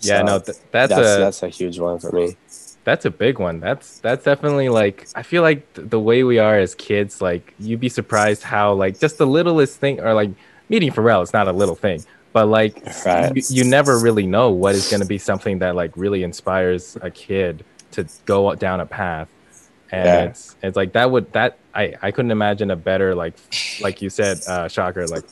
Yeah, 0.00 0.20
So 0.20 0.22
no, 0.22 0.38
th- 0.38 0.58
that's, 0.70 0.90
that's 0.90 0.92
a 0.92 1.20
that's 1.20 1.42
a 1.42 1.48
huge 1.48 1.78
one 1.78 1.98
for 1.98 2.12
me. 2.12 2.36
that's 2.84 3.04
a 3.04 3.10
big 3.10 3.38
one. 3.38 3.60
That's 3.60 3.98
that's 3.98 4.24
definitely 4.24 4.68
like 4.68 5.08
I 5.14 5.22
feel 5.22 5.42
like 5.42 5.70
th- 5.74 5.90
the 5.90 6.00
way 6.00 6.24
we 6.24 6.38
are 6.38 6.58
as 6.58 6.74
kids, 6.74 7.20
like 7.20 7.52
you'd 7.58 7.80
be 7.80 7.88
surprised 7.88 8.42
how 8.42 8.72
like 8.74 8.98
just 8.98 9.18
the 9.18 9.26
littlest 9.26 9.78
thing 9.80 10.00
or 10.00 10.14
like 10.14 10.30
meeting 10.68 10.90
Pharrell 10.92 11.22
is 11.22 11.32
not 11.32 11.48
a 11.48 11.52
little 11.52 11.74
thing, 11.74 12.04
but 12.32 12.46
like 12.46 12.82
Right. 13.04 13.34
you, 13.36 13.42
you 13.48 13.64
never 13.64 13.98
really 13.98 14.26
know 14.26 14.50
what 14.50 14.74
is 14.74 14.88
going 14.88 15.00
to 15.00 15.06
be 15.06 15.18
something 15.18 15.58
that 15.58 15.74
like 15.74 15.90
really 15.96 16.22
inspires 16.22 16.96
a 17.02 17.10
kid 17.10 17.64
to 17.92 18.06
go 18.24 18.54
down 18.54 18.80
a 18.80 18.86
path. 18.86 19.28
And 19.90 20.06
Yeah. 20.06 20.24
it's 20.24 20.56
it's 20.62 20.76
like 20.76 20.92
that 20.92 21.10
would 21.10 21.32
that 21.32 21.58
I 21.74 21.94
I 22.02 22.10
couldn't 22.10 22.30
imagine 22.30 22.70
a 22.70 22.76
better 22.76 23.14
like 23.14 23.34
like 23.80 24.02
you 24.02 24.10
said 24.10 24.38
uh 24.46 24.68
shocker 24.68 25.06
like 25.06 25.24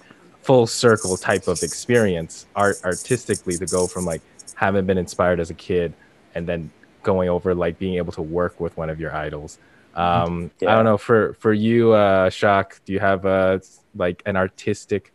full 0.42 0.66
circle 0.66 1.16
type 1.16 1.49
of 1.49 1.62
experience 1.62 2.47
art 2.55 2.77
artistically 2.85 3.59
to 3.59 3.66
go 3.66 3.87
from 3.87 4.05
like 4.05 4.23
having 4.55 4.87
been 4.87 4.97
inspired 4.97 5.40
as 5.40 5.51
a 5.51 5.55
kid 5.55 5.92
and 6.35 6.47
then 6.49 6.71
going 7.03 7.29
over 7.29 7.55
like 7.55 7.79
being 7.79 7.97
able 7.97 8.12
to 8.12 8.23
work 8.23 8.61
with 8.61 8.77
one 8.77 8.88
of 8.88 9.01
your 9.01 9.14
idols 9.14 9.59
um 9.95 10.51
i 10.62 10.66
don't 10.66 10.85
know 10.85 10.97
for 10.97 11.35
for 11.35 11.53
you 11.53 11.92
uh 11.92 12.31
shock 12.31 12.81
do 12.85 12.92
you 12.92 13.01
have 13.01 13.25
a 13.25 13.61
like 13.95 14.23
an 14.27 14.37
artistic 14.37 15.12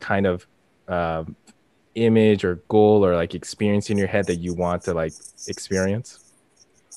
kind 0.00 0.26
of 0.26 0.46
um 0.88 1.36
image 1.94 2.44
or 2.44 2.56
goal 2.68 3.04
or 3.04 3.14
like 3.14 3.34
experience 3.34 3.90
in 3.90 3.96
your 3.96 4.08
head 4.08 4.26
that 4.26 4.36
you 4.36 4.54
want 4.54 4.82
to 4.82 4.92
like 4.92 5.12
experience 5.46 6.23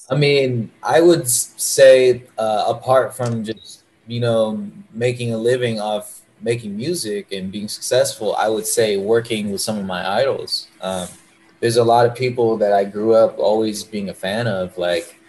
I 0.09 0.15
mean, 0.15 0.71
I 0.81 1.01
would 1.01 1.27
say, 1.27 2.23
uh, 2.37 2.65
apart 2.67 3.15
from 3.15 3.43
just 3.43 3.83
you 4.07 4.19
know 4.21 4.65
making 4.93 5.33
a 5.33 5.37
living 5.37 5.79
off 5.79 6.21
making 6.41 6.77
music 6.77 7.31
and 7.31 7.51
being 7.51 7.67
successful, 7.67 8.35
I 8.35 8.47
would 8.47 8.65
say 8.65 8.97
working 8.97 9.51
with 9.51 9.61
some 9.61 9.77
of 9.77 9.85
my 9.85 10.07
idols. 10.19 10.67
Um, 10.81 11.07
there's 11.59 11.77
a 11.77 11.83
lot 11.83 12.05
of 12.05 12.15
people 12.15 12.57
that 12.57 12.71
I 12.73 12.83
grew 12.85 13.15
up 13.15 13.39
always 13.39 13.83
being 13.83 14.09
a 14.09 14.13
fan 14.13 14.45
of. 14.47 14.77
Like, 14.77 15.19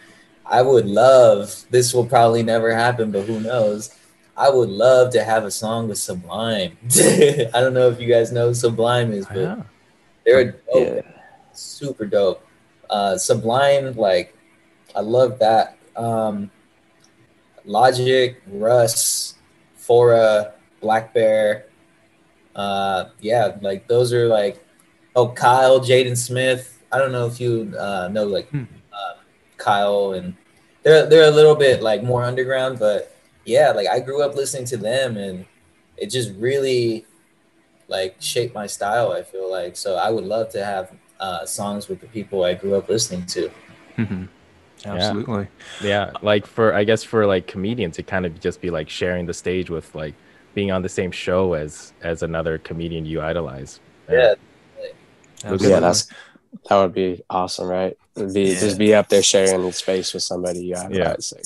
I 0.45 0.61
would 0.63 0.87
love. 0.87 1.65
This 1.71 1.95
will 1.95 2.05
probably 2.07 2.43
never 2.43 2.75
happen, 2.75 3.11
but 3.11 3.23
who 3.25 3.41
knows? 3.41 3.95
I 4.37 4.51
would 4.51 4.69
love 4.69 5.11
to 5.15 5.25
have 5.25 5.45
a 5.45 5.51
song 5.51 5.89
with 5.89 5.99
Sublime. 5.99 6.77
I 6.95 7.49
don't 7.55 7.75
know 7.75 7.89
if 7.89 7.99
you 8.01 8.07
guys 8.07 8.31
know 8.31 8.49
who 8.49 8.55
Sublime 8.55 9.13
is, 9.13 9.27
but 9.27 9.59
they're 10.25 10.53
dope 10.53 10.97
Yeah. 10.97 11.01
super 11.53 12.05
dope. 12.07 12.47
Uh, 12.91 13.17
Sublime, 13.19 13.95
like 13.95 14.35
I 14.99 15.01
love 15.01 15.39
that. 15.39 15.79
Um, 15.95 16.51
Logic, 17.65 18.43
Russ, 18.49 19.35
Phora, 19.79 20.53
Black 20.81 21.15
Bear. 21.15 21.67
Uh, 22.57 23.11
yeah, 23.21 23.57
like 23.61 23.87
those 23.87 24.13
are 24.13 24.27
like 24.27 24.65
oh 25.15 25.29
Kyle, 25.29 25.79
Jaden 25.79 26.17
Smith. 26.17 26.83
I 26.91 26.99
don't 26.99 27.13
know 27.13 27.27
if 27.27 27.41
you 27.41 27.73
uh, 27.79 28.09
know 28.11 28.25
like 28.25 28.49
Hmm. 28.51 28.65
uh, 28.93 29.15
Kyle 29.57 30.13
and 30.15 30.35
they're 30.83 31.07
they're 31.07 31.29
a 31.29 31.35
little 31.35 31.55
bit 31.55 31.81
like 31.83 32.03
more 32.03 32.25
underground, 32.25 32.81
but 32.81 33.15
yeah, 33.45 33.71
like 33.71 33.87
I 33.87 34.01
grew 34.01 34.23
up 34.23 34.35
listening 34.35 34.65
to 34.67 34.77
them 34.77 35.17
and 35.17 35.45
it 35.97 36.11
just 36.11 36.33
really 36.39 37.07
like 37.87 38.17
shaped 38.19 38.55
my 38.55 38.67
style. 38.67 39.13
I 39.13 39.23
feel 39.23 39.49
like 39.51 39.77
so 39.77 39.95
I 39.95 40.11
would 40.11 40.25
love 40.25 40.49
to 40.51 40.65
have 40.65 40.91
uh, 41.21 41.45
songs 41.47 41.87
with 41.89 42.01
the 42.01 42.09
people 42.09 42.43
I 42.43 42.55
grew 42.55 42.75
up 42.75 42.89
listening 42.89 43.27
to. 43.27 43.51
Mhm. 43.97 44.29
Absolutely. 44.85 45.49
yeah 45.83 46.13
like 46.23 46.47
for 46.47 46.73
i 46.75 46.85
guess 46.85 47.03
for 47.03 47.27
like 47.27 47.47
comedians 47.47 47.99
it 47.99 48.07
kind 48.07 48.25
of 48.25 48.39
just 48.41 48.61
be 48.61 48.71
like 48.71 48.89
sharing 48.89 49.27
the 49.27 49.35
stage 49.35 49.71
with 49.71 49.93
like 49.95 50.15
being 50.55 50.71
on 50.71 50.83
the 50.83 50.89
same 50.89 51.11
show 51.11 51.55
as 51.55 51.93
as 52.03 52.23
another 52.23 52.59
comedian 52.59 53.05
you 53.05 53.21
idolize 53.21 53.81
Yeah, 54.09 54.35
Absolutely. 55.45 55.69
Yeah, 55.71 55.81
that's 55.81 56.09
that 56.69 56.77
would 56.81 56.95
be 56.95 57.23
awesome, 57.31 57.69
right? 57.69 57.97
Be 58.15 58.43
Yeah. 58.53 58.59
just 58.61 58.79
be 58.79 58.95
up 58.95 59.09
there 59.09 59.23
sharing 59.23 59.63
the 59.63 59.73
space 59.73 60.15
with 60.15 60.23
somebody. 60.23 60.61
Yeah, 60.67 60.89
Yeah. 60.91 61.09
like, 61.11 61.45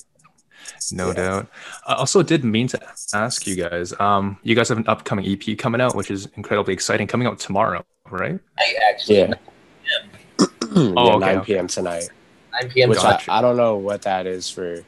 No 0.92 1.08
Yeah. 1.08 1.14
doubt. 1.14 1.46
I 1.86 1.94
also 1.94 2.22
did 2.22 2.44
mean 2.44 2.68
to 2.68 2.80
ask 3.12 3.46
you 3.46 3.56
guys. 3.56 3.92
Um, 4.00 4.38
you 4.42 4.54
guys 4.54 4.68
have 4.68 4.78
an 4.78 4.86
upcoming 4.86 5.26
EP 5.26 5.56
coming 5.58 5.80
out, 5.80 5.94
which 5.96 6.10
is 6.10 6.28
incredibly 6.36 6.72
exciting, 6.72 7.06
coming 7.08 7.26
out 7.26 7.38
tomorrow, 7.38 7.84
right? 8.10 8.38
I 8.58 8.74
actually 8.90 9.18
yeah. 9.18 9.34
yeah, 10.38 10.46
Oh, 10.74 11.10
okay, 11.16 11.18
9 11.18 11.36
okay. 11.38 11.44
p.m. 11.54 11.66
tonight. 11.66 12.08
9 12.60 12.70
p.m. 12.70 12.88
Which 12.90 12.98
I, 13.04 13.20
I 13.28 13.40
don't 13.40 13.56
know 13.56 13.76
what 13.76 14.02
that 14.02 14.26
is 14.26 14.48
for 14.50 14.74
It's 14.74 14.84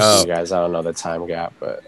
Oh. 0.00 0.20
you 0.22 0.26
guys. 0.26 0.52
I 0.52 0.60
don't 0.60 0.72
know 0.72 0.82
the 0.82 0.92
time 0.92 1.26
gap, 1.26 1.52
but 1.60 1.84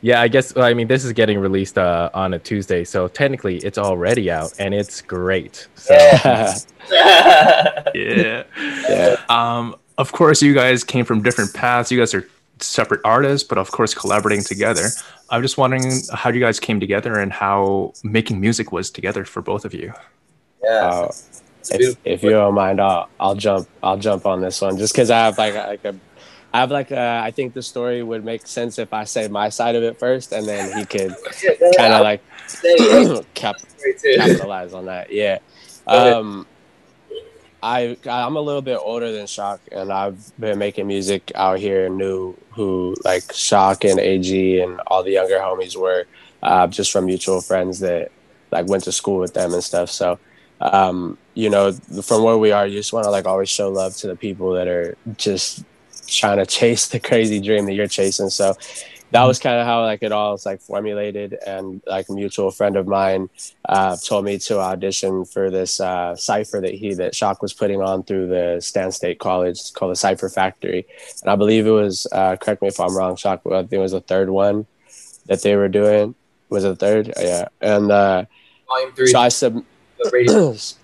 yeah 0.00 0.20
i 0.20 0.28
guess 0.28 0.56
i 0.56 0.72
mean 0.72 0.86
this 0.86 1.04
is 1.04 1.12
getting 1.12 1.40
released 1.40 1.76
uh 1.76 2.08
on 2.14 2.32
a 2.32 2.38
tuesday 2.38 2.84
so 2.84 3.08
technically 3.08 3.56
it's 3.56 3.76
already 3.78 4.30
out 4.30 4.52
and 4.60 4.72
it's 4.72 5.00
great 5.02 5.66
so 5.74 5.92
yeah, 5.92 6.54
Yeah. 7.94 8.44
yeah, 8.88 9.16
Um, 9.28 9.74
of 9.98 10.12
course, 10.12 10.40
you 10.40 10.54
guys 10.54 10.84
came 10.84 11.04
from 11.04 11.22
different 11.22 11.52
paths. 11.52 11.90
You 11.90 11.98
guys 11.98 12.14
are 12.14 12.24
separate 12.60 13.00
artists, 13.04 13.46
but 13.48 13.58
of 13.58 13.72
course, 13.72 13.92
collaborating 13.94 14.44
together. 14.44 14.86
I'm 15.30 15.42
just 15.42 15.58
wondering 15.58 15.90
how 16.14 16.30
you 16.30 16.38
guys 16.38 16.60
came 16.60 16.78
together 16.78 17.18
and 17.18 17.32
how 17.32 17.92
making 18.04 18.40
music 18.40 18.70
was 18.70 18.90
together 18.90 19.24
for 19.24 19.42
both 19.42 19.64
of 19.64 19.74
you. 19.74 19.92
yeah. 20.62 20.70
Uh, 20.70 21.06
It's 21.06 21.42
if, 21.70 21.96
if 22.04 22.22
you 22.22 22.30
don't 22.30 22.54
mind, 22.54 22.80
I'll 22.80 23.08
I'll 23.18 23.34
jump 23.34 23.68
I'll 23.82 23.98
jump 23.98 24.26
on 24.26 24.40
this 24.40 24.60
one 24.60 24.76
just 24.78 24.92
because 24.92 25.10
I 25.10 25.18
have 25.26 25.38
like 25.38 25.54
a- 25.54 25.66
like 25.68 25.84
a 25.84 25.94
I 26.52 26.60
have 26.60 26.70
like 26.70 26.90
a, 26.90 27.20
I 27.22 27.30
think 27.30 27.52
the 27.52 27.60
story 27.62 28.02
would 28.02 28.24
make 28.24 28.46
sense 28.46 28.78
if 28.78 28.94
I 28.94 29.04
say 29.04 29.28
my 29.28 29.50
side 29.50 29.76
of 29.76 29.82
it 29.82 29.98
first, 29.98 30.32
and 30.32 30.46
then 30.48 30.78
he 30.78 30.86
could 30.86 31.14
kind 31.76 31.92
of 31.92 32.00
like 32.02 32.22
cap, 33.34 33.56
capitalize 34.16 34.72
on 34.72 34.86
that. 34.86 35.12
Yeah. 35.12 35.38
Um, 35.88 36.46
I 37.62 37.96
I'm 38.08 38.36
a 38.36 38.40
little 38.40 38.60
bit 38.62 38.78
older 38.80 39.10
than 39.10 39.26
Shock, 39.26 39.60
and 39.72 39.90
I've 39.90 40.32
been 40.38 40.58
making 40.58 40.86
music 40.86 41.32
out 41.34 41.58
here. 41.58 41.86
and 41.86 41.96
Knew 41.96 42.36
who 42.50 42.94
like 43.04 43.32
Shock 43.32 43.84
and 43.84 43.98
AG 43.98 44.60
and 44.60 44.80
all 44.86 45.02
the 45.02 45.12
younger 45.12 45.38
homies 45.38 45.76
were, 45.76 46.04
uh, 46.42 46.66
just 46.66 46.92
from 46.92 47.06
mutual 47.06 47.40
friends 47.40 47.80
that 47.80 48.12
like 48.50 48.66
went 48.68 48.84
to 48.84 48.92
school 48.92 49.18
with 49.18 49.32
them 49.34 49.54
and 49.54 49.64
stuff. 49.64 49.90
So, 49.90 50.18
um, 50.60 51.16
you 51.38 51.48
know, 51.48 51.72
from 52.02 52.24
where 52.24 52.36
we 52.36 52.50
are, 52.50 52.66
you 52.66 52.76
just 52.76 52.92
want 52.92 53.04
to 53.04 53.10
like 53.10 53.26
always 53.26 53.48
show 53.48 53.68
love 53.70 53.94
to 53.98 54.08
the 54.08 54.16
people 54.16 54.52
that 54.54 54.66
are 54.66 54.96
just 55.16 55.64
trying 56.08 56.38
to 56.38 56.46
chase 56.46 56.88
the 56.88 56.98
crazy 56.98 57.38
dream 57.40 57.66
that 57.66 57.74
you're 57.74 57.86
chasing. 57.86 58.28
So, 58.28 58.54
that 59.10 59.24
was 59.24 59.38
kind 59.38 59.58
of 59.58 59.64
how 59.66 59.82
like 59.82 60.02
it 60.02 60.12
all 60.12 60.32
was 60.32 60.44
like 60.44 60.60
formulated. 60.60 61.38
And 61.46 61.80
like 61.86 62.08
a 62.08 62.12
mutual 62.12 62.50
friend 62.50 62.76
of 62.76 62.86
mine 62.86 63.30
uh, 63.68 63.96
told 63.96 64.24
me 64.24 64.36
to 64.40 64.58
audition 64.58 65.24
for 65.24 65.48
this 65.48 65.80
uh, 65.80 66.14
cipher 66.16 66.60
that 66.60 66.74
he 66.74 66.92
that 66.94 67.14
shock 67.14 67.40
was 67.40 67.54
putting 67.54 67.80
on 67.80 68.02
through 68.02 68.26
the 68.26 68.58
stan 68.60 68.92
state 68.92 69.18
college. 69.18 69.72
Called 69.72 69.92
the 69.92 69.96
cipher 69.96 70.28
factory. 70.28 70.86
And 71.22 71.30
i 71.30 71.36
believe 71.36 71.66
it 71.66 71.70
was 71.70 72.06
uh, 72.12 72.36
correct 72.36 72.60
me 72.60 72.68
if 72.68 72.80
i'm 72.80 72.94
wrong 72.96 73.16
shock 73.16 73.42
i 73.46 73.60
think 73.60 73.72
it 73.72 73.78
was 73.78 73.92
the 73.92 74.00
third 74.00 74.28
one 74.28 74.66
that 75.26 75.42
they 75.42 75.56
were 75.56 75.68
doing. 75.68 76.14
Was 76.50 76.64
it 76.64 76.68
the 76.68 76.76
third? 76.76 77.12
Yeah. 77.18 77.48
And 77.60 77.90
uh, 77.90 78.24
Volume 78.68 78.92
three. 78.92 79.06
so 79.06 79.20
i 79.20 79.28
sub. 79.28 79.64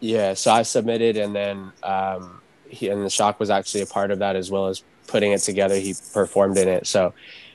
yeah 0.00 0.34
so 0.34 0.50
i 0.50 0.62
submitted 0.62 1.16
and 1.16 1.34
then 1.34 1.72
um 1.82 2.40
he 2.70 2.88
and 2.88 3.04
the 3.04 3.10
shock 3.10 3.38
was 3.40 3.50
actually 3.50 3.82
a 3.82 3.86
part 3.86 4.10
of 4.10 4.20
that 4.20 4.36
as 4.36 4.50
well 4.50 4.68
as 4.68 4.82
putting 5.06 5.32
it 5.32 5.40
together 5.40 5.74
he 5.74 5.94
performed 6.14 6.56
in 6.56 6.68
it. 6.68 6.86
So 6.86 7.12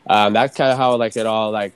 um 0.08 0.34
that's 0.34 0.56
kind 0.56 0.72
of 0.72 0.78
how 0.78 0.96
like 0.98 1.16
it 1.16 1.26
all 1.26 1.52
like 1.52 1.74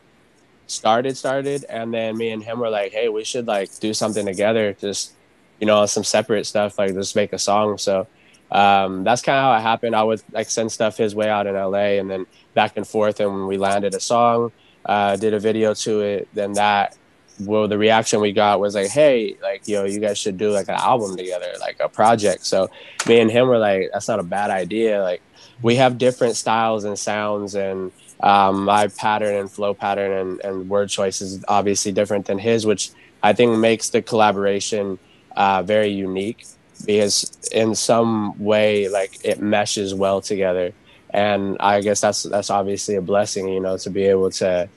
started 0.68 1.18
started 1.18 1.66
and 1.68 1.94
then 1.94 2.16
me 2.18 2.30
and 2.30 2.44
him 2.44 2.60
were 2.60 2.70
like 2.70 2.92
hey 2.92 3.10
we 3.10 3.24
should 3.24 3.48
like 3.48 3.80
do 3.80 3.94
something 3.94 4.26
together 4.26 4.74
just 4.74 5.14
you 5.60 5.66
know 5.66 5.86
some 5.86 6.04
separate 6.04 6.46
stuff 6.46 6.78
like 6.78 6.94
just 6.94 7.16
make 7.16 7.34
a 7.34 7.40
song. 7.40 7.78
So 7.78 8.08
um 8.52 9.04
that's 9.04 9.22
kind 9.22 9.38
of 9.38 9.44
how 9.44 9.54
it 9.58 9.62
happened. 9.62 9.96
I 9.96 10.04
would 10.04 10.22
like 10.32 10.50
send 10.50 10.72
stuff 10.72 10.98
his 10.98 11.16
way 11.16 11.30
out 11.30 11.48
in 11.48 11.56
la 11.56 11.74
and 11.74 12.10
then 12.10 12.26
back 12.54 12.78
and 12.78 12.88
forth 12.88 13.20
and 13.20 13.48
we 13.48 13.58
landed 13.58 13.96
a 13.96 14.00
song 14.00 14.52
uh 14.86 15.16
did 15.16 15.34
a 15.34 15.40
video 15.40 15.74
to 15.74 16.02
it 16.02 16.28
then 16.34 16.54
that 16.54 16.98
well 17.40 17.68
the 17.68 17.78
reaction 17.78 18.20
we 18.20 18.32
got 18.32 18.60
was 18.60 18.76
like 18.76 18.90
hey 18.90 19.36
like 19.42 19.68
yo 19.68 19.86
you 19.86 20.00
guys 20.00 20.18
should 20.18 20.38
do 20.38 20.52
like 20.52 20.68
an 20.68 20.76
album 20.76 21.16
together 21.16 21.54
like 21.60 21.80
a 21.80 21.90
project. 21.90 22.46
So 22.46 22.70
me 23.08 23.20
and 23.20 23.32
him 23.32 23.48
were 23.48 23.58
like 23.58 23.90
that's 23.94 24.08
not 24.08 24.20
a 24.20 24.24
bad 24.24 24.50
idea. 24.50 25.02
Like 25.02 25.22
we 25.62 25.76
have 25.76 25.98
different 25.98 26.36
styles 26.36 26.84
and 26.84 26.98
sounds 26.98 27.56
and 27.56 27.92
um, 28.22 28.66
my 28.66 28.88
pattern 28.88 29.36
and 29.36 29.50
flow 29.50 29.74
pattern 29.74 30.12
and, 30.12 30.42
and 30.42 30.70
word 30.70 30.90
choice 30.90 31.22
is 31.22 31.44
obviously 31.48 31.92
different 31.92 32.26
than 32.26 32.38
his 32.38 32.66
which 32.66 32.92
i 33.24 33.32
think 33.32 33.58
makes 33.58 33.90
the 33.90 34.02
collaboration 34.02 35.00
uh, 35.38 35.64
very 35.64 35.88
unique 35.88 36.46
because 36.86 37.32
in 37.52 37.76
some 37.76 38.38
way 38.44 38.90
like 38.90 39.24
it 39.24 39.42
meshes 39.42 39.94
well 39.94 40.22
together. 40.22 40.74
And 41.12 41.58
i 41.60 41.82
guess 41.82 42.02
that's 42.02 42.24
that's 42.24 42.50
obviously 42.50 42.96
a 42.96 43.02
blessing 43.02 43.48
you 43.48 43.60
know 43.60 43.78
to 43.78 43.90
be 43.90 44.04
able 44.04 44.30
to 44.32 44.70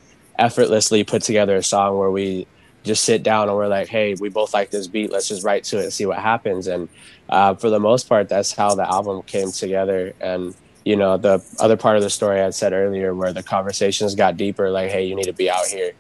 effortlessly 0.43 1.05
put 1.05 1.23
together 1.23 1.57
a 1.57 1.63
song 1.63 1.97
where 1.97 2.11
we 2.11 2.47
just 2.83 3.05
sit 3.05 3.23
down 3.23 3.49
and 3.49 3.57
we're 3.57 3.69
like 3.69 3.87
hey 3.87 4.15
we 4.21 4.29
both 4.29 4.53
like 4.53 4.71
this 4.71 4.89
beat. 4.89 5.13
Let's 5.13 5.29
just 5.29 5.45
write 5.45 5.63
to 5.65 5.79
it 5.79 5.85
and 5.85 5.93
see 5.93 6.05
what 6.05 6.19
happens. 6.19 6.67
And 6.67 6.89
uh, 7.29 7.55
for 7.55 7.71
the 7.71 7.79
most 7.79 8.09
part 8.09 8.29
that's 8.29 8.53
how 8.53 8.75
the 8.75 8.89
album 8.89 9.23
came 9.23 9.53
together. 9.53 10.15
And 10.21 10.55
you 10.85 10.97
know 10.97 11.17
the 11.17 11.41
other 11.61 11.77
part 11.77 11.97
of 11.97 12.03
the 12.03 12.11
story 12.11 12.41
i 12.41 12.51
said 12.51 12.73
earlier 12.73 13.15
where 13.15 13.33
the 13.33 13.43
conversations 13.45 14.17
got 14.17 14.37
deeper 14.37 14.69
like 14.69 14.91
hey 14.91 15.07
you 15.07 15.15
need 15.15 15.27
to 15.27 15.33
be 15.33 15.49
out 15.49 15.67
here. 15.67 15.93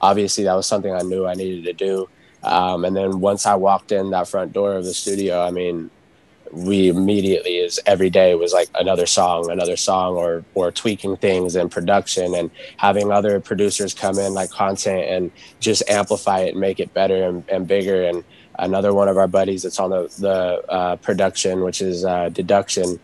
Obviously 0.00 0.44
that 0.44 0.54
was 0.54 0.66
something 0.66 0.94
i 0.94 1.02
knew 1.02 1.26
i 1.26 1.34
needed 1.34 1.64
to 1.64 1.74
do. 1.74 2.08
Um, 2.42 2.86
and 2.86 2.96
then 2.96 3.20
once 3.20 3.44
i 3.44 3.54
walked 3.54 3.92
in 3.92 4.10
that 4.10 4.28
front 4.28 4.54
door 4.54 4.72
of 4.72 4.84
the 4.84 4.94
studio 4.94 5.42
i 5.42 5.50
mean 5.50 5.90
we 6.52 6.88
immediately 6.88 7.56
is 7.58 7.80
every 7.86 8.10
day 8.10 8.34
was 8.34 8.52
like 8.52 8.68
another 8.74 9.06
song 9.06 9.50
another 9.50 9.76
song 9.76 10.16
or 10.16 10.44
or 10.54 10.70
tweaking 10.72 11.16
things 11.16 11.54
in 11.54 11.68
production 11.68 12.34
and 12.34 12.50
having 12.76 13.12
other 13.12 13.38
producers 13.40 13.94
come 13.94 14.18
in 14.18 14.34
like 14.34 14.50
content 14.50 15.04
and 15.08 15.30
just 15.60 15.88
amplify 15.88 16.40
it 16.40 16.50
and 16.50 16.60
make 16.60 16.80
it 16.80 16.92
better 16.92 17.24
and, 17.28 17.44
and 17.48 17.68
bigger. 17.68 18.04
And 18.04 18.24
another 18.58 18.92
one 18.92 19.08
of 19.08 19.16
our 19.16 19.28
buddies 19.28 19.62
that's 19.62 19.78
on 19.78 19.90
the 19.90 20.12
the 20.18 20.62
uh, 20.72 20.96
production 20.96 21.62
which 21.62 21.80
is 21.80 22.04
uh, 22.04 22.28
deduction 22.30 22.98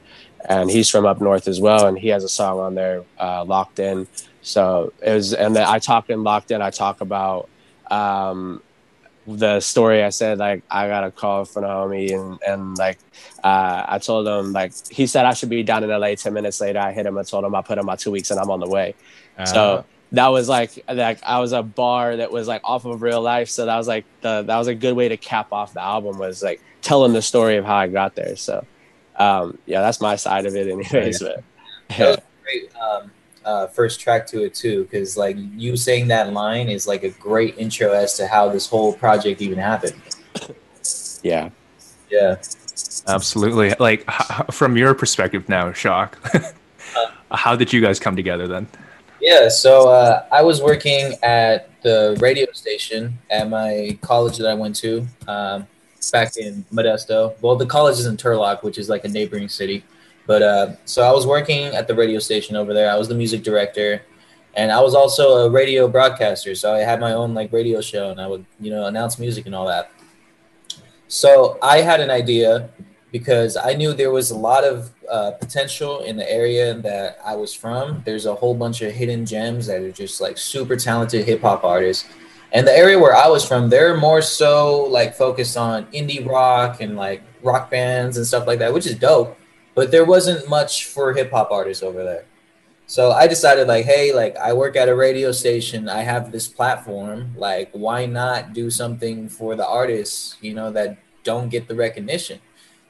and 0.48 0.70
he's 0.70 0.90
from 0.90 1.06
up 1.06 1.20
north 1.20 1.48
as 1.48 1.60
well 1.60 1.86
and 1.86 1.98
he 1.98 2.08
has 2.08 2.24
a 2.24 2.28
song 2.28 2.58
on 2.58 2.74
there 2.74 3.04
uh, 3.20 3.44
locked 3.44 3.78
in. 3.78 4.06
So 4.42 4.92
it 5.02 5.12
was 5.12 5.34
and 5.34 5.54
then 5.54 5.66
i 5.66 5.78
talk 5.78 6.10
in 6.10 6.22
locked 6.22 6.50
in 6.50 6.62
i 6.62 6.70
talk 6.70 7.00
about 7.00 7.48
um, 7.90 8.62
the 9.26 9.60
story 9.60 10.02
I 10.02 10.10
said 10.10 10.38
like 10.38 10.62
I 10.70 10.88
got 10.88 11.04
a 11.04 11.10
call 11.10 11.44
from 11.44 11.64
a 11.64 11.68
homie 11.68 12.14
and 12.14 12.38
and 12.46 12.78
like 12.78 12.98
uh, 13.42 13.84
I 13.88 13.98
told 13.98 14.26
him 14.26 14.52
like 14.52 14.72
he 14.88 15.06
said 15.06 15.26
I 15.26 15.34
should 15.34 15.50
be 15.50 15.62
down 15.62 15.84
in 15.84 15.90
LA 15.90 16.14
ten 16.14 16.32
minutes 16.32 16.60
later. 16.60 16.78
I 16.78 16.92
hit 16.92 17.06
him 17.06 17.16
and 17.16 17.26
told 17.26 17.44
him 17.44 17.54
I 17.54 17.62
put 17.62 17.78
in 17.78 17.86
my 17.86 17.96
two 17.96 18.10
weeks 18.10 18.30
and 18.30 18.38
I'm 18.40 18.50
on 18.50 18.60
the 18.60 18.68
way. 18.68 18.94
So 19.44 19.84
that 20.12 20.28
was 20.28 20.48
like 20.48 20.84
like 20.88 21.22
I 21.22 21.40
was 21.40 21.52
a 21.52 21.62
bar 21.62 22.16
that 22.16 22.30
was 22.30 22.46
like 22.48 22.62
off 22.64 22.84
of 22.84 23.02
real 23.02 23.20
life. 23.20 23.48
So 23.48 23.66
that 23.66 23.76
was 23.76 23.88
like 23.88 24.04
the 24.20 24.42
that 24.42 24.56
was 24.56 24.68
a 24.68 24.74
good 24.74 24.96
way 24.96 25.08
to 25.08 25.16
cap 25.16 25.52
off 25.52 25.74
the 25.74 25.82
album 25.82 26.18
was 26.18 26.42
like 26.42 26.60
telling 26.82 27.12
the 27.12 27.22
story 27.22 27.56
of 27.56 27.64
how 27.64 27.76
I 27.76 27.88
got 27.88 28.14
there. 28.14 28.36
So 28.36 28.64
um, 29.16 29.58
yeah, 29.66 29.80
that's 29.80 30.00
my 30.00 30.16
side 30.16 30.46
of 30.46 30.54
it, 30.54 30.68
anyways. 30.68 31.20
But 31.20 31.42
That 31.98 32.08
was 32.08 32.18
great 32.42 32.76
um, 32.76 33.10
uh, 33.46 33.68
first 33.68 34.00
track 34.00 34.26
to 34.26 34.44
it 34.44 34.54
too, 34.54 34.82
because 34.84 35.16
like 35.16 35.36
you 35.54 35.76
saying 35.76 36.08
that 36.08 36.32
line 36.32 36.68
is 36.68 36.86
like 36.86 37.04
a 37.04 37.10
great 37.10 37.56
intro 37.56 37.92
as 37.92 38.16
to 38.16 38.26
how 38.26 38.48
this 38.48 38.68
whole 38.68 38.92
project 38.92 39.40
even 39.40 39.58
happened. 39.58 39.94
yeah, 41.22 41.48
Yeah. 42.10 42.36
Absolutely. 43.08 43.72
Like 43.78 44.04
h- 44.10 44.54
from 44.54 44.76
your 44.76 44.92
perspective 44.94 45.48
now, 45.48 45.72
Shock. 45.72 46.18
how 47.30 47.56
did 47.56 47.72
you 47.72 47.80
guys 47.80 47.98
come 47.98 48.16
together 48.16 48.46
then? 48.46 48.66
Yeah, 49.20 49.48
so 49.48 49.88
uh, 49.88 50.26
I 50.30 50.42
was 50.42 50.60
working 50.60 51.14
at 51.22 51.70
the 51.82 52.18
radio 52.20 52.46
station 52.52 53.18
at 53.30 53.48
my 53.48 53.96
college 54.02 54.36
that 54.38 54.48
I 54.48 54.54
went 54.54 54.76
to 54.76 55.06
um, 55.26 55.66
back 56.12 56.36
in 56.36 56.64
Modesto. 56.72 57.34
Well, 57.40 57.56
the 57.56 57.66
college 57.66 57.98
is 57.98 58.06
in 58.06 58.16
Turlock, 58.16 58.62
which 58.62 58.76
is 58.76 58.88
like 58.88 59.04
a 59.04 59.08
neighboring 59.08 59.48
city. 59.48 59.84
But 60.26 60.42
uh, 60.42 60.76
so 60.84 61.02
I 61.02 61.12
was 61.12 61.26
working 61.26 61.64
at 61.64 61.86
the 61.86 61.94
radio 61.94 62.18
station 62.18 62.56
over 62.56 62.74
there. 62.74 62.90
I 62.90 62.96
was 62.96 63.08
the 63.08 63.14
music 63.14 63.42
director, 63.42 64.02
and 64.54 64.72
I 64.72 64.80
was 64.80 64.94
also 64.94 65.46
a 65.46 65.50
radio 65.50 65.88
broadcaster. 65.88 66.54
So 66.54 66.74
I 66.74 66.80
had 66.80 67.00
my 67.00 67.12
own 67.12 67.34
like 67.34 67.52
radio 67.52 67.80
show, 67.80 68.10
and 68.10 68.20
I 68.20 68.26
would 68.26 68.44
you 68.60 68.70
know 68.70 68.86
announce 68.86 69.18
music 69.18 69.46
and 69.46 69.54
all 69.54 69.66
that. 69.66 69.90
So 71.08 71.58
I 71.62 71.78
had 71.78 72.00
an 72.00 72.10
idea 72.10 72.70
because 73.12 73.56
I 73.56 73.74
knew 73.74 73.92
there 73.92 74.10
was 74.10 74.30
a 74.30 74.36
lot 74.36 74.64
of 74.64 74.90
uh, 75.10 75.30
potential 75.32 76.00
in 76.00 76.16
the 76.16 76.30
area 76.30 76.74
that 76.74 77.18
I 77.24 77.36
was 77.36 77.54
from. 77.54 78.02
There's 78.04 78.26
a 78.26 78.34
whole 78.34 78.54
bunch 78.54 78.82
of 78.82 78.92
hidden 78.92 79.24
gems 79.24 79.66
that 79.68 79.80
are 79.80 79.92
just 79.92 80.20
like 80.20 80.36
super 80.36 80.76
talented 80.76 81.24
hip 81.24 81.40
hop 81.40 81.64
artists. 81.64 82.06
And 82.52 82.66
the 82.66 82.76
area 82.76 82.98
where 82.98 83.14
I 83.14 83.28
was 83.28 83.46
from, 83.46 83.68
they're 83.68 83.96
more 83.96 84.22
so 84.22 84.84
like 84.84 85.14
focused 85.14 85.56
on 85.56 85.86
indie 85.86 86.26
rock 86.26 86.80
and 86.80 86.96
like 86.96 87.22
rock 87.42 87.70
bands 87.70 88.16
and 88.16 88.26
stuff 88.26 88.46
like 88.46 88.58
that, 88.58 88.72
which 88.72 88.86
is 88.86 88.96
dope. 88.96 89.38
But 89.76 89.90
there 89.92 90.06
wasn't 90.06 90.48
much 90.48 90.86
for 90.86 91.12
hip 91.12 91.30
hop 91.30 91.52
artists 91.52 91.84
over 91.84 92.02
there. 92.02 92.24
So 92.86 93.12
I 93.12 93.26
decided 93.26 93.68
like, 93.68 93.84
hey, 93.84 94.14
like 94.14 94.36
I 94.36 94.52
work 94.52 94.74
at 94.74 94.88
a 94.88 94.94
radio 94.94 95.32
station, 95.32 95.88
I 95.88 96.02
have 96.02 96.32
this 96.32 96.48
platform, 96.48 97.34
like 97.36 97.70
why 97.72 98.06
not 98.06 98.54
do 98.54 98.70
something 98.70 99.28
for 99.28 99.54
the 99.54 99.66
artists, 99.66 100.36
you 100.40 100.54
know, 100.54 100.72
that 100.72 100.96
don't 101.24 101.50
get 101.50 101.68
the 101.68 101.74
recognition. 101.74 102.40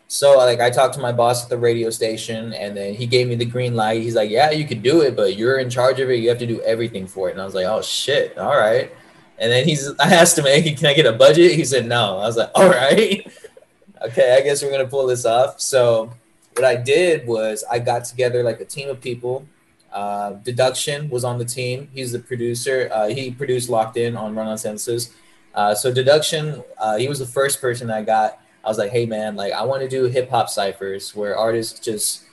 So 0.07 0.37
like 0.37 0.61
I 0.61 0.71
talked 0.71 0.95
to 0.95 1.01
my 1.01 1.11
boss 1.13 1.43
at 1.43 1.51
the 1.51 1.59
radio 1.59 1.91
station 1.91 2.53
and 2.53 2.77
then 2.77 2.95
he 2.95 3.07
gave 3.07 3.27
me 3.27 3.35
the 3.35 3.47
green 3.47 3.75
light. 3.75 4.03
He's 4.03 4.15
like, 4.15 4.31
"Yeah, 4.31 4.51
you 4.53 4.65
could 4.65 4.83
do 4.83 5.01
it, 5.01 5.17
but 5.17 5.35
you're 5.35 5.59
in 5.59 5.69
charge 5.69 5.99
of 5.99 6.09
it. 6.11 6.21
You 6.21 6.29
have 6.29 6.39
to 6.39 6.47
do 6.47 6.61
everything 6.61 7.09
for 7.09 7.29
it." 7.29 7.33
And 7.33 7.41
I 7.41 7.45
was 7.45 7.55
like, 7.55 7.67
"Oh 7.67 7.83
shit. 7.83 8.39
All 8.39 8.57
right." 8.57 8.93
And 9.39 9.51
then 9.51 9.67
he's 9.67 9.89
I 9.99 10.15
asked 10.15 10.39
him, 10.39 10.45
"Hey, 10.45 10.63
can 10.75 10.87
I 10.87 10.95
get 10.95 11.07
a 11.07 11.13
budget?" 11.13 11.53
He 11.57 11.65
said, 11.65 11.87
"No." 11.89 12.19
I 12.19 12.27
was 12.27 12.37
like, 12.37 12.51
"All 12.55 12.69
right." 12.69 13.27
okay, 14.03 14.37
I 14.37 14.43
guess 14.43 14.63
we're 14.63 14.71
going 14.71 14.85
to 14.85 14.91
pull 14.91 15.07
this 15.09 15.25
off. 15.25 15.61
So 15.61 16.13
what 16.57 16.65
I 16.65 16.75
did 16.75 17.27
was 17.27 17.65
I 17.71 17.79
got 17.79 18.05
together 18.05 18.43
like 18.43 18.61
a 18.61 18.65
team 18.65 18.89
of 18.89 19.01
people. 19.01 19.47
Uh, 19.93 20.33
Deduction 20.43 21.09
was 21.11 21.23
on 21.23 21.39
the 21.39 21.45
team. 21.45 21.89
He's 21.93 22.13
the 22.13 22.19
producer. 22.19 22.89
Uh, 22.91 23.09
he 23.09 23.31
produced 23.31 23.69
Locked 23.69 23.99
In 23.99 24.17
on 24.17 24.35
Run 24.35 24.47
On 24.47 24.57
Senses. 24.57 25.13
Uh, 25.55 25.75
so 25.75 25.93
Deduction, 25.93 26.63
uh, 26.79 26.97
he 26.97 27.09
was 27.09 27.19
the 27.19 27.27
first 27.27 27.61
person 27.61 27.91
I 27.91 28.03
got. 28.03 28.41
I 28.65 28.69
was 28.69 28.79
like, 28.79 28.91
hey 28.91 29.07
man, 29.07 29.37
like 29.37 29.53
I 29.53 29.65
want 29.65 29.83
to 29.83 29.89
do 29.89 30.05
hip 30.05 30.31
hop 30.31 30.49
ciphers 30.49 31.15
where 31.15 31.37
artists 31.37 31.79
just 31.79 32.25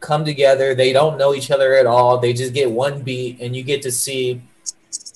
come 0.00 0.24
together. 0.24 0.74
They 0.74 0.92
don't 0.92 1.18
know 1.18 1.34
each 1.34 1.50
other 1.50 1.74
at 1.74 1.86
all. 1.86 2.18
They 2.18 2.32
just 2.32 2.54
get 2.54 2.70
one 2.70 3.02
beat, 3.02 3.40
and 3.40 3.56
you 3.56 3.62
get 3.62 3.82
to 3.82 3.90
see 3.90 4.42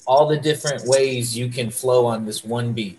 all 0.07 0.27
the 0.27 0.39
different 0.39 0.87
ways 0.87 1.37
you 1.37 1.49
can 1.49 1.71
flow 1.71 2.07
on 2.07 2.25
this 2.25 2.43
one 2.43 2.73
beat, 2.73 2.99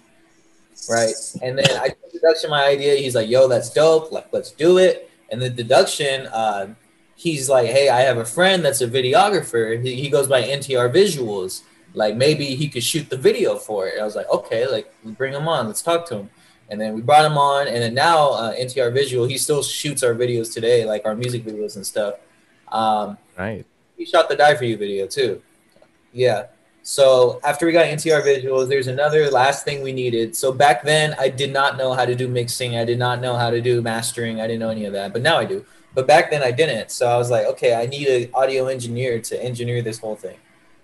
right? 0.89 1.13
And 1.41 1.57
then 1.57 1.69
I 1.71 1.95
Deduction 2.13 2.49
my 2.49 2.65
idea. 2.65 2.95
He's 2.95 3.15
like, 3.15 3.29
yo, 3.29 3.47
that's 3.47 3.69
dope. 3.69 4.11
Like, 4.11 4.27
let's 4.31 4.51
do 4.51 4.77
it. 4.79 5.06
And 5.29 5.41
the 5.41 5.49
Deduction, 5.49 6.27
uh, 6.27 6.73
he's 7.15 7.49
like, 7.49 7.67
hey, 7.67 7.89
I 7.89 8.01
have 8.01 8.17
a 8.17 8.25
friend 8.25 8.63
that's 8.63 8.81
a 8.81 8.87
videographer. 8.87 9.83
He, 9.83 9.95
he 9.95 10.09
goes 10.09 10.27
by 10.27 10.41
NTR 10.43 10.93
Visuals. 10.93 11.63
Like 11.93 12.15
maybe 12.15 12.55
he 12.55 12.67
could 12.69 12.83
shoot 12.83 13.09
the 13.09 13.17
video 13.17 13.55
for 13.57 13.87
it. 13.87 13.99
I 13.99 14.03
was 14.05 14.15
like, 14.15 14.29
okay, 14.29 14.67
like 14.67 14.93
bring 15.03 15.33
him 15.33 15.47
on. 15.47 15.67
Let's 15.67 15.81
talk 15.81 16.05
to 16.09 16.15
him. 16.19 16.29
And 16.69 16.79
then 16.81 16.93
we 16.93 17.01
brought 17.01 17.23
him 17.25 17.37
on, 17.37 17.67
and 17.67 17.77
then 17.77 17.93
now 17.93 18.31
uh, 18.31 18.53
NTR 18.53 18.93
Visual, 18.93 19.25
he 19.25 19.37
still 19.37 19.63
shoots 19.63 20.03
our 20.03 20.13
videos 20.13 20.53
today, 20.53 20.83
like 20.83 21.05
our 21.05 21.15
music 21.15 21.45
videos 21.45 21.77
and 21.77 21.85
stuff. 21.85 22.15
Um, 22.69 23.17
Right. 23.37 23.65
he 23.97 24.03
shot 24.05 24.27
the 24.27 24.35
Die 24.35 24.55
for 24.55 24.65
You 24.65 24.75
video 24.77 25.07
too. 25.07 25.41
Yeah. 26.11 26.47
So 26.87 27.41
after 27.43 27.65
we 27.65 27.73
got 27.73 27.85
NTR 27.85 28.23
visuals, 28.23 28.69
there's 28.69 28.87
another 28.87 29.29
last 29.29 29.65
thing 29.65 29.81
we 29.81 29.91
needed. 29.91 30.37
So 30.37 30.53
back 30.53 30.83
then, 30.83 31.13
I 31.19 31.27
did 31.27 31.51
not 31.51 31.75
know 31.75 31.91
how 31.91 32.05
to 32.05 32.15
do 32.15 32.29
mixing. 32.29 32.77
I 32.77 32.85
did 32.85 32.97
not 32.97 33.19
know 33.19 33.35
how 33.35 33.49
to 33.49 33.59
do 33.59 33.81
mastering. 33.81 34.39
I 34.39 34.47
didn't 34.47 34.61
know 34.61 34.69
any 34.69 34.85
of 34.85 34.93
that. 34.93 35.11
But 35.11 35.21
now 35.21 35.37
I 35.37 35.43
do. 35.43 35.65
But 35.93 36.07
back 36.07 36.31
then, 36.31 36.43
I 36.43 36.51
didn't. 36.51 36.89
So 36.91 37.05
I 37.09 37.17
was 37.17 37.29
like, 37.29 37.45
okay, 37.47 37.75
I 37.75 37.87
need 37.87 38.07
an 38.07 38.29
audio 38.33 38.67
engineer 38.67 39.19
to 39.19 39.43
engineer 39.43 39.81
this 39.81 39.99
whole 39.99 40.15
thing. 40.15 40.37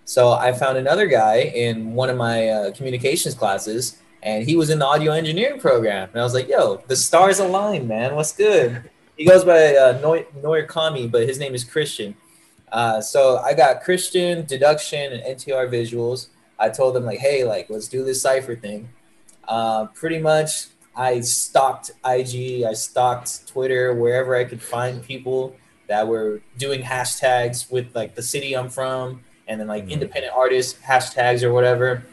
So 0.04 0.34
I 0.34 0.52
found 0.52 0.78
another 0.78 1.08
guy 1.08 1.38
in 1.38 1.94
one 1.94 2.10
of 2.10 2.18
my 2.18 2.50
uh, 2.50 2.72
communications 2.74 3.34
classes, 3.34 3.98
and 4.22 4.46
he 4.46 4.58
was 4.58 4.70
in 4.70 4.80
the 4.80 4.86
audio 4.86 5.14
engineering 5.14 5.62
program. 5.62 6.10
And 6.12 6.20
I 6.20 6.24
was 6.26 6.34
like, 6.34 6.50
yo, 6.50 6.84
the 6.88 6.98
stars 6.98 7.40
aligned, 7.40 7.88
man. 7.88 8.14
What's 8.14 8.34
good? 8.34 8.90
He 9.16 9.24
goes 9.24 9.46
by 9.46 9.78
uh, 9.78 10.00
Noir 10.02 10.64
Kami, 10.64 11.08
but 11.08 11.30
his 11.30 11.40
name 11.40 11.56
is 11.56 11.64
Christian 11.64 12.18
uh, 12.74 13.00
so 13.00 13.38
I 13.38 13.54
got 13.54 13.84
Christian 13.84 14.46
deduction 14.46 15.14
and 15.14 15.24
NTR 15.24 15.72
visuals. 15.72 16.28
I 16.58 16.70
told 16.70 16.96
them 16.96 17.06
like, 17.06 17.20
hey, 17.20 17.44
like 17.44 17.70
let's 17.70 17.88
do 17.88 18.04
this 18.04 18.22
cipher 18.22 18.56
thing. 18.56 18.90
Uh, 19.48 19.86
pretty 19.94 20.18
much, 20.20 20.68
I 20.96 21.22
stalked 21.22 21.92
IG, 22.04 22.64
I 22.64 22.74
stalked 22.74 23.48
Twitter, 23.48 23.94
wherever 23.94 24.36
I 24.36 24.44
could 24.44 24.62
find 24.62 25.04
people 25.04 25.56
that 25.88 26.08
were 26.08 26.42
doing 26.58 26.82
hashtags 26.82 27.72
with 27.72 27.96
like 27.96 28.16
the 28.16 28.24
city 28.24 28.56
I'm 28.56 28.70
from, 28.70 29.24
and 29.48 29.60
then 29.60 29.68
like 29.68 29.84
mm-hmm. 29.84 29.94
independent 29.94 30.34
artists 30.36 30.80
hashtags 30.82 31.44
or 31.44 31.54
whatever. 31.54 32.04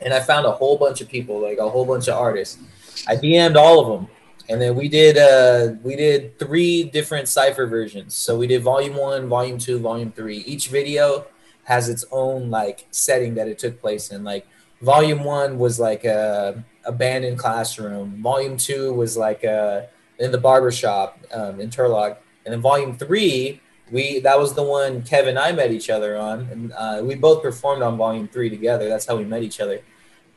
And 0.00 0.12
I 0.12 0.20
found 0.20 0.46
a 0.46 0.52
whole 0.52 0.78
bunch 0.78 1.00
of 1.00 1.08
people, 1.08 1.40
like 1.40 1.58
a 1.58 1.68
whole 1.68 1.84
bunch 1.84 2.08
of 2.08 2.14
artists. 2.14 2.58
I 3.06 3.16
DM'd 3.16 3.56
all 3.56 3.80
of 3.80 3.86
them 3.86 4.08
and 4.48 4.60
then 4.60 4.74
we 4.74 4.88
did 4.88 5.18
uh 5.18 5.74
we 5.82 5.96
did 5.96 6.38
three 6.38 6.84
different 6.84 7.28
cipher 7.28 7.66
versions. 7.66 8.14
So 8.14 8.36
we 8.38 8.46
did 8.46 8.62
volume 8.62 8.96
one 8.96 9.28
volume 9.28 9.58
two 9.58 9.78
volume 9.78 10.12
three. 10.12 10.38
Each 10.38 10.68
video 10.68 11.26
has 11.64 11.88
its 11.88 12.04
own 12.12 12.50
like 12.50 12.86
setting 12.90 13.34
that 13.34 13.48
it 13.48 13.58
took 13.58 13.80
place 13.80 14.10
in. 14.10 14.22
Like 14.24 14.46
volume 14.80 15.24
one 15.24 15.58
was 15.58 15.80
like 15.80 16.04
a 16.04 16.64
abandoned 16.84 17.38
classroom. 17.38 18.22
Volume 18.22 18.56
two 18.56 18.92
was 18.92 19.16
like 19.16 19.42
a 19.42 19.88
in 20.18 20.30
the 20.30 20.38
barbershop 20.38 21.18
um, 21.32 21.60
in 21.60 21.68
turlock. 21.68 22.18
And 22.44 22.52
then 22.52 22.60
volume 22.60 22.96
three 22.96 23.60
we 23.90 24.20
that 24.20 24.38
was 24.38 24.54
the 24.54 24.62
one 24.64 25.02
kevin 25.02 25.30
and 25.30 25.38
i 25.38 25.52
met 25.52 25.72
each 25.72 25.90
other 25.90 26.16
on. 26.16 26.40
And 26.52 26.72
uh, 26.72 27.00
we 27.02 27.16
both 27.16 27.42
performed 27.42 27.82
on 27.82 27.96
volume 27.96 28.28
three 28.28 28.48
together. 28.48 28.88
That's 28.88 29.06
how 29.06 29.16
we 29.16 29.24
met 29.24 29.42
each 29.42 29.60
other 29.60 29.80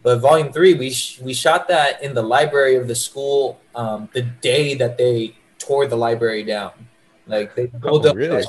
but 0.02 0.20
volume 0.20 0.54
three, 0.54 0.74
we 0.76 0.92
sh- 0.92 1.20
we 1.20 1.34
shot 1.34 1.68
that 1.68 2.02
in 2.02 2.14
the 2.14 2.22
library 2.22 2.76
of 2.76 2.88
the 2.88 2.96
school 2.96 3.60
um, 3.76 4.10
the 4.14 4.22
day 4.22 4.76
that 4.76 4.98
they 4.98 5.36
tore 5.58 5.88
the 5.88 5.98
library 5.98 6.44
down. 6.44 6.72
Like 7.28 7.56
they 7.56 7.68
pulled 7.68 8.06
oh, 8.06 8.12
up 8.12 8.16
really? 8.16 8.44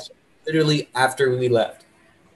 literally 0.45 0.89
after 0.95 1.35
we 1.37 1.49
left, 1.49 1.85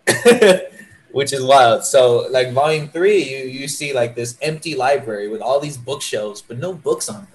which 1.11 1.33
is 1.33 1.43
wild. 1.43 1.85
So 1.85 2.27
like 2.29 2.51
volume 2.51 2.89
three, 2.89 3.23
you 3.23 3.45
you 3.45 3.67
see 3.67 3.93
like 3.93 4.15
this 4.15 4.37
empty 4.41 4.75
library 4.75 5.29
with 5.29 5.41
all 5.41 5.59
these 5.59 5.77
bookshelves, 5.77 6.41
but 6.41 6.59
no 6.59 6.73
books 6.73 7.09
on 7.09 7.21
them. 7.21 7.27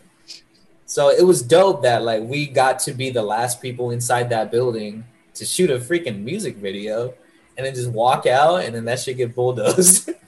So 0.84 1.08
it 1.08 1.22
was 1.22 1.40
dope 1.42 1.82
that 1.82 2.02
like 2.02 2.22
we 2.22 2.46
got 2.46 2.78
to 2.80 2.92
be 2.92 3.10
the 3.10 3.22
last 3.22 3.62
people 3.62 3.90
inside 3.90 4.28
that 4.30 4.50
building 4.50 5.04
to 5.34 5.46
shoot 5.46 5.70
a 5.70 5.78
freaking 5.78 6.22
music 6.22 6.56
video, 6.56 7.14
and 7.56 7.64
then 7.64 7.74
just 7.74 7.90
walk 7.90 8.26
out, 8.26 8.64
and 8.64 8.74
then 8.74 8.84
that 8.84 9.00
should 9.00 9.16
get 9.16 9.34
bulldozed. 9.34 10.10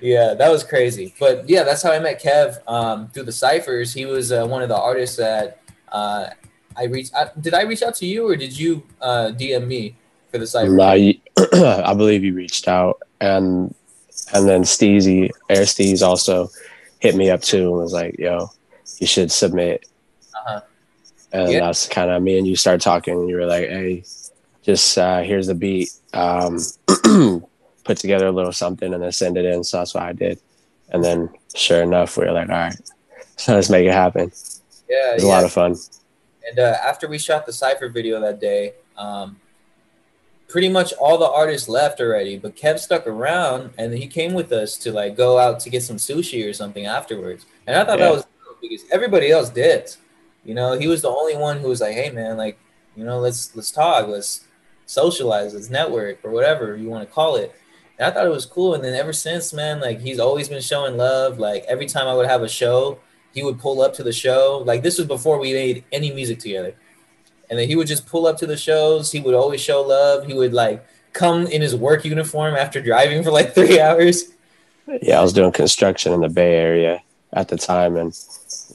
Yeah, 0.00 0.34
that 0.34 0.50
was 0.50 0.64
crazy. 0.64 1.14
But 1.18 1.48
yeah, 1.48 1.64
that's 1.64 1.82
how 1.82 1.92
I 1.92 1.98
met 1.98 2.22
Kev 2.22 2.58
um, 2.68 3.08
through 3.08 3.24
the 3.24 3.32
ciphers. 3.32 3.92
He 3.92 4.06
was 4.06 4.32
uh, 4.32 4.46
one 4.46 4.62
of 4.62 4.68
the 4.68 4.76
artists 4.76 5.16
that 5.16 5.60
uh, 5.90 6.30
I 6.76 6.84
reached. 6.84 7.14
I, 7.14 7.30
did 7.40 7.54
I 7.54 7.62
reach 7.62 7.82
out 7.82 7.94
to 7.96 8.06
you 8.06 8.28
or 8.28 8.36
did 8.36 8.56
you 8.56 8.82
uh, 9.00 9.32
DM 9.36 9.66
me 9.66 9.96
for 10.30 10.38
the 10.38 10.46
cipher? 10.46 10.70
No, 10.70 10.84
I 11.84 11.94
believe 11.94 12.22
you 12.22 12.34
reached 12.34 12.68
out, 12.68 13.02
and 13.20 13.74
and 14.32 14.48
then 14.48 14.62
Steezy 14.62 15.30
Air 15.48 15.62
Steez 15.62 16.06
also 16.06 16.48
hit 17.00 17.16
me 17.16 17.30
up 17.30 17.42
too 17.42 17.68
and 17.68 17.82
was 17.82 17.92
like, 17.92 18.18
"Yo, 18.18 18.50
you 18.98 19.06
should 19.06 19.32
submit." 19.32 19.88
Uh-huh. 20.34 20.60
And 21.32 21.52
yeah. 21.52 21.60
that's 21.60 21.86
kind 21.86 22.10
of 22.10 22.22
me 22.22 22.38
and 22.38 22.46
you 22.46 22.56
start 22.56 22.80
talking. 22.80 23.14
And 23.14 23.28
you 23.28 23.36
were 23.36 23.46
like, 23.46 23.68
"Hey, 23.68 24.04
just 24.62 24.96
uh, 24.96 25.22
here's 25.22 25.48
the 25.48 25.54
beat." 25.54 25.90
Um, 26.12 26.58
put 27.88 27.96
together 27.96 28.26
a 28.26 28.32
little 28.32 28.52
something 28.52 28.92
and 28.92 29.02
then 29.02 29.10
send 29.10 29.38
it 29.38 29.46
in. 29.46 29.64
So 29.64 29.78
that's 29.78 29.94
what 29.94 30.02
I 30.02 30.12
did. 30.12 30.38
And 30.90 31.02
then 31.02 31.30
sure 31.54 31.82
enough, 31.82 32.18
we 32.18 32.26
were 32.26 32.32
like, 32.32 32.50
all 32.50 32.54
right, 32.54 32.76
so 33.36 33.54
let's 33.54 33.70
make 33.70 33.86
it 33.86 33.94
happen. 33.94 34.30
Yeah, 34.88 35.12
it 35.12 35.14
was 35.14 35.24
yeah. 35.24 35.28
a 35.28 35.32
lot 35.32 35.44
of 35.44 35.52
fun. 35.52 35.74
And 36.48 36.58
uh, 36.58 36.76
after 36.84 37.08
we 37.08 37.18
shot 37.18 37.46
the 37.46 37.52
cipher 37.52 37.88
video 37.88 38.20
that 38.20 38.40
day, 38.40 38.74
um, 38.98 39.40
pretty 40.48 40.68
much 40.68 40.92
all 40.94 41.16
the 41.16 41.28
artists 41.28 41.68
left 41.68 42.00
already, 42.00 42.38
but 42.38 42.56
Kev 42.56 42.78
stuck 42.78 43.06
around 43.06 43.70
and 43.78 43.92
he 43.94 44.06
came 44.06 44.34
with 44.34 44.52
us 44.52 44.76
to 44.78 44.92
like 44.92 45.16
go 45.16 45.38
out 45.38 45.60
to 45.60 45.70
get 45.70 45.82
some 45.82 45.96
sushi 45.96 46.48
or 46.48 46.52
something 46.52 46.84
afterwards. 46.84 47.46
And 47.66 47.74
I 47.74 47.84
thought 47.84 47.98
yeah. 47.98 48.06
that 48.06 48.12
was 48.12 48.26
because 48.60 48.84
everybody 48.90 49.30
else 49.30 49.48
did. 49.48 49.94
You 50.44 50.54
know, 50.54 50.78
he 50.78 50.88
was 50.88 51.02
the 51.02 51.10
only 51.10 51.36
one 51.36 51.58
who 51.58 51.68
was 51.68 51.80
like, 51.80 51.94
"Hey, 51.94 52.10
man, 52.10 52.36
like, 52.36 52.58
you 52.96 53.04
know, 53.04 53.18
let's 53.18 53.54
let's 53.54 53.70
talk, 53.70 54.08
let's 54.08 54.46
socialize, 54.86 55.52
let's 55.52 55.68
network, 55.68 56.24
or 56.24 56.30
whatever 56.30 56.76
you 56.76 56.88
want 56.88 57.06
to 57.06 57.12
call 57.12 57.36
it." 57.36 57.54
I 58.00 58.10
thought 58.10 58.26
it 58.26 58.30
was 58.30 58.46
cool. 58.46 58.74
And 58.74 58.84
then 58.84 58.94
ever 58.94 59.12
since, 59.12 59.52
man, 59.52 59.80
like 59.80 60.00
he's 60.00 60.20
always 60.20 60.48
been 60.48 60.62
showing 60.62 60.96
love. 60.96 61.38
Like 61.38 61.64
every 61.68 61.86
time 61.86 62.06
I 62.06 62.14
would 62.14 62.26
have 62.26 62.42
a 62.42 62.48
show, 62.48 62.98
he 63.34 63.42
would 63.42 63.58
pull 63.58 63.80
up 63.80 63.94
to 63.94 64.02
the 64.02 64.12
show. 64.12 64.62
Like 64.64 64.82
this 64.82 64.98
was 64.98 65.06
before 65.06 65.38
we 65.38 65.52
made 65.52 65.84
any 65.90 66.12
music 66.12 66.38
together. 66.38 66.74
And 67.50 67.58
then 67.58 67.68
he 67.68 67.76
would 67.76 67.86
just 67.86 68.06
pull 68.06 68.26
up 68.26 68.36
to 68.38 68.46
the 68.46 68.56
shows. 68.56 69.10
He 69.10 69.20
would 69.20 69.34
always 69.34 69.60
show 69.60 69.82
love. 69.82 70.26
He 70.26 70.34
would 70.34 70.52
like 70.52 70.86
come 71.12 71.46
in 71.46 71.62
his 71.62 71.74
work 71.74 72.04
uniform 72.04 72.54
after 72.54 72.80
driving 72.80 73.22
for 73.22 73.30
like 73.30 73.54
three 73.54 73.80
hours. 73.80 74.24
Yeah, 75.02 75.18
I 75.18 75.22
was 75.22 75.32
doing 75.32 75.52
construction 75.52 76.12
in 76.12 76.20
the 76.20 76.28
Bay 76.28 76.54
Area 76.54 77.02
at 77.32 77.48
the 77.48 77.58
time, 77.58 77.96
and 77.96 78.16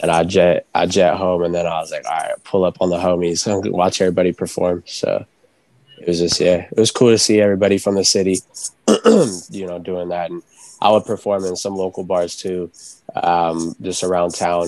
and 0.02 0.12
I 0.12 0.24
jet 0.24 0.68
I 0.76 0.86
jet 0.86 1.16
home, 1.16 1.44
and 1.44 1.56
then 1.56 1.66
I 1.66 1.80
was 1.80 1.92
like, 1.92 2.06
all 2.06 2.12
right, 2.12 2.44
pull 2.44 2.66
up 2.66 2.78
on 2.82 2.90
the 2.90 2.98
homies 2.98 3.48
and 3.48 3.72
watch 3.72 4.02
everybody 4.02 4.32
perform. 4.32 4.84
So 4.86 5.26
it 6.00 6.08
was 6.08 6.20
just 6.20 6.40
yeah, 6.40 6.68
it 6.72 6.78
was 6.78 6.92
cool 6.92 7.10
to 7.10 7.18
see 7.18 7.42
everybody 7.42 7.78
from 7.78 7.96
the 7.96 8.04
city, 8.04 8.40
you 8.88 9.66
know, 9.66 9.80
doing 9.80 10.10
that. 10.10 10.32
And 10.32 10.44
I 10.82 10.92
would 10.92 11.06
perform 11.06 11.46
in 11.46 11.56
some 11.56 11.76
local 11.76 12.04
bars 12.04 12.36
too, 12.36 12.72
um, 13.16 13.76
just 13.82 14.04
around 14.04 14.36
town. 14.36 14.68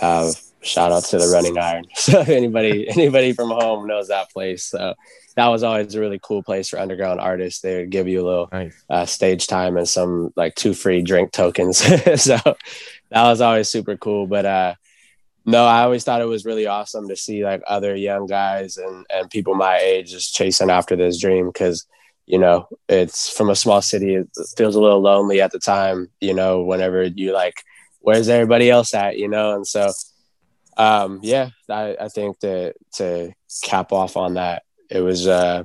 Uh, 0.00 0.30
shout 0.60 0.92
out 0.92 1.04
to 1.04 1.18
the 1.18 1.28
Running 1.28 1.58
Iron. 1.58 1.84
So 1.96 2.20
anybody 2.20 2.88
anybody 2.96 3.32
from 3.32 3.50
home 3.50 3.86
knows 3.86 4.08
that 4.08 4.30
place. 4.30 4.64
So 4.64 4.94
that 5.36 5.48
was 5.48 5.62
always 5.62 5.94
a 5.94 6.00
really 6.00 6.18
cool 6.22 6.42
place 6.42 6.68
for 6.68 6.78
underground 6.78 7.20
artists. 7.20 7.60
They 7.60 7.76
would 7.78 7.90
give 7.90 8.08
you 8.08 8.22
a 8.22 8.26
little 8.26 8.48
nice. 8.50 8.84
uh, 8.88 9.04
stage 9.04 9.46
time 9.46 9.76
and 9.76 9.88
some 9.88 10.32
like 10.34 10.54
two 10.54 10.72
free 10.72 11.02
drink 11.02 11.32
tokens. 11.32 11.78
so 12.22 12.36
that 13.10 13.22
was 13.22 13.40
always 13.40 13.68
super 13.68 13.96
cool. 13.96 14.26
But 14.26 14.46
uh, 14.46 14.74
no, 15.46 15.64
I 15.64 15.82
always 15.82 16.02
thought 16.02 16.20
it 16.20 16.26
was 16.26 16.44
really 16.44 16.66
awesome 16.66 17.08
to 17.08 17.14
see 17.14 17.44
like 17.44 17.62
other 17.68 17.94
young 17.94 18.26
guys 18.26 18.76
and 18.76 19.06
and 19.08 19.30
people 19.30 19.54
my 19.54 19.78
age 19.78 20.10
just 20.10 20.34
chasing 20.34 20.70
after 20.70 20.96
this 20.96 21.20
dream 21.20 21.46
because 21.46 21.86
you 22.26 22.38
know 22.38 22.66
it's 22.88 23.30
from 23.30 23.48
a 23.48 23.56
small 23.56 23.80
city. 23.80 24.16
It 24.16 24.28
feels 24.56 24.74
a 24.74 24.80
little 24.80 25.00
lonely 25.00 25.40
at 25.40 25.52
the 25.52 25.60
time. 25.60 26.10
You 26.20 26.34
know, 26.34 26.62
whenever 26.62 27.04
you 27.04 27.32
like, 27.32 27.62
where's 28.00 28.28
everybody 28.28 28.70
else 28.70 28.92
at? 28.92 29.18
You 29.18 29.28
know, 29.28 29.54
and 29.54 29.64
so 29.64 29.92
um, 30.76 31.20
yeah, 31.22 31.50
I, 31.70 31.96
I 32.00 32.08
think 32.08 32.40
that 32.40 32.74
to 32.94 33.32
cap 33.62 33.92
off 33.92 34.16
on 34.16 34.34
that, 34.34 34.64
it 34.90 35.00
was 35.00 35.28
uh, 35.28 35.62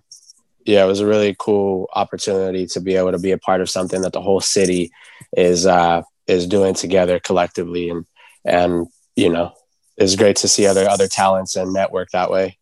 yeah, 0.64 0.84
it 0.84 0.88
was 0.88 1.00
a 1.00 1.08
really 1.08 1.36
cool 1.40 1.90
opportunity 1.94 2.68
to 2.68 2.82
be 2.82 2.96
able 2.96 3.14
to 3.14 3.20
be 3.20 3.32
a 3.32 3.38
part 3.40 3.62
of 3.62 3.70
something 3.70 4.02
that 4.02 4.14
the 4.14 4.22
whole 4.22 4.42
city 4.42 4.92
is 5.36 5.66
uh, 5.66 6.04
is 6.28 6.46
doing 6.46 6.76
together 6.76 7.20
collectively 7.20 7.90
and 7.90 8.06
and 8.46 8.88
you 9.16 9.30
know 9.30 9.54
is 9.98 10.16
great 10.16 10.38
to 10.38 10.48
see 10.48 10.66
other 10.66 10.88
other 10.88 11.08
talents 11.08 11.56
and 11.56 11.74
network 11.74 12.12
that 12.12 12.32
way. 12.32 12.58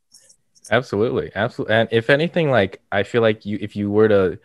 Absolutely, 0.71 1.31
absolutely. 1.35 1.75
And 1.75 1.89
if 1.91 2.09
anything, 2.09 2.51
like 2.51 2.81
I 2.91 3.03
feel 3.03 3.21
like 3.21 3.45
you, 3.45 3.57
if 3.59 3.75
you 3.75 3.89
were 3.89 4.07
to, 4.07 4.39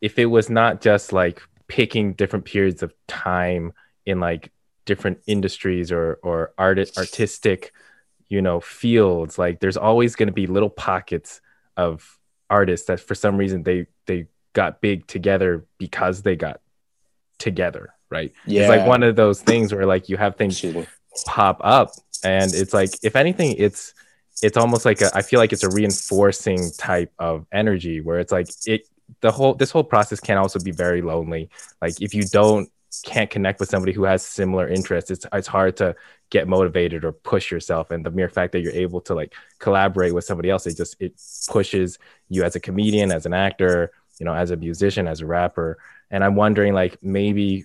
if 0.00 0.18
it 0.18 0.26
was 0.26 0.50
not 0.50 0.80
just 0.80 1.12
like 1.12 1.42
picking 1.68 2.12
different 2.12 2.44
periods 2.44 2.82
of 2.82 2.92
time 3.06 3.72
in 4.04 4.20
like 4.20 4.52
different 4.84 5.20
industries 5.26 5.90
or 5.90 6.18
or 6.22 6.52
art 6.58 6.78
artistic, 6.98 7.72
you 8.28 8.42
know, 8.42 8.60
fields, 8.60 9.38
like 9.38 9.60
there's 9.60 9.76
always 9.76 10.16
going 10.16 10.26
to 10.28 10.32
be 10.32 10.46
little 10.46 10.70
pockets 10.70 11.40
of 11.76 12.18
artists 12.50 12.86
that 12.86 13.00
for 13.00 13.14
some 13.14 13.36
reason 13.36 13.62
they 13.62 13.86
they 14.06 14.26
got 14.52 14.80
big 14.80 15.06
together 15.06 15.66
because 15.78 16.22
they 16.22 16.36
got 16.36 16.60
together 17.38 17.92
right 18.10 18.32
yeah. 18.46 18.60
it's 18.60 18.68
like 18.68 18.86
one 18.86 19.02
of 19.02 19.16
those 19.16 19.40
things 19.40 19.72
where 19.72 19.86
like 19.86 20.08
you 20.08 20.16
have 20.16 20.36
things 20.36 20.64
pop 21.26 21.60
up 21.64 21.90
and 22.24 22.54
it's 22.54 22.72
like 22.72 22.90
if 23.02 23.16
anything 23.16 23.54
it's 23.58 23.94
it's 24.42 24.56
almost 24.56 24.84
like 24.84 25.00
a, 25.00 25.10
I 25.14 25.22
feel 25.22 25.38
like 25.38 25.52
it's 25.52 25.62
a 25.62 25.70
reinforcing 25.70 26.70
type 26.76 27.12
of 27.18 27.46
energy 27.52 28.00
where 28.00 28.18
it's 28.18 28.32
like 28.32 28.48
it 28.66 28.88
the 29.20 29.30
whole 29.30 29.54
this 29.54 29.70
whole 29.70 29.84
process 29.84 30.20
can 30.20 30.38
also 30.38 30.58
be 30.58 30.70
very 30.70 31.02
lonely 31.02 31.50
like 31.80 32.00
if 32.00 32.14
you 32.14 32.24
don't 32.24 32.68
can't 33.04 33.28
connect 33.28 33.58
with 33.58 33.68
somebody 33.68 33.92
who 33.92 34.04
has 34.04 34.24
similar 34.24 34.68
interests 34.68 35.10
it's 35.10 35.26
it's 35.32 35.48
hard 35.48 35.76
to 35.76 35.94
get 36.30 36.48
motivated 36.48 37.04
or 37.04 37.12
push 37.12 37.50
yourself 37.50 37.90
and 37.90 38.06
the 38.06 38.10
mere 38.10 38.28
fact 38.28 38.52
that 38.52 38.60
you're 38.60 38.72
able 38.72 39.00
to 39.00 39.14
like 39.14 39.34
collaborate 39.58 40.14
with 40.14 40.24
somebody 40.24 40.48
else 40.48 40.66
it 40.66 40.76
just 40.76 40.96
it 41.00 41.12
pushes 41.48 41.98
you 42.28 42.44
as 42.44 42.56
a 42.56 42.60
comedian 42.60 43.10
as 43.10 43.26
an 43.26 43.34
actor 43.34 43.90
you 44.18 44.26
know, 44.26 44.34
as 44.34 44.50
a 44.50 44.56
musician, 44.56 45.08
as 45.08 45.20
a 45.20 45.26
rapper. 45.26 45.78
And 46.10 46.22
I'm 46.22 46.36
wondering, 46.36 46.74
like, 46.74 47.02
maybe 47.02 47.64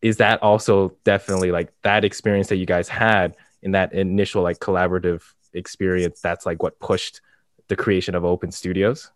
is 0.00 0.16
that 0.16 0.42
also 0.42 0.96
definitely 1.04 1.52
like 1.52 1.72
that 1.82 2.04
experience 2.04 2.48
that 2.48 2.56
you 2.56 2.66
guys 2.66 2.88
had 2.88 3.36
in 3.62 3.72
that 3.72 3.92
initial 3.92 4.42
like 4.42 4.58
collaborative 4.58 5.22
experience? 5.52 6.20
That's 6.20 6.46
like 6.46 6.62
what 6.62 6.78
pushed 6.78 7.20
the 7.68 7.76
creation 7.76 8.14
of 8.14 8.24
Open 8.24 8.50
Studios. 8.50 9.10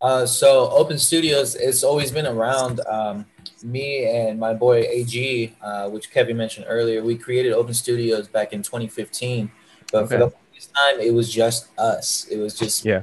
Uh, 0.00 0.26
so 0.26 0.68
Open 0.70 0.98
Studios, 0.98 1.54
it's 1.54 1.82
always 1.82 2.10
been 2.10 2.26
around. 2.26 2.80
Um, 2.86 3.24
me 3.62 4.04
and 4.04 4.38
my 4.38 4.52
boy 4.52 4.82
AG, 4.82 5.56
uh, 5.62 5.88
which 5.88 6.10
Kevin 6.10 6.36
mentioned 6.36 6.66
earlier, 6.68 7.02
we 7.02 7.16
created 7.16 7.52
Open 7.52 7.72
Studios 7.72 8.28
back 8.28 8.52
in 8.52 8.62
2015. 8.62 9.50
But 9.90 10.04
okay. 10.04 10.14
for 10.14 10.24
the 10.24 10.32
first 10.52 10.74
time, 10.74 11.00
it 11.00 11.14
was 11.14 11.32
just 11.32 11.68
us. 11.78 12.26
It 12.30 12.38
was 12.38 12.58
just 12.58 12.84
yeah, 12.84 13.02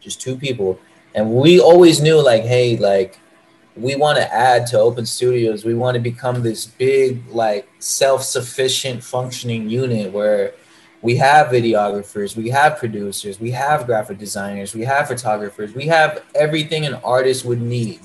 just 0.00 0.20
two 0.20 0.36
people, 0.36 0.80
and 1.14 1.32
we 1.32 1.60
always 1.60 2.00
knew 2.00 2.20
like, 2.20 2.42
hey, 2.42 2.76
like 2.76 3.20
we 3.76 3.96
want 3.96 4.18
to 4.18 4.34
add 4.34 4.66
to 4.68 4.78
Open 4.78 5.06
Studios. 5.06 5.64
We 5.64 5.74
want 5.74 5.94
to 5.94 6.00
become 6.00 6.42
this 6.42 6.66
big, 6.66 7.26
like 7.28 7.68
self-sufficient, 7.78 9.02
functioning 9.02 9.68
unit 9.68 10.12
where 10.12 10.54
we 11.00 11.16
have 11.16 11.48
videographers, 11.48 12.36
we 12.36 12.50
have 12.50 12.78
producers, 12.78 13.40
we 13.40 13.50
have 13.50 13.86
graphic 13.86 14.18
designers, 14.18 14.74
we 14.74 14.84
have 14.84 15.08
photographers, 15.08 15.74
we 15.74 15.86
have 15.86 16.22
everything 16.34 16.86
an 16.86 16.94
artist 16.94 17.44
would 17.44 17.60
need 17.60 18.00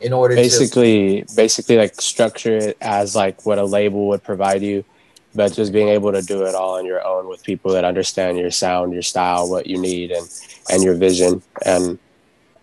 in 0.00 0.12
order 0.12 0.34
basically 0.34 1.22
to- 1.22 1.26
basically 1.26 1.36
basically 1.36 1.76
like 1.76 2.00
structure 2.00 2.56
it 2.56 2.76
as 2.80 3.16
like 3.16 3.46
what 3.46 3.58
a 3.58 3.64
label 3.64 4.08
would 4.08 4.22
provide 4.22 4.62
you 4.62 4.84
but 5.34 5.52
just 5.52 5.72
being 5.72 5.88
able 5.88 6.12
to 6.12 6.22
do 6.22 6.44
it 6.44 6.54
all 6.54 6.76
on 6.76 6.84
your 6.84 7.04
own 7.04 7.28
with 7.28 7.42
people 7.42 7.72
that 7.72 7.84
understand 7.84 8.38
your 8.38 8.50
sound 8.50 8.92
your 8.92 9.02
style 9.02 9.48
what 9.48 9.66
you 9.66 9.78
need 9.78 10.10
and 10.10 10.28
and 10.70 10.82
your 10.82 10.94
vision 10.94 11.42
and 11.64 11.98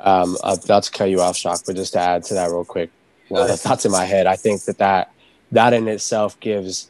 um 0.04 0.38
uh, 0.44 0.56
not 0.70 0.84
to 0.84 0.92
cut 0.92 1.10
you 1.10 1.22
off 1.22 1.36
shock 1.36 1.62
but 1.66 1.76
just 1.76 1.94
to 1.94 2.00
add 2.00 2.24
to 2.24 2.34
that 2.34 2.50
real 2.50 2.66
quick 2.66 2.90
well 3.30 3.48
the 3.48 3.58
thoughts 3.58 3.86
in 3.86 3.92
my 3.92 4.06
head 4.06 4.28
i 4.28 4.36
think 4.36 4.64
that 4.66 4.78
that 4.78 5.12
that 5.52 5.74
in 5.74 5.88
itself 5.88 6.40
gives 6.40 6.90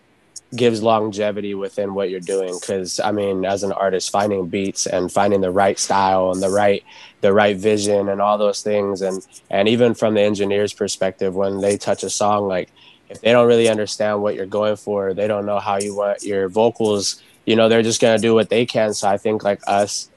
gives 0.56 0.84
longevity 0.84 1.56
within 1.56 1.94
what 1.94 2.10
you're 2.10 2.20
doing. 2.20 2.58
Because 2.60 3.00
i 3.00 3.12
mean 3.12 3.46
as 3.46 3.64
an 3.64 3.72
artist 3.72 4.10
finding 4.12 4.48
beats 4.48 4.86
and 4.86 5.12
finding 5.12 5.42
the 5.42 5.52
right 5.52 5.80
style 5.80 6.32
and 6.32 6.42
the 6.42 6.50
right 6.50 6.84
the 7.22 7.34
right 7.34 7.58
vision 7.58 8.10
and 8.10 8.22
all 8.22 8.38
those 8.38 8.62
things 8.62 9.02
and 9.02 9.26
and 9.50 9.68
even 9.68 9.94
from 9.94 10.14
the 10.14 10.22
engineer's 10.22 10.74
perspective 10.74 11.36
when 11.36 11.62
they 11.62 11.78
touch 11.78 12.04
a 12.04 12.10
song 12.10 12.48
like 12.48 12.70
if 13.10 13.22
they 13.22 13.32
don't 13.32 13.48
really 13.48 13.70
understand 13.70 14.22
what 14.22 14.36
you're 14.36 14.46
going 14.46 14.76
for 14.76 15.14
they 15.14 15.28
don't 15.28 15.46
know 15.46 15.60
how 15.60 15.78
you 15.78 15.96
want 15.96 16.24
your 16.24 16.50
vocals 16.50 17.22
you 17.46 17.56
know 17.56 17.68
they're 17.68 17.84
just 17.84 18.02
going 18.02 18.16
to 18.16 18.22
do 18.22 18.34
what 18.34 18.50
they 18.50 18.66
can. 18.66 18.94
So 18.94 19.08
i 19.08 19.18
think 19.18 19.44
like 19.44 19.62
us 19.68 20.10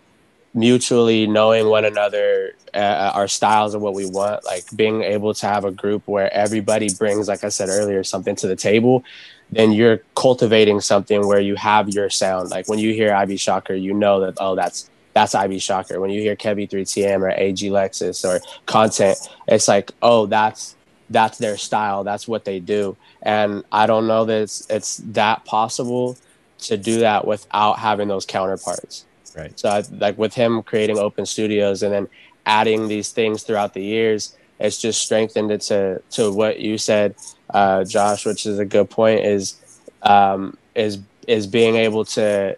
mutually 0.56 1.26
knowing 1.26 1.68
one 1.68 1.84
another 1.84 2.54
uh, 2.74 3.12
our 3.14 3.28
styles 3.28 3.74
and 3.74 3.82
what 3.82 3.94
we 3.94 4.06
want 4.06 4.44
like 4.44 4.64
being 4.74 5.02
able 5.02 5.32
to 5.34 5.46
have 5.46 5.64
a 5.64 5.70
group 5.70 6.02
where 6.06 6.32
everybody 6.32 6.88
brings 6.98 7.28
like 7.28 7.44
i 7.44 7.48
said 7.48 7.68
earlier 7.68 8.02
something 8.02 8.34
to 8.34 8.46
the 8.46 8.56
table 8.56 9.04
then 9.50 9.72
you're 9.72 9.98
cultivating 10.14 10.80
something 10.80 11.26
where 11.26 11.40
you 11.40 11.54
have 11.56 11.88
your 11.88 12.10
sound. 12.10 12.50
Like 12.50 12.68
when 12.68 12.78
you 12.78 12.92
hear 12.92 13.14
IB 13.14 13.36
Shocker, 13.36 13.74
you 13.74 13.94
know 13.94 14.20
that 14.20 14.34
oh 14.38 14.54
that's 14.54 14.90
that's 15.12 15.34
IB 15.34 15.58
Shocker. 15.60 16.00
When 16.00 16.10
you 16.10 16.20
hear 16.20 16.36
Kevy 16.36 16.68
3TM 16.68 17.20
or 17.20 17.30
AG 17.30 17.68
Lexus 17.70 18.24
or 18.24 18.40
content, 18.66 19.18
it's 19.46 19.68
like 19.68 19.92
oh 20.02 20.26
that's 20.26 20.74
that's 21.10 21.38
their 21.38 21.56
style. 21.56 22.02
That's 22.02 22.26
what 22.26 22.44
they 22.44 22.58
do. 22.58 22.96
And 23.22 23.64
I 23.70 23.86
don't 23.86 24.06
know 24.06 24.24
that 24.24 24.42
it's 24.42 24.68
it's 24.68 24.96
that 24.98 25.44
possible 25.44 26.16
to 26.58 26.76
do 26.76 27.00
that 27.00 27.26
without 27.26 27.78
having 27.78 28.08
those 28.08 28.26
counterparts. 28.26 29.04
Right. 29.36 29.58
So 29.58 29.68
I, 29.68 29.82
like 29.90 30.16
with 30.16 30.34
him 30.34 30.62
creating 30.62 30.98
open 30.98 31.26
studios 31.26 31.82
and 31.82 31.92
then 31.92 32.08
adding 32.46 32.88
these 32.88 33.10
things 33.10 33.42
throughout 33.42 33.74
the 33.74 33.82
years, 33.82 34.36
it's 34.58 34.80
just 34.80 35.02
strengthened 35.02 35.50
it 35.50 35.60
to 35.62 36.00
to 36.12 36.32
what 36.32 36.60
you 36.60 36.78
said 36.78 37.14
uh, 37.50 37.84
Josh, 37.84 38.24
which 38.24 38.46
is 38.46 38.58
a 38.58 38.64
good 38.64 38.88
point, 38.88 39.24
is 39.24 39.60
um, 40.02 40.56
is 40.74 40.98
is 41.26 41.46
being 41.46 41.76
able 41.76 42.04
to 42.06 42.56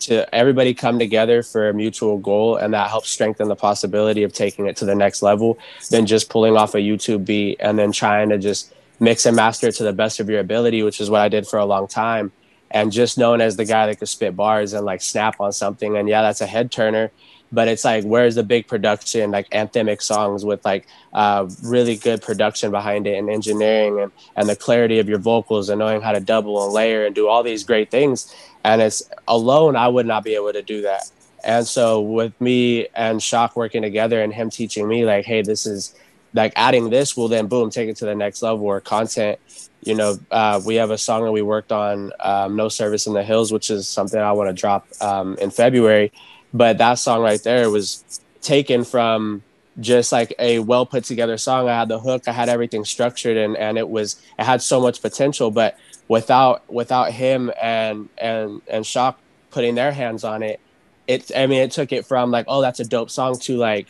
to 0.00 0.34
everybody 0.34 0.74
come 0.74 0.98
together 0.98 1.42
for 1.42 1.68
a 1.68 1.74
mutual 1.74 2.18
goal, 2.18 2.56
and 2.56 2.72
that 2.74 2.88
helps 2.88 3.10
strengthen 3.10 3.48
the 3.48 3.56
possibility 3.56 4.22
of 4.22 4.32
taking 4.32 4.66
it 4.66 4.76
to 4.76 4.84
the 4.84 4.94
next 4.94 5.22
level 5.22 5.58
than 5.90 6.06
just 6.06 6.30
pulling 6.30 6.56
off 6.56 6.74
a 6.74 6.78
YouTube 6.78 7.24
beat 7.24 7.56
and 7.60 7.78
then 7.78 7.92
trying 7.92 8.30
to 8.30 8.38
just 8.38 8.72
mix 9.00 9.26
and 9.26 9.36
master 9.36 9.70
to 9.70 9.82
the 9.82 9.92
best 9.92 10.20
of 10.20 10.28
your 10.28 10.40
ability, 10.40 10.82
which 10.82 11.00
is 11.00 11.10
what 11.10 11.20
I 11.20 11.28
did 11.28 11.46
for 11.46 11.58
a 11.58 11.64
long 11.64 11.86
time. 11.86 12.32
And 12.74 12.92
just 12.92 13.16
known 13.16 13.40
as 13.40 13.56
the 13.56 13.64
guy 13.64 13.86
that 13.86 13.98
could 14.00 14.08
spit 14.08 14.36
bars 14.36 14.74
and 14.74 14.84
like 14.84 15.00
snap 15.00 15.40
on 15.40 15.52
something, 15.52 15.96
and 15.96 16.08
yeah, 16.08 16.22
that's 16.22 16.42
a 16.42 16.46
head 16.46 16.70
turner. 16.70 17.10
But 17.52 17.68
it's 17.68 17.84
like 17.84 18.02
where's 18.04 18.34
the 18.34 18.42
big 18.42 18.66
production 18.66 19.30
like 19.30 19.48
anthemic 19.50 20.02
songs 20.02 20.44
with 20.44 20.64
like 20.64 20.88
uh, 21.12 21.48
really 21.62 21.94
good 21.94 22.20
production 22.20 22.72
behind 22.72 23.06
it 23.06 23.16
and 23.16 23.30
engineering 23.30 24.00
and, 24.00 24.12
and 24.34 24.48
the 24.48 24.56
clarity 24.56 24.98
of 24.98 25.08
your 25.08 25.20
vocals 25.20 25.68
and 25.68 25.78
knowing 25.78 26.00
how 26.00 26.10
to 26.10 26.20
double 26.20 26.64
and 26.64 26.72
layer 26.72 27.06
and 27.06 27.14
do 27.14 27.28
all 27.28 27.44
these 27.44 27.62
great 27.62 27.92
things? 27.92 28.34
And 28.64 28.82
it's 28.82 29.08
alone 29.28 29.76
i 29.76 29.86
would 29.86 30.06
not 30.06 30.24
be 30.24 30.34
able 30.34 30.52
to 30.52 30.62
do 30.62 30.82
that. 30.82 31.08
And 31.44 31.64
so 31.66 32.00
with 32.00 32.38
me 32.40 32.88
and 32.94 33.22
shock 33.22 33.54
working 33.54 33.82
together 33.82 34.20
and 34.20 34.34
him 34.34 34.50
teaching 34.50 34.88
me 34.88 35.04
like 35.04 35.24
hey 35.24 35.42
this 35.42 35.64
is 35.64 35.94
like 36.34 36.52
adding 36.56 36.90
this 36.90 37.16
will 37.16 37.28
then 37.28 37.46
boom 37.46 37.70
take 37.70 37.88
it 37.88 37.96
to 37.98 38.04
the 38.04 38.14
next 38.14 38.42
level 38.42 38.66
or 38.66 38.80
content 38.80 39.38
you 39.84 39.94
know 39.94 40.18
uh, 40.30 40.60
we 40.64 40.76
have 40.76 40.90
a 40.90 40.98
song 40.98 41.24
that 41.24 41.32
we 41.32 41.42
worked 41.42 41.72
on 41.72 42.12
um, 42.20 42.56
no 42.56 42.68
service 42.68 43.06
in 43.06 43.12
the 43.12 43.22
hills 43.22 43.52
which 43.52 43.70
is 43.70 43.86
something 43.86 44.20
i 44.20 44.32
want 44.32 44.48
to 44.48 44.54
drop 44.54 44.86
um, 45.00 45.36
in 45.38 45.50
february 45.50 46.12
but 46.52 46.78
that 46.78 46.94
song 46.94 47.20
right 47.20 47.42
there 47.42 47.70
was 47.70 48.20
taken 48.40 48.84
from 48.84 49.42
just 49.80 50.12
like 50.12 50.34
a 50.38 50.60
well 50.60 50.86
put 50.86 51.04
together 51.04 51.36
song. 51.36 51.68
I 51.68 51.78
had 51.78 51.88
the 51.88 51.98
hook, 51.98 52.28
I 52.28 52.32
had 52.32 52.48
everything 52.48 52.84
structured, 52.84 53.36
and 53.36 53.56
and 53.56 53.76
it 53.76 53.88
was 53.88 54.20
it 54.38 54.44
had 54.44 54.62
so 54.62 54.80
much 54.80 55.02
potential. 55.02 55.50
But 55.50 55.76
without 56.08 56.62
without 56.72 57.12
him 57.12 57.50
and 57.60 58.08
and 58.18 58.62
and 58.68 58.86
Shock 58.86 59.18
putting 59.50 59.74
their 59.74 59.92
hands 59.92 60.24
on 60.24 60.42
it, 60.42 60.60
it 61.06 61.30
I 61.36 61.46
mean 61.46 61.62
it 61.62 61.72
took 61.72 61.92
it 61.92 62.06
from 62.06 62.30
like 62.30 62.46
oh 62.48 62.60
that's 62.60 62.80
a 62.80 62.84
dope 62.84 63.10
song 63.10 63.38
to 63.40 63.56
like 63.56 63.86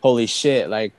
holy 0.00 0.26
shit 0.26 0.68
like 0.68 0.92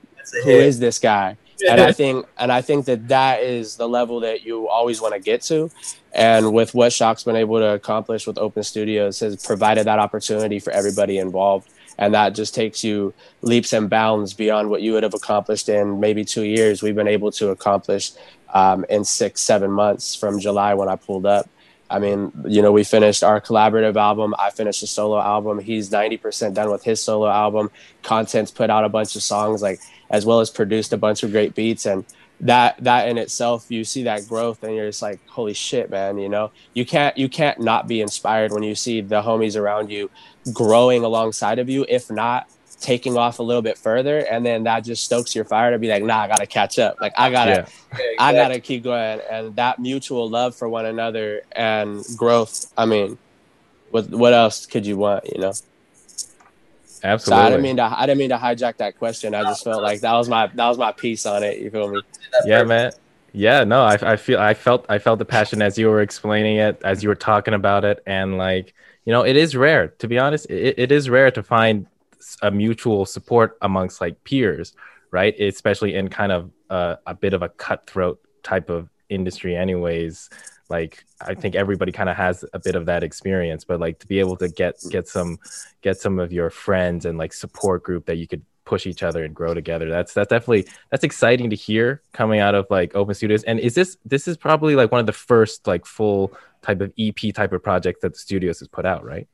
who 0.44 0.50
is 0.50 0.78
this 0.78 0.98
guy? 0.98 1.36
And 1.66 1.80
I 1.80 1.92
think 1.92 2.26
and 2.36 2.52
I 2.52 2.60
think 2.62 2.86
that 2.86 3.08
that 3.08 3.42
is 3.42 3.76
the 3.76 3.88
level 3.88 4.20
that 4.20 4.44
you 4.44 4.68
always 4.68 5.00
want 5.00 5.14
to 5.14 5.20
get 5.20 5.42
to. 5.42 5.70
And 6.12 6.52
with 6.52 6.74
what 6.74 6.92
Shock's 6.92 7.24
been 7.24 7.36
able 7.36 7.58
to 7.58 7.74
accomplish 7.74 8.26
with 8.26 8.38
Open 8.38 8.62
Studios 8.62 9.20
has 9.20 9.44
provided 9.44 9.86
that 9.86 9.98
opportunity 9.98 10.58
for 10.58 10.72
everybody 10.72 11.18
involved. 11.18 11.68
And 11.98 12.14
that 12.14 12.34
just 12.34 12.54
takes 12.54 12.84
you 12.84 13.12
leaps 13.42 13.72
and 13.72 13.90
bounds 13.90 14.32
beyond 14.32 14.70
what 14.70 14.82
you 14.82 14.92
would 14.92 15.02
have 15.02 15.14
accomplished 15.14 15.68
in 15.68 15.98
maybe 15.98 16.24
two 16.24 16.44
years. 16.44 16.80
We've 16.80 16.94
been 16.94 17.08
able 17.08 17.32
to 17.32 17.50
accomplish 17.50 18.12
um, 18.54 18.84
in 18.88 19.04
six, 19.04 19.40
seven 19.40 19.70
months 19.70 20.14
from 20.14 20.38
July 20.38 20.74
when 20.74 20.88
I 20.88 20.96
pulled 20.96 21.26
up. 21.26 21.48
I 21.90 21.98
mean, 21.98 22.32
you 22.46 22.60
know, 22.62 22.70
we 22.70 22.84
finished 22.84 23.24
our 23.24 23.40
collaborative 23.40 23.96
album. 23.96 24.34
I 24.38 24.50
finished 24.50 24.82
a 24.82 24.86
solo 24.86 25.18
album. 25.20 25.58
He's 25.58 25.90
90% 25.90 26.54
done 26.54 26.70
with 26.70 26.84
his 26.84 27.02
solo 27.02 27.28
album. 27.28 27.70
Content's 28.02 28.50
put 28.50 28.70
out 28.70 28.84
a 28.84 28.88
bunch 28.88 29.16
of 29.16 29.22
songs. 29.22 29.62
Like 29.62 29.80
as 30.10 30.24
well 30.24 30.40
as 30.40 30.50
produced 30.50 30.92
a 30.92 30.96
bunch 30.96 31.22
of 31.22 31.30
great 31.30 31.54
beats. 31.54 31.86
And 31.86 32.04
that 32.40 32.76
that 32.84 33.08
in 33.08 33.18
itself 33.18 33.66
you 33.68 33.82
see 33.82 34.04
that 34.04 34.28
growth 34.28 34.62
and 34.62 34.72
you're 34.72 34.86
just 34.86 35.02
like 35.02 35.18
holy 35.26 35.54
shit 35.54 35.90
man 35.90 36.18
you 36.18 36.28
know? 36.28 36.50
You 36.74 36.86
can't 36.86 37.16
you 37.18 37.28
can't 37.28 37.60
not 37.60 37.88
be 37.88 38.00
inspired 38.00 38.52
when 38.52 38.62
you 38.62 38.74
see 38.74 39.00
the 39.00 39.22
homies 39.22 39.56
around 39.58 39.90
you 39.90 40.10
growing 40.52 41.04
alongside 41.04 41.58
of 41.58 41.68
you 41.68 41.84
if 41.88 42.10
not 42.10 42.48
taking 42.80 43.16
off 43.16 43.40
a 43.40 43.42
little 43.42 43.60
bit 43.60 43.76
further. 43.76 44.18
And 44.18 44.46
then 44.46 44.62
that 44.62 44.84
just 44.84 45.04
stokes 45.04 45.34
your 45.34 45.44
fire 45.44 45.72
to 45.72 45.78
be 45.78 45.88
like 45.88 46.04
nah 46.04 46.20
i 46.20 46.28
gotta 46.28 46.46
catch 46.46 46.78
up. 46.78 47.00
Like 47.00 47.12
i 47.18 47.30
gotta 47.30 47.50
yeah. 47.50 47.58
exactly. 47.90 48.16
i 48.18 48.32
gotta 48.32 48.60
keep 48.60 48.84
going. 48.84 49.20
And 49.30 49.56
that 49.56 49.80
mutual 49.80 50.28
love 50.28 50.54
for 50.54 50.68
one 50.68 50.86
another 50.86 51.42
and 51.52 52.04
growth 52.16 52.72
i 52.78 52.86
mean 52.86 53.18
what 53.90 54.08
what 54.10 54.32
else 54.32 54.66
could 54.66 54.86
you 54.86 54.96
want 54.96 55.24
you 55.32 55.40
know 55.40 55.52
Absolutely. 57.02 57.42
So 57.42 57.46
I 57.46 57.50
didn't 57.50 57.62
mean 57.62 57.76
to. 57.76 57.82
I 57.82 58.06
didn't 58.06 58.18
mean 58.18 58.30
to 58.30 58.38
hijack 58.38 58.76
that 58.78 58.98
question. 58.98 59.34
I 59.34 59.42
just 59.42 59.64
felt 59.64 59.82
like 59.82 60.00
that 60.00 60.12
was 60.14 60.28
my 60.28 60.46
that 60.48 60.68
was 60.68 60.78
my 60.78 60.92
piece 60.92 61.26
on 61.26 61.42
it. 61.42 61.58
You 61.58 61.70
feel 61.70 61.90
me? 61.90 62.00
Yeah, 62.44 62.64
man. 62.64 62.92
Yeah, 63.32 63.64
no, 63.64 63.82
I, 63.82 63.98
I 64.00 64.16
feel 64.16 64.38
I 64.38 64.54
felt 64.54 64.86
I 64.88 64.98
felt 64.98 65.18
the 65.18 65.24
passion 65.24 65.62
as 65.62 65.78
you 65.78 65.88
were 65.88 66.00
explaining 66.00 66.56
it, 66.56 66.80
as 66.84 67.02
you 67.02 67.08
were 67.08 67.14
talking 67.14 67.54
about 67.54 67.84
it, 67.84 68.02
and 68.06 68.38
like 68.38 68.74
you 69.04 69.12
know, 69.12 69.24
it 69.24 69.36
is 69.36 69.54
rare 69.54 69.88
to 69.88 70.08
be 70.08 70.18
honest. 70.18 70.46
It, 70.50 70.78
it 70.78 70.92
is 70.92 71.08
rare 71.08 71.30
to 71.30 71.42
find 71.42 71.86
a 72.42 72.50
mutual 72.50 73.06
support 73.06 73.56
amongst 73.62 74.00
like 74.00 74.22
peers, 74.24 74.74
right? 75.10 75.38
Especially 75.38 75.94
in 75.94 76.08
kind 76.08 76.32
of 76.32 76.50
uh, 76.70 76.96
a 77.06 77.14
bit 77.14 77.32
of 77.32 77.42
a 77.42 77.48
cutthroat 77.48 78.20
type 78.42 78.70
of 78.70 78.88
industry, 79.08 79.56
anyways 79.56 80.30
like 80.68 81.04
i 81.20 81.34
think 81.34 81.54
everybody 81.54 81.92
kind 81.92 82.08
of 82.08 82.16
has 82.16 82.44
a 82.52 82.58
bit 82.58 82.74
of 82.74 82.86
that 82.86 83.02
experience 83.02 83.64
but 83.64 83.80
like 83.80 83.98
to 83.98 84.06
be 84.06 84.18
able 84.18 84.36
to 84.36 84.48
get 84.48 84.76
get 84.90 85.08
some 85.08 85.38
get 85.82 85.98
some 85.98 86.18
of 86.18 86.32
your 86.32 86.50
friends 86.50 87.04
and 87.04 87.18
like 87.18 87.32
support 87.32 87.82
group 87.82 88.06
that 88.06 88.16
you 88.16 88.26
could 88.26 88.42
push 88.64 88.86
each 88.86 89.02
other 89.02 89.24
and 89.24 89.34
grow 89.34 89.54
together 89.54 89.88
that's 89.88 90.12
that's 90.12 90.28
definitely 90.28 90.66
that's 90.90 91.04
exciting 91.04 91.48
to 91.48 91.56
hear 91.56 92.02
coming 92.12 92.40
out 92.40 92.54
of 92.54 92.66
like 92.68 92.94
open 92.94 93.14
studios 93.14 93.42
and 93.44 93.58
is 93.60 93.74
this 93.74 93.96
this 94.04 94.28
is 94.28 94.36
probably 94.36 94.74
like 94.74 94.92
one 94.92 95.00
of 95.00 95.06
the 95.06 95.12
first 95.12 95.66
like 95.66 95.86
full 95.86 96.32
type 96.60 96.80
of 96.82 96.92
ep 96.98 97.32
type 97.34 97.52
of 97.52 97.62
project 97.62 98.02
that 98.02 98.12
the 98.12 98.18
studios 98.18 98.58
has 98.58 98.68
put 98.68 98.84
out 98.84 99.02
right 99.04 99.26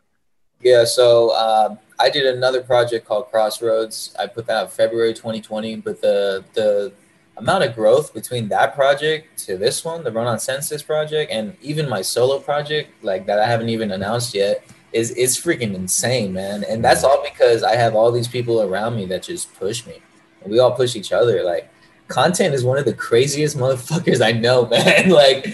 yeah 0.62 0.84
so 0.84 1.34
um, 1.34 1.78
I 1.98 2.10
did 2.10 2.26
another 2.26 2.62
project 2.62 3.06
called 3.06 3.30
Crossroads. 3.30 4.14
I 4.18 4.26
put 4.26 4.46
that 4.46 4.56
out 4.56 4.72
February 4.72 5.14
2020, 5.14 5.76
but 5.76 6.00
the 6.00 6.44
the 6.54 6.92
amount 7.36 7.64
of 7.64 7.74
growth 7.74 8.14
between 8.14 8.48
that 8.48 8.74
project 8.74 9.38
to 9.38 9.56
this 9.56 9.84
one, 9.84 10.04
the 10.04 10.12
Run 10.12 10.26
on 10.26 10.38
Senses 10.38 10.82
project, 10.82 11.32
and 11.32 11.56
even 11.60 11.88
my 11.88 12.02
solo 12.02 12.38
project, 12.38 12.90
like 13.02 13.26
that 13.26 13.38
I 13.40 13.46
haven't 13.46 13.68
even 13.68 13.90
announced 13.90 14.34
yet, 14.34 14.64
is 14.92 15.10
is 15.12 15.36
freaking 15.36 15.74
insane, 15.74 16.32
man. 16.32 16.64
And 16.64 16.84
that's 16.84 17.02
all 17.02 17.22
because 17.22 17.62
I 17.62 17.74
have 17.76 17.94
all 17.94 18.12
these 18.12 18.28
people 18.28 18.62
around 18.62 18.96
me 18.96 19.06
that 19.06 19.24
just 19.24 19.52
push 19.54 19.86
me. 19.86 20.00
And 20.42 20.52
we 20.52 20.60
all 20.60 20.72
push 20.72 20.94
each 20.94 21.12
other. 21.12 21.42
Like 21.42 21.68
content 22.08 22.54
is 22.54 22.64
one 22.64 22.78
of 22.78 22.84
the 22.84 22.94
craziest 22.94 23.56
motherfuckers 23.56 24.24
I 24.24 24.32
know, 24.32 24.66
man. 24.70 25.10
like 25.10 25.46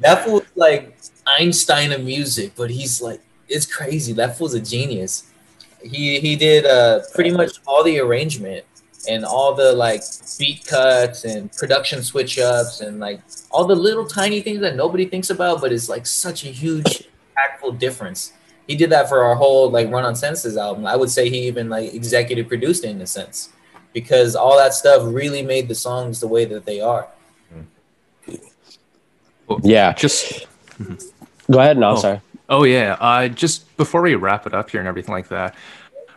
that 0.00 0.24
fool's 0.24 0.44
like 0.54 0.96
Einstein 1.26 1.92
of 1.92 2.04
music, 2.04 2.52
but 2.56 2.70
he's 2.70 3.00
like 3.00 3.20
it's 3.48 3.66
crazy. 3.66 4.12
That 4.12 4.36
fool's 4.36 4.54
a 4.54 4.60
genius. 4.60 5.30
He 5.82 6.20
he 6.20 6.36
did 6.36 6.66
uh 6.66 7.00
pretty 7.14 7.30
much 7.30 7.52
all 7.66 7.82
the 7.82 7.98
arrangement 7.98 8.64
and 9.08 9.24
all 9.24 9.54
the 9.54 9.72
like 9.72 10.02
beat 10.38 10.64
cuts 10.66 11.24
and 11.24 11.50
production 11.52 12.02
switch 12.02 12.38
ups 12.38 12.80
and 12.80 13.00
like 13.00 13.20
all 13.50 13.64
the 13.64 13.74
little 13.74 14.06
tiny 14.06 14.40
things 14.40 14.60
that 14.60 14.76
nobody 14.76 15.04
thinks 15.06 15.30
about, 15.30 15.60
but 15.60 15.72
it's 15.72 15.88
like 15.88 16.06
such 16.06 16.44
a 16.44 16.48
huge 16.48 17.04
impactful 17.36 17.78
difference. 17.78 18.32
He 18.66 18.76
did 18.76 18.90
that 18.90 19.08
for 19.08 19.22
our 19.24 19.34
whole 19.34 19.70
like 19.70 19.90
Run 19.90 20.04
on 20.04 20.14
Senses 20.14 20.56
album. 20.56 20.86
I 20.86 20.94
would 20.96 21.10
say 21.10 21.28
he 21.28 21.46
even 21.48 21.68
like 21.68 21.92
executive 21.94 22.46
produced 22.48 22.84
it 22.84 22.90
in 22.90 23.00
a 23.00 23.06
sense 23.06 23.50
because 23.92 24.36
all 24.36 24.56
that 24.56 24.72
stuff 24.72 25.02
really 25.04 25.42
made 25.42 25.68
the 25.68 25.74
songs 25.74 26.20
the 26.20 26.28
way 26.28 26.44
that 26.46 26.64
they 26.64 26.80
are. 26.80 27.08
Yeah. 29.62 29.92
Just 29.92 30.46
Go 31.50 31.58
ahead. 31.58 31.76
No, 31.76 31.90
Oh. 31.90 31.96
sorry. 31.96 32.20
Oh 32.48 32.64
yeah. 32.64 32.96
Uh, 33.00 33.28
just 33.28 33.74
before 33.76 34.00
we 34.02 34.14
wrap 34.14 34.46
it 34.46 34.54
up 34.54 34.70
here 34.70 34.80
and 34.80 34.88
everything 34.88 35.12
like 35.12 35.28
that, 35.28 35.54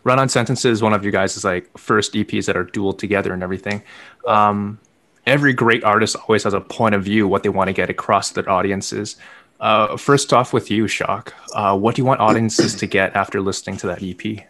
Run 0.05 0.19
on 0.19 0.29
Sentences, 0.29 0.83
one 0.83 0.93
of 0.93 1.03
you 1.03 1.11
guys' 1.11 1.35
is 1.35 1.43
like 1.43 1.75
first 1.77 2.13
EPs 2.13 2.45
that 2.45 2.55
are 2.55 2.63
dual 2.63 2.93
together 2.93 3.33
and 3.33 3.41
everything. 3.41 3.81
Um, 4.27 4.79
every 5.25 5.51
great 5.51 5.83
artist 5.83 6.15
always 6.15 6.43
has 6.43 6.53
a 6.53 6.61
point 6.61 6.93
of 6.93 7.03
view, 7.03 7.27
what 7.27 7.41
they 7.41 7.49
want 7.49 7.69
to 7.69 7.73
get 7.73 7.89
across 7.89 8.29
to 8.29 8.35
their 8.35 8.49
audiences. 8.49 9.17
Uh, 9.59 9.97
first 9.97 10.31
off, 10.31 10.53
with 10.53 10.69
you, 10.69 10.87
Shock, 10.87 11.33
uh, 11.55 11.75
what 11.75 11.95
do 11.95 12.03
you 12.03 12.05
want 12.05 12.19
audiences 12.19 12.75
to 12.75 12.85
get 12.85 13.15
after 13.15 13.41
listening 13.41 13.77
to 13.77 13.87
that 13.87 14.03
EP? 14.03 14.45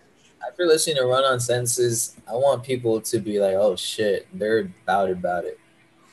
After 0.45 0.66
listening 0.66 0.97
to 0.97 1.06
Run 1.06 1.24
on 1.24 1.39
Senses, 1.39 2.18
I 2.28 2.34
want 2.34 2.64
people 2.64 2.99
to 2.99 3.20
be 3.20 3.39
like, 3.39 3.53
"Oh 3.53 3.78
shit, 3.78 4.28
they're 4.34 4.70
about 4.84 5.10
about 5.10 5.45
it," 5.45 5.58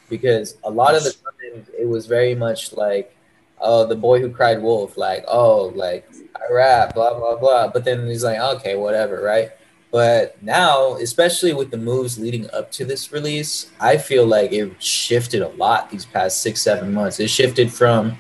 because 0.09 0.57
a 0.63 0.71
lot 0.71 0.95
of 0.95 1.03
the 1.03 1.11
time 1.13 1.67
it 1.77 1.89
was 1.89 2.07
very 2.07 2.35
much 2.35 2.73
like, 2.75 3.17
"Oh, 3.63 3.87
the 3.87 3.97
boy 3.97 4.21
who 4.21 4.31
cried 4.31 4.61
wolf," 4.63 4.97
like, 4.97 5.25
"Oh, 5.29 5.73
like 5.75 6.09
I 6.37 6.53
rap, 6.53 6.95
blah 6.95 7.19
blah 7.19 7.37
blah," 7.37 7.69
but 7.69 7.85
then 7.85 8.07
he's 8.07 8.25
like, 8.25 8.39
"Okay, 8.39 8.77
whatever," 8.77 9.23
right? 9.23 9.51
But 9.93 10.43
now, 10.43 10.95
especially 10.95 11.53
with 11.53 11.71
the 11.71 11.77
moves 11.77 12.19
leading 12.19 12.51
up 12.53 12.73
to 12.73 12.85
this 12.87 13.13
release, 13.13 13.71
I 13.79 13.99
feel 13.99 14.27
like 14.27 14.51
it 14.51 14.83
shifted 14.83 15.43
a 15.43 15.49
lot 15.49 15.91
these 15.91 16.07
past 16.07 16.41
six, 16.41 16.63
seven 16.63 16.95
months. 16.95 17.21
It 17.21 17.29
shifted 17.29 17.71
from 17.71 18.17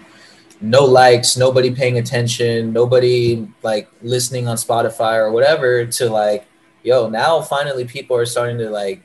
no 0.60 0.84
likes, 0.84 1.36
nobody 1.36 1.74
paying 1.74 1.96
attention, 1.96 2.74
nobody 2.74 3.48
like 3.62 3.88
listening 4.02 4.46
on 4.48 4.56
Spotify 4.58 5.16
or 5.16 5.32
whatever 5.32 5.86
to 5.86 6.10
like, 6.10 6.46
yo, 6.82 7.08
now 7.08 7.40
finally 7.40 7.86
people 7.86 8.16
are 8.18 8.26
starting 8.26 8.58
to 8.58 8.68
like 8.68 9.02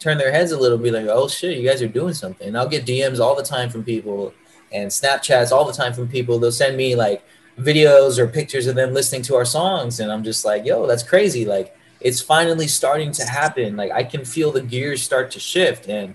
turn 0.00 0.18
their 0.18 0.32
heads 0.32 0.50
a 0.50 0.58
little 0.58 0.76
bit 0.76 0.92
like, 0.92 1.06
oh 1.06 1.28
shit, 1.28 1.56
you 1.56 1.66
guys 1.66 1.80
are 1.82 1.88
doing 1.88 2.14
something. 2.14 2.48
And 2.48 2.58
I'll 2.58 2.68
get 2.68 2.84
DMs 2.84 3.20
all 3.20 3.36
the 3.36 3.44
time 3.44 3.70
from 3.70 3.84
people 3.84 4.34
and 4.72 4.90
Snapchats 4.90 5.52
all 5.52 5.64
the 5.64 5.72
time 5.72 5.92
from 5.92 6.08
people. 6.08 6.38
They'll 6.38 6.52
send 6.52 6.76
me 6.76 6.94
like 6.94 7.22
videos 7.58 8.18
or 8.18 8.26
pictures 8.26 8.66
of 8.66 8.74
them 8.76 8.94
listening 8.94 9.22
to 9.22 9.34
our 9.34 9.44
songs. 9.44 10.00
And 10.00 10.12
I'm 10.12 10.22
just 10.22 10.44
like, 10.44 10.64
yo, 10.64 10.86
that's 10.86 11.02
crazy. 11.02 11.44
Like 11.44 11.76
it's 12.00 12.20
finally 12.20 12.68
starting 12.68 13.10
to 13.12 13.24
happen. 13.24 13.76
Like 13.76 13.90
I 13.92 14.04
can 14.04 14.24
feel 14.24 14.52
the 14.52 14.62
gears 14.62 15.02
start 15.02 15.30
to 15.32 15.40
shift. 15.40 15.88
And 15.88 16.14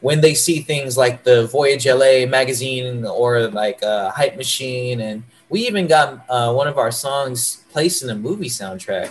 when 0.00 0.20
they 0.20 0.34
see 0.34 0.60
things 0.60 0.96
like 0.96 1.24
the 1.24 1.46
Voyage 1.48 1.86
LA 1.86 2.26
magazine 2.26 3.04
or 3.04 3.48
like 3.48 3.82
uh, 3.82 4.10
Hype 4.10 4.36
Machine, 4.36 5.00
and 5.00 5.24
we 5.48 5.66
even 5.66 5.86
got 5.86 6.24
uh, 6.28 6.52
one 6.52 6.68
of 6.68 6.78
our 6.78 6.92
songs 6.92 7.64
placed 7.72 8.02
in 8.02 8.10
a 8.10 8.14
movie 8.14 8.48
soundtrack 8.48 9.10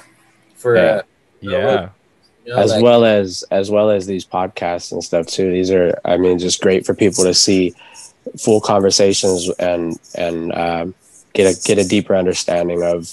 for, 0.55 0.75
Yeah. 0.75 0.81
uh, 0.83 1.01
Yeah. 1.41 1.89
you 2.45 2.53
know, 2.53 2.59
as 2.59 2.71
like, 2.71 2.83
well 2.83 3.03
as 3.03 3.43
as 3.51 3.69
well 3.71 3.89
as 3.89 4.05
these 4.05 4.25
podcasts 4.25 4.91
and 4.91 5.03
stuff 5.03 5.25
too. 5.25 5.51
These 5.51 5.71
are, 5.71 5.99
I 6.05 6.17
mean, 6.17 6.37
just 6.39 6.61
great 6.61 6.85
for 6.85 6.93
people 6.93 7.23
to 7.25 7.33
see 7.33 7.73
full 8.39 8.61
conversations 8.61 9.49
and 9.59 9.97
and 10.15 10.53
um, 10.53 10.95
get 11.33 11.45
a 11.45 11.61
get 11.67 11.77
a 11.77 11.87
deeper 11.87 12.15
understanding 12.15 12.83
of 12.83 13.11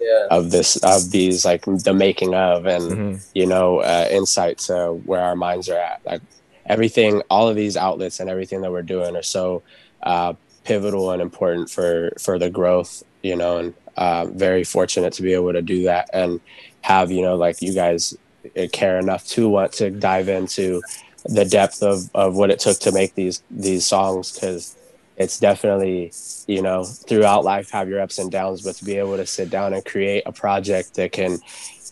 yeah, 0.00 0.26
of 0.30 0.50
this 0.50 0.76
of 0.82 1.10
these 1.10 1.44
like 1.44 1.64
the 1.64 1.92
making 1.94 2.34
of 2.34 2.66
and 2.66 2.82
Mhm. 2.92 3.26
you 3.34 3.46
know 3.46 3.78
uh, 3.80 4.08
insight 4.10 4.58
to 4.58 4.92
where 5.04 5.20
our 5.20 5.36
minds 5.36 5.68
are 5.68 5.78
at. 5.78 6.00
Like 6.04 6.22
everything, 6.66 7.22
all 7.30 7.48
of 7.48 7.56
these 7.56 7.76
outlets 7.76 8.20
and 8.20 8.30
everything 8.30 8.62
that 8.62 8.72
we're 8.72 8.82
doing 8.82 9.14
are 9.16 9.22
so 9.22 9.62
uh, 10.02 10.32
pivotal 10.64 11.10
and 11.10 11.20
important 11.22 11.70
for 11.70 12.12
for 12.18 12.38
the 12.38 12.50
growth. 12.50 13.02
You 13.22 13.36
know, 13.36 13.58
and 13.58 13.74
uh, 13.96 14.26
very 14.26 14.64
fortunate 14.64 15.12
to 15.14 15.22
be 15.22 15.34
able 15.34 15.52
to 15.52 15.62
do 15.62 15.84
that 15.84 16.10
and 16.12 16.40
have 16.80 17.10
you 17.10 17.22
know 17.22 17.36
like 17.36 17.62
you 17.62 17.72
guys 17.74 18.16
uh, 18.58 18.66
care 18.72 18.98
enough 18.98 19.26
to 19.28 19.48
want 19.48 19.72
to 19.72 19.90
dive 19.90 20.28
into 20.28 20.82
the 21.24 21.44
depth 21.44 21.82
of, 21.82 22.10
of 22.14 22.36
what 22.36 22.50
it 22.50 22.58
took 22.58 22.78
to 22.80 22.92
make 22.92 23.14
these 23.14 23.42
these 23.50 23.86
songs 23.86 24.32
because 24.32 24.76
it's 25.16 25.38
definitely 25.38 26.12
you 26.46 26.60
know 26.60 26.84
throughout 26.84 27.44
life 27.44 27.70
have 27.70 27.88
your 27.88 28.00
ups 28.00 28.18
and 28.18 28.30
downs 28.30 28.62
but 28.62 28.74
to 28.76 28.84
be 28.84 28.98
able 28.98 29.16
to 29.16 29.26
sit 29.26 29.48
down 29.50 29.72
and 29.72 29.84
create 29.84 30.22
a 30.26 30.32
project 30.32 30.94
that 30.94 31.12
can 31.12 31.38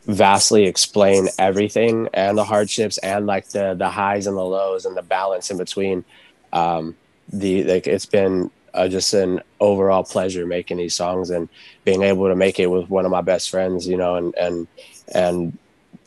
vastly 0.07 0.65
explain 0.65 1.29
everything 1.39 2.09
and 2.13 2.37
the 2.37 2.45
hardships 2.45 2.99
and 2.99 3.27
like 3.27 3.49
the 3.51 3.75
the 3.75 3.89
highs 3.89 4.27
and 4.27 4.37
the 4.37 4.43
lows 4.45 4.85
and 4.85 4.97
the 4.97 5.03
balance 5.03 5.51
in 5.51 5.57
between 5.57 6.05
um 6.53 6.97
the 7.33 7.63
like 7.65 7.87
it's 7.87 8.07
been 8.07 8.51
uh, 8.75 8.89
just 8.89 9.13
an 9.15 9.41
overall 9.61 10.03
pleasure 10.03 10.47
making 10.47 10.79
these 10.79 10.95
songs 10.95 11.31
and 11.31 11.49
being 11.85 12.03
able 12.03 12.29
to 12.29 12.35
make 12.35 12.59
it 12.59 12.67
with 12.67 12.89
one 12.89 13.05
of 13.05 13.11
my 13.11 13.21
best 13.21 13.51
friends 13.51 13.87
you 13.87 13.97
know 13.97 14.17
and 14.17 14.35
and 14.35 14.67
and 15.15 15.59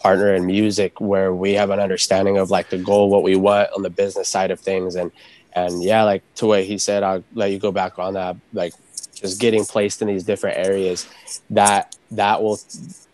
partner 0.06 0.34
in 0.34 0.46
music 0.46 1.00
where 1.02 1.34
we 1.34 1.54
have 1.54 1.70
an 1.70 1.80
understanding 1.80 2.38
of 2.38 2.50
like 2.50 2.70
the 2.70 2.78
goal 2.78 3.10
what 3.10 3.24
we 3.24 3.36
want 3.36 3.70
on 3.76 3.82
the 3.82 3.90
business 3.90 4.30
side 4.30 4.52
of 4.52 4.60
things. 4.60 4.96
And 4.96 5.12
and 5.56 5.82
yeah 5.82 6.04
like 6.04 6.22
to 6.36 6.46
what 6.46 6.64
he 6.64 6.78
said 6.78 7.02
i'll 7.02 7.24
let 7.34 7.52
you 7.52 7.58
go 7.58 7.72
back 7.72 7.98
on 7.98 8.14
that 8.14 8.36
like 8.54 8.74
just 9.16 9.40
getting 9.40 9.64
placed 9.64 10.02
in 10.02 10.08
these 10.08 10.24
different 10.24 10.58
areas 10.58 11.08
that 11.50 11.96
that 12.12 12.44
will 12.44 12.60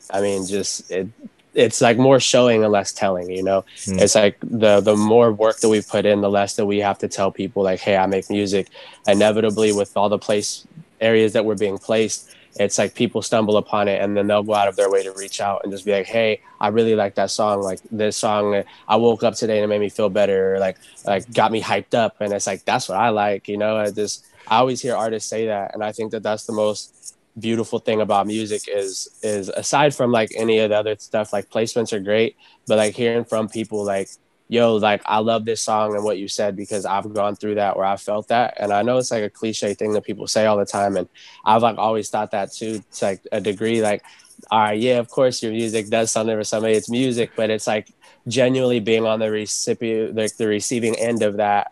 i 0.09 0.19
mean 0.19 0.45
just 0.45 0.89
it 0.91 1.07
it's 1.53 1.81
like 1.81 1.97
more 1.97 2.19
showing 2.19 2.63
and 2.63 2.71
less 2.71 2.93
telling 2.93 3.29
you 3.29 3.43
know? 3.43 3.63
Mm. 3.85 4.01
it's 4.01 4.15
like 4.15 4.37
the 4.41 4.79
the 4.79 4.95
more 4.95 5.31
work 5.31 5.59
that 5.59 5.69
we 5.69 5.81
put 5.81 6.05
in 6.05 6.21
the 6.21 6.29
less 6.29 6.55
that 6.55 6.65
we 6.65 6.79
have 6.79 6.97
to 6.97 7.07
tell 7.07 7.31
people 7.31 7.61
like 7.63 7.79
hey 7.79 7.95
i 7.97 8.05
make 8.05 8.29
music. 8.29 8.67
Inevitably 9.07 9.73
with 9.73 9.95
all 9.97 10.09
the 10.09 10.17
place 10.17 10.65
areas 11.01 11.33
that 11.33 11.43
we're 11.43 11.57
being 11.57 11.77
placed 11.77 12.33
it's 12.55 12.77
like 12.77 12.93
people 12.93 13.21
stumble 13.21 13.57
upon 13.57 13.87
it 13.87 14.01
and 14.01 14.15
then 14.15 14.27
they'll 14.27 14.43
go 14.43 14.53
out 14.53 14.67
of 14.67 14.75
their 14.75 14.89
way 14.89 15.03
to 15.03 15.11
reach 15.13 15.39
out 15.39 15.61
and 15.63 15.71
just 15.71 15.85
be 15.85 15.91
like 15.91 16.05
hey 16.05 16.41
i 16.59 16.67
really 16.67 16.95
like 16.95 17.15
that 17.15 17.31
song. 17.31 17.61
Like 17.61 17.79
this 17.91 18.17
song 18.17 18.63
i 18.87 18.95
woke 18.95 19.23
up 19.23 19.35
today 19.35 19.57
and 19.57 19.65
it 19.65 19.67
made 19.67 19.81
me 19.81 19.89
feel 19.89 20.09
better 20.09 20.55
or 20.55 20.59
like 20.59 20.77
like 21.05 21.31
got 21.33 21.51
me 21.51 21.61
hyped 21.61 21.93
up. 21.93 22.17
And 22.19 22.33
it's 22.33 22.47
like 22.47 22.65
that's 22.65 22.89
what 22.89 22.97
i 22.97 23.09
like 23.09 23.47
you 23.47 23.57
know? 23.57 23.77
I 23.77 23.91
just 23.91 24.25
i 24.47 24.57
always 24.57 24.81
hear 24.81 24.95
artists 24.95 25.29
say 25.29 25.47
that 25.47 25.73
and 25.73 25.83
i 25.83 25.91
think 25.91 26.11
that 26.11 26.23
that's 26.23 26.45
the 26.45 26.53
most 26.53 27.15
beautiful 27.39 27.79
thing 27.79 28.01
about 28.01 28.27
music 28.27 28.63
is 28.67 29.07
is 29.23 29.47
aside 29.49 29.95
from 29.95 30.11
like 30.11 30.29
any 30.35 30.59
of 30.59 30.69
the 30.69 30.75
other 30.75 30.95
stuff 30.99 31.31
like 31.31 31.49
placements 31.49 31.93
are 31.93 31.99
great 31.99 32.35
but 32.67 32.77
like 32.77 32.93
hearing 32.93 33.23
from 33.23 33.47
people 33.47 33.85
like 33.85 34.09
yo 34.51 34.75
like 34.75 35.01
i 35.05 35.17
love 35.17 35.45
this 35.45 35.63
song 35.63 35.95
and 35.95 36.03
what 36.03 36.17
you 36.17 36.27
said 36.27 36.57
because 36.57 36.85
i've 36.85 37.11
gone 37.13 37.35
through 37.37 37.55
that 37.55 37.77
where 37.77 37.85
i 37.85 37.95
felt 37.95 38.27
that. 38.27 38.53
And 38.57 38.73
i 38.73 38.81
know 38.81 38.97
it's 38.97 39.09
like 39.09 39.23
a 39.23 39.29
cliche 39.29 39.73
thing 39.73 39.93
that 39.93 40.03
people 40.03 40.27
say 40.27 40.45
all 40.45 40.57
the 40.57 40.65
time 40.65 40.97
and 40.97 41.07
i've 41.45 41.63
like 41.63 41.77
always 41.77 42.09
thought 42.09 42.31
that 42.31 42.51
too 42.51 42.83
to 42.95 43.05
like 43.05 43.25
a 43.31 43.39
degree 43.39 43.81
like 43.81 44.03
all 44.51 44.59
right 44.59 44.79
yeah 44.79 44.99
of 44.99 45.07
course 45.07 45.41
your 45.41 45.53
music 45.53 45.87
does 45.87 46.11
something 46.11 46.37
for 46.37 46.43
somebody 46.43 46.73
it's 46.73 46.89
music 46.89 47.31
but 47.37 47.49
it's 47.49 47.65
like 47.65 47.93
genuinely 48.27 48.81
being 48.81 49.05
on 49.05 49.19
the 49.19 49.31
recipient 49.31 50.15
like 50.15 50.35
the 50.35 50.47
receiving 50.47 50.99
end 50.99 51.23
of 51.23 51.37
that 51.37 51.71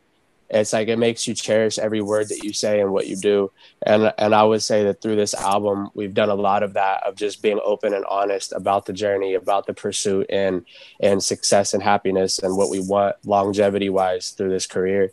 it's 0.49 0.73
like 0.73 0.87
it 0.87 0.97
makes 0.97 1.27
you 1.27 1.33
cherish 1.33 1.77
every 1.77 2.01
word 2.01 2.27
that 2.29 2.43
you 2.43 2.51
say 2.53 2.79
and 2.79 2.91
what 2.91 3.07
you 3.07 3.15
do 3.15 3.51
and 3.83 4.13
and 4.17 4.33
i 4.33 4.43
would 4.43 4.61
say 4.61 4.83
that 4.83 5.01
through 5.01 5.15
this 5.15 5.33
album 5.33 5.89
we've 5.93 6.13
done 6.13 6.29
a 6.29 6.35
lot 6.35 6.63
of 6.63 6.73
that 6.73 7.05
of 7.05 7.15
just 7.15 7.41
being 7.41 7.59
open 7.63 7.93
and 7.93 8.05
honest 8.05 8.53
about 8.53 8.85
the 8.85 8.93
journey 8.93 9.33
about 9.33 9.65
the 9.65 9.73
pursuit 9.73 10.25
and 10.29 10.65
and 10.99 11.23
success 11.23 11.73
and 11.73 11.83
happiness 11.83 12.39
and 12.39 12.55
what 12.55 12.69
we 12.69 12.79
want 12.79 13.15
longevity 13.25 13.89
wise 13.89 14.31
through 14.31 14.49
this 14.49 14.67
career 14.67 15.11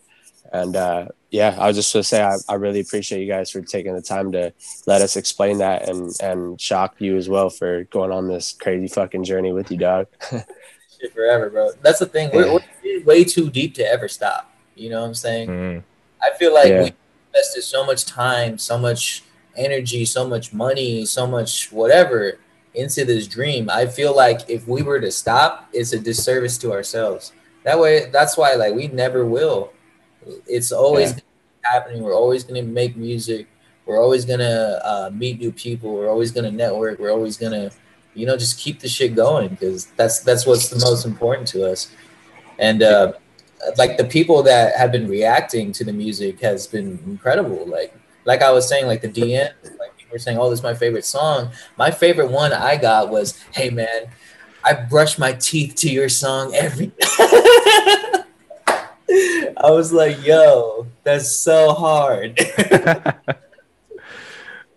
and 0.53 0.77
uh 0.77 1.07
yeah 1.31 1.57
i 1.59 1.67
was 1.67 1.77
just 1.77 1.93
to 1.93 2.03
say 2.03 2.23
I, 2.23 2.37
I 2.49 2.55
really 2.55 2.81
appreciate 2.81 3.21
you 3.21 3.27
guys 3.27 3.51
for 3.51 3.61
taking 3.61 3.95
the 3.95 4.03
time 4.03 4.33
to 4.33 4.53
let 4.87 5.03
us 5.03 5.17
explain 5.17 5.59
that 5.59 5.89
and 5.89 6.13
and 6.23 6.61
shock 6.61 6.95
you 6.99 7.17
as 7.17 7.29
well 7.29 7.51
for 7.51 7.85
going 7.85 8.13
on 8.13 8.29
this 8.29 8.53
crazy 8.53 8.89
fucking 8.89 9.25
journey 9.25 9.53
with 9.53 9.71
you 9.71 9.77
dog 9.77 10.07
shit 11.01 11.13
forever, 11.13 11.51
bro. 11.51 11.71
That's 11.83 11.99
the 11.99 12.07
thing. 12.07 12.31
We're, 12.33 12.61
we're 12.85 13.05
way 13.05 13.25
too 13.25 13.51
deep 13.51 13.75
to 13.75 13.87
ever 13.87 14.09
stop. 14.09 14.51
You 14.77 14.91
know 14.91 15.01
what 15.01 15.07
I'm 15.09 15.15
saying? 15.15 15.49
Mhm. 15.49 15.83
I 16.23 16.37
feel 16.39 16.53
like 16.55 16.69
Yeah. 16.69 16.83
we 16.85 16.93
invested 17.35 17.63
so 17.63 17.85
much 17.85 18.05
time, 18.05 18.59
so 18.59 18.79
much 18.79 19.25
energy, 19.57 20.05
so 20.05 20.29
much 20.29 20.53
money, 20.53 21.05
so 21.07 21.27
much 21.27 21.73
whatever 21.73 22.39
into 22.75 23.05
this 23.07 23.27
dream. 23.27 23.71
I 23.71 23.87
feel 23.87 24.15
like 24.15 24.43
if 24.49 24.69
we 24.69 24.83
were 24.83 25.01
to 25.01 25.11
stop, 25.11 25.69
it's 25.73 25.93
a 25.95 25.99
disservice 25.99 26.59
to 26.59 26.73
ourselves. 26.73 27.33
That 27.65 27.79
way, 27.81 28.11
that's 28.13 28.37
why 28.37 28.53
like 28.55 28.75
we 28.75 28.89
never 28.89 29.25
will. 29.25 29.73
It's 30.47 30.73
always 30.73 31.11
Yeah. 31.13 31.21
happening. 31.63 32.03
We're 32.03 32.15
always 32.15 32.45
gonna 32.45 32.63
make 32.63 32.97
music. 32.97 33.47
We're 33.87 34.03
always 34.03 34.25
gonna 34.25 34.81
uh, 34.85 35.11
meet 35.13 35.41
new 35.41 35.53
people. 35.53 35.93
We're 35.95 36.11
always 36.11 36.33
gonna 36.33 36.51
network. 36.51 36.99
We're 36.99 37.13
always 37.13 37.37
gonna, 37.39 37.71
you 38.15 38.27
know, 38.27 38.37
just 38.37 38.59
keep 38.59 38.81
the 38.81 38.89
shit 38.89 39.15
going 39.15 39.49
because 39.49 39.87
that's 39.97 40.19
that's 40.21 40.45
what's 40.45 40.69
the 40.69 40.79
most 40.81 41.07
important 41.07 41.49
to 41.49 41.65
us. 41.71 41.89
And 42.59 42.83
uh, 42.83 43.13
like 43.77 43.97
the 43.97 44.05
people 44.05 44.43
that 44.45 44.77
have 44.77 44.93
been 44.93 45.09
reacting 45.09 45.73
to 45.73 45.85
the 45.85 45.93
music 45.93 46.41
has 46.41 46.67
been 46.67 46.99
incredible. 47.07 47.67
Like 47.67 47.95
like 48.25 48.43
I 48.43 48.51
was 48.51 48.69
saying, 48.69 48.87
like 48.87 49.03
the 49.03 49.09
DM, 49.09 49.53
like 49.79 49.97
people 49.97 50.13
were 50.13 50.19
saying, 50.19 50.39
"Oh, 50.39 50.51
this 50.51 50.61
is 50.61 50.63
my 50.63 50.75
favorite 50.75 51.05
song." 51.05 51.51
My 51.77 51.91
favorite 51.91 52.31
one 52.31 52.53
I 52.53 52.77
got 52.77 53.11
was, 53.11 53.41
"Hey 53.53 53.71
man, 53.71 54.09
I 54.65 54.75
brush 54.75 55.19
my 55.19 55.33
teeth 55.33 55.75
to 55.77 55.91
your 55.91 56.09
song 56.09 56.55
every." 56.55 56.93
I 59.59 59.71
was 59.71 59.93
like, 59.93 60.25
"Yo, 60.25 60.87
that's 61.05 61.31
so 61.31 61.73
hard." 61.73 62.39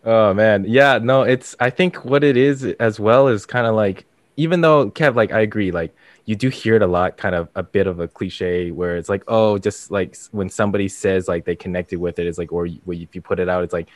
Oh 0.06 0.34
man, 0.34 0.66
yeah, 0.68 0.98
no, 0.98 1.24
it's 1.24 1.56
I 1.60 1.70
think 1.70 2.06
what 2.06 2.24
it 2.24 2.38
is 2.38 2.64
as 2.64 3.00
well 3.00 3.28
is 3.28 3.46
kind 3.46 3.68
of 3.68 3.76
like 3.76 4.06
even 4.38 4.62
though 4.62 4.90
Kev, 4.90 5.16
like 5.16 5.32
I 5.32 5.42
agree, 5.42 5.72
like 5.72 5.96
you 6.30 6.36
do 6.36 6.50
hear 6.50 6.76
it 6.76 6.84
a 6.84 6.88
lot, 6.88 7.18
kind 7.18 7.34
of 7.34 7.50
a 7.56 7.64
bit 7.64 7.88
of 7.88 8.00
a 8.00 8.08
cliche 8.08 8.70
where 8.70 8.98
it's 8.98 9.10
like, 9.10 9.24
oh, 9.28 9.58
just 9.58 9.90
like 9.90 10.16
when 10.30 10.48
somebody 10.48 10.88
says 10.88 11.28
like 11.28 11.44
they 11.44 11.56
connected 11.56 12.00
with 12.00 12.20
it, 12.20 12.28
it's 12.28 12.38
like, 12.38 12.52
or 12.52 12.68
if 12.68 13.16
you 13.16 13.20
put 13.20 13.40
it 13.40 13.50
out, 13.50 13.64
it's 13.64 13.74
like 13.74 13.90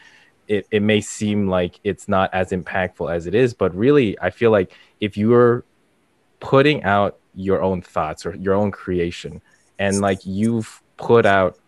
it, 0.48 0.66
it 0.72 0.82
may 0.82 1.00
seem 1.00 1.48
like 1.48 1.80
it's 1.84 2.08
not 2.08 2.34
as 2.34 2.50
impactful 2.50 3.14
as 3.14 3.28
it 3.28 3.36
is, 3.36 3.54
but 3.54 3.76
really, 3.76 4.18
I 4.20 4.32
feel 4.32 4.50
like 4.50 4.76
if 5.00 5.16
you're 5.16 5.64
putting 6.40 6.84
out 6.84 7.20
your 7.36 7.62
own 7.62 7.84
thoughts 7.84 8.26
or 8.26 8.34
your 8.34 8.56
own 8.56 8.72
creation, 8.72 9.40
and 9.78 10.02
like 10.02 10.26
you've 10.26 10.82
put 10.98 11.28
out 11.28 11.60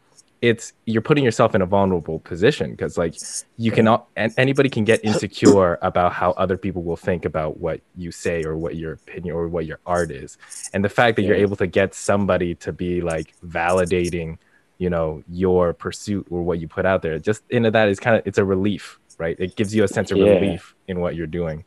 it's 0.50 0.74
you're 0.86 1.02
putting 1.10 1.24
yourself 1.24 1.56
in 1.56 1.62
a 1.62 1.66
vulnerable 1.66 2.20
position 2.20 2.68
because 2.72 2.94
like 3.04 3.16
you 3.58 3.72
can 3.72 3.88
all 3.88 4.02
and 4.16 4.32
anybody 4.38 4.70
can 4.70 4.84
get 4.92 5.00
insecure 5.04 5.80
about 5.90 6.14
how 6.14 6.32
other 6.44 6.58
people 6.66 6.84
will 6.84 7.02
think 7.10 7.26
about 7.26 7.52
what 7.66 7.82
you 7.96 8.12
say 8.12 8.44
or 8.44 8.56
what 8.64 8.74
your 8.82 8.94
opinion 8.94 9.36
or 9.36 9.48
what 9.48 9.66
your 9.66 9.80
art 9.86 10.12
is 10.12 10.38
and 10.74 10.84
the 10.86 10.90
fact 11.00 11.16
that 11.16 11.24
you're 11.24 11.42
able 11.48 11.56
to 11.56 11.68
get 11.68 11.96
somebody 11.96 12.52
to 12.66 12.72
be 12.72 13.02
like 13.02 13.34
validating 13.44 14.38
you 14.78 14.90
know 14.90 15.24
your 15.28 15.74
pursuit 15.74 16.26
or 16.30 16.44
what 16.44 16.60
you 16.60 16.68
put 16.68 16.86
out 16.86 17.02
there 17.02 17.18
just 17.20 17.42
into 17.50 17.72
that 17.72 17.90
is 17.90 18.00
kind 18.00 18.16
of 18.18 18.22
it's 18.28 18.38
a 18.38 18.46
relief 18.46 19.00
right 19.18 19.38
it 19.40 19.56
gives 19.56 19.74
you 19.74 19.84
a 19.84 19.88
sense 19.88 20.12
of 20.12 20.18
Yeah. 20.20 20.34
relief 20.36 20.76
in 20.88 21.00
what 21.00 21.16
you're 21.16 21.28
doing 21.42 21.66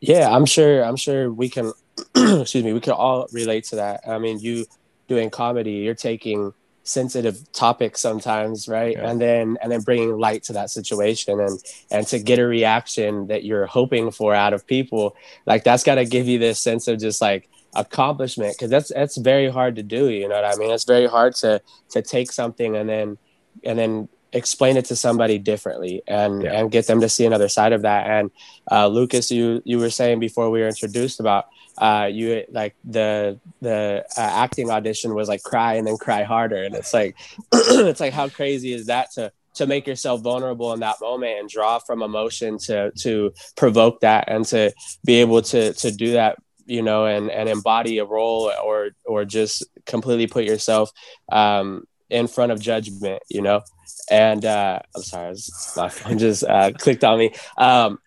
Yeah, 0.00 0.28
I'm 0.30 0.46
sure. 0.46 0.84
I'm 0.84 0.96
sure 0.96 1.22
we 1.32 1.48
can. 1.48 1.72
excuse 2.14 2.62
me. 2.62 2.72
We 2.72 2.80
can 2.80 2.92
all 2.92 3.26
relate 3.32 3.64
to 3.70 3.76
that. 3.82 3.96
I 4.06 4.18
mean, 4.18 4.38
you 4.38 4.66
doing 5.08 5.28
comedy, 5.30 5.72
you're 5.84 5.96
taking 6.10 6.52
sensitive 6.88 7.50
topics 7.52 8.00
sometimes, 8.00 8.68
right? 8.68 8.96
Yeah. 8.96 9.08
And 9.10 9.20
then 9.20 9.58
and 9.62 9.70
then 9.70 9.80
bringing 9.82 10.16
light 10.18 10.42
to 10.44 10.52
that 10.54 10.70
situation, 10.70 11.40
and 11.40 11.58
and 11.90 12.06
to 12.08 12.18
get 12.18 12.38
a 12.38 12.46
reaction 12.46 13.26
that 13.28 13.44
you're 13.44 13.66
hoping 13.66 14.10
for 14.10 14.34
out 14.34 14.52
of 14.52 14.66
people, 14.66 15.16
like 15.46 15.64
that's 15.64 15.84
got 15.84 15.96
to 15.96 16.04
give 16.04 16.26
you 16.26 16.38
this 16.38 16.58
sense 16.60 16.88
of 16.88 16.98
just 16.98 17.20
like 17.20 17.48
accomplishment 17.74 18.54
because 18.56 18.70
that's 18.70 18.92
that's 18.92 19.16
very 19.18 19.50
hard 19.50 19.76
to 19.76 19.82
do. 19.82 20.08
You 20.08 20.28
know 20.28 20.34
what 20.40 20.44
I 20.44 20.56
mean? 20.56 20.70
It's 20.70 20.84
very 20.84 21.06
hard 21.06 21.34
to 21.36 21.60
to 21.90 22.02
take 22.02 22.32
something 22.32 22.76
and 22.76 22.88
then 22.88 23.18
and 23.64 23.78
then 23.78 24.08
explain 24.32 24.76
it 24.76 24.84
to 24.84 24.94
somebody 24.96 25.38
differently 25.38 26.02
and 26.06 26.42
Yeah. 26.42 26.52
and 26.60 26.70
get 26.70 26.86
them 26.86 27.00
to 27.00 27.08
see 27.08 27.24
another 27.24 27.48
side 27.48 27.72
of 27.72 27.82
that 27.82 28.06
and 28.06 28.30
uh, 28.70 28.86
Lucas, 28.86 29.30
you 29.30 29.62
you 29.64 29.78
were 29.78 29.90
saying 29.90 30.20
before 30.20 30.50
we 30.50 30.60
were 30.60 30.68
introduced 30.68 31.18
about 31.20 31.46
uh, 31.78 32.08
you 32.10 32.44
like 32.50 32.74
the 32.84 33.38
the 33.60 34.04
uh, 34.16 34.20
acting 34.20 34.70
audition 34.70 35.14
was 35.14 35.28
like 35.28 35.42
cry 35.42 35.74
and 35.74 35.86
then 35.86 35.96
cry 35.96 36.24
harder, 36.24 36.62
and 36.64 36.74
it's 36.74 36.92
like 36.92 37.16
it's 37.52 38.00
like 38.00 38.12
how 38.12 38.28
crazy 38.28 38.72
is 38.72 38.86
that 38.86 39.12
to 39.12 39.32
to 39.54 39.66
make 39.66 39.86
yourself 39.86 40.20
vulnerable 40.20 40.72
in 40.72 40.80
that 40.80 40.96
moment 41.00 41.38
and 41.38 41.48
draw 41.48 41.78
from 41.78 42.02
emotion 42.02 42.58
to 42.58 42.90
to 42.92 43.32
provoke 43.56 44.00
that 44.00 44.24
and 44.28 44.44
to 44.46 44.72
be 45.04 45.16
able 45.16 45.42
to 45.42 45.72
to 45.74 45.90
do 45.90 46.12
that 46.12 46.36
you 46.66 46.82
know 46.82 47.06
and 47.06 47.30
and 47.30 47.48
embody 47.48 47.98
a 47.98 48.04
role 48.04 48.52
or 48.64 48.90
or 49.04 49.24
just 49.24 49.64
completely 49.84 50.26
put 50.26 50.44
yourself 50.44 50.90
um 51.32 51.84
in 52.10 52.26
front 52.26 52.52
of 52.52 52.60
judgment 52.60 53.22
you 53.28 53.42
know? 53.42 53.62
And 54.10 54.44
uh 54.44 54.80
i'm 54.94 55.02
sorry 55.02 55.34
my 55.76 55.88
phone 55.88 56.18
just 56.18 56.44
uh 56.44 56.72
clicked 56.72 57.04
on 57.04 57.18
me. 57.18 57.34
Um 57.56 57.98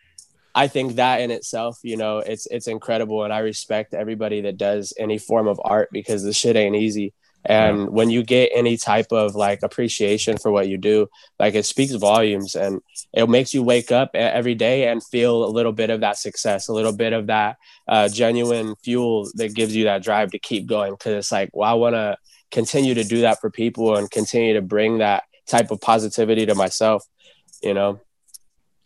I 0.54 0.68
think 0.68 0.96
that 0.96 1.22
in 1.22 1.32
itself, 1.32 1.80
you 1.84 1.98
know, 1.98 2.20
it's 2.20 2.46
it's 2.48 2.68
incredible, 2.68 3.24
and 3.24 3.34
I 3.34 3.40
respect 3.40 3.94
everybody 3.94 4.42
that 4.42 4.58
does 4.58 4.94
any 4.98 5.18
form 5.18 5.48
of 5.48 5.60
art 5.64 5.90
because 5.92 6.24
the 6.24 6.34
shit 6.34 6.56
ain't 6.56 6.76
easy. 6.76 7.14
And 7.44 7.90
when 7.90 8.12
you 8.12 8.22
get 8.22 8.52
any 8.54 8.78
type 8.78 9.12
of 9.12 9.34
like 9.34 9.64
appreciation 9.64 10.38
for 10.38 10.52
what 10.52 10.68
you 10.68 10.78
do, 10.78 11.08
like 11.40 11.56
it 11.56 11.66
speaks 11.66 11.94
volumes, 11.94 12.56
and 12.56 12.82
it 13.14 13.30
makes 13.30 13.54
you 13.54 13.64
wake 13.64 13.92
up 13.92 14.12
every 14.14 14.54
day 14.54 14.88
and 14.88 15.04
feel 15.04 15.44
a 15.44 15.50
little 15.50 15.72
bit 15.72 15.90
of 15.90 16.02
that 16.02 16.18
success, 16.18 16.68
a 16.68 16.74
little 16.74 16.96
bit 16.96 17.14
of 17.14 17.28
that 17.28 17.58
uh, 17.88 18.10
genuine 18.10 18.76
fuel 18.84 19.28
that 19.36 19.56
gives 19.56 19.76
you 19.76 19.86
that 19.86 20.04
drive 20.04 20.32
to 20.32 20.40
keep 20.40 20.68
going. 20.68 20.92
Because 20.92 21.14
it's 21.14 21.32
like, 21.32 21.50
well, 21.54 21.70
I 21.70 21.74
want 21.74 21.96
to 21.96 22.18
continue 22.52 22.94
to 22.94 23.04
do 23.04 23.22
that 23.22 23.40
for 23.42 23.50
people 23.50 23.96
and 23.96 24.12
continue 24.12 24.54
to 24.54 24.62
bring 24.62 25.00
that 25.00 25.24
type 25.48 25.72
of 25.72 25.82
positivity 25.82 26.46
to 26.46 26.54
myself. 26.54 27.04
You 27.64 27.74
know, 27.74 28.02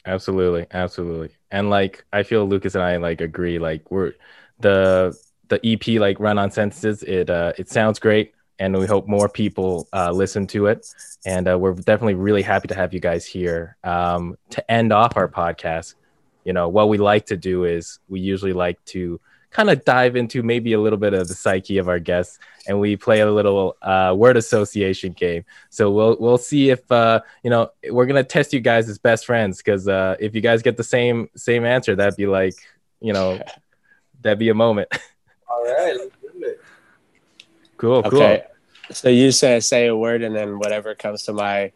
Absolutely, 0.06 0.68
absolutely. 0.72 1.36
And 1.51 1.70
like 1.70 2.06
I 2.14 2.24
feel 2.24 2.45
Lucas 2.45 2.76
and 2.76 2.84
I 2.84 2.97
like 2.97 3.22
agree 3.22 3.58
like 3.60 3.89
we're 3.91 4.14
the 4.60 5.18
the 5.47 5.60
EP 5.64 5.99
like 5.99 6.20
Run 6.20 6.38
on 6.38 6.51
Sentences 6.51 7.03
it 7.03 7.30
uh 7.30 7.53
it 7.58 7.70
sounds 7.70 7.99
great 7.99 8.34
and 8.60 8.78
we 8.78 8.86
hope 8.86 9.08
more 9.08 9.28
people 9.30 9.88
uh 9.93 10.12
listen 10.12 10.47
to 10.47 10.68
it 10.68 10.88
and 11.26 11.47
uh, 11.47 11.58
we're 11.58 11.74
definitely 11.74 12.14
really 12.16 12.41
happy 12.41 12.68
to 12.68 12.76
have 12.76 12.93
you 12.93 12.99
guys 12.99 13.26
here. 13.26 13.78
Um 13.84 14.38
to 14.51 14.72
end 14.72 14.93
off 14.93 15.18
our 15.18 15.28
podcast, 15.28 15.95
you 16.43 16.53
know, 16.53 16.70
what 16.70 16.89
we 16.89 16.97
like 16.97 17.26
to 17.28 17.38
do 17.38 17.64
is 17.66 17.99
we 18.08 18.20
usually 18.20 18.53
like 18.53 18.84
to 18.86 19.20
kind 19.56 19.70
of 19.70 19.86
dive 19.86 20.18
into 20.18 20.43
maybe 20.43 20.74
a 20.74 20.80
little 20.86 20.99
bit 20.99 21.14
of 21.14 21.30
the 21.30 21.34
psyche 21.34 21.78
of 21.78 21.88
our 21.88 21.97
guests 21.99 22.39
and 22.68 22.78
we 22.78 22.97
play 22.97 23.22
a 23.22 23.32
little 23.32 23.78
uh, 23.82 24.14
word 24.18 24.36
association 24.36 25.14
game 25.14 25.45
so 25.70 25.89
we'll 25.89 26.18
we'll 26.20 26.38
see 26.38 26.70
if 26.72 26.82
uh, 26.91 27.22
you 27.41 27.49
know 27.49 27.70
we're 27.89 28.06
gonna 28.06 28.22
test 28.24 28.51
you 28.51 28.60
guys 28.60 28.89
as 28.89 28.97
best 28.97 29.26
friends 29.26 29.58
because 29.60 29.88
uh, 29.88 30.16
if 30.20 30.36
you 30.36 30.41
guys 30.41 30.62
get 30.62 30.76
the 30.76 30.84
same 30.84 31.30
same 31.38 31.64
answer 31.64 31.95
that'd 31.95 32.18
be 32.18 32.28
like 32.28 32.56
you 32.99 33.14
know 33.14 33.39
that'd 34.22 34.39
be 34.39 34.49
a 34.49 34.53
moment 34.53 34.89
All 35.49 35.64
right, 35.64 35.95
let's 35.95 36.12
do 36.22 36.45
it. 36.45 36.62
cool 37.78 38.03
cool 38.03 38.22
Okay. 38.22 38.43
So 38.91 39.08
you 39.10 39.32
say 39.32 39.62
say 39.62 39.88
a 39.88 39.95
word 39.95 40.22
and 40.22 40.36
then 40.36 40.60
whatever 40.60 40.95
comes 40.95 41.24
to 41.24 41.34
my 41.34 41.72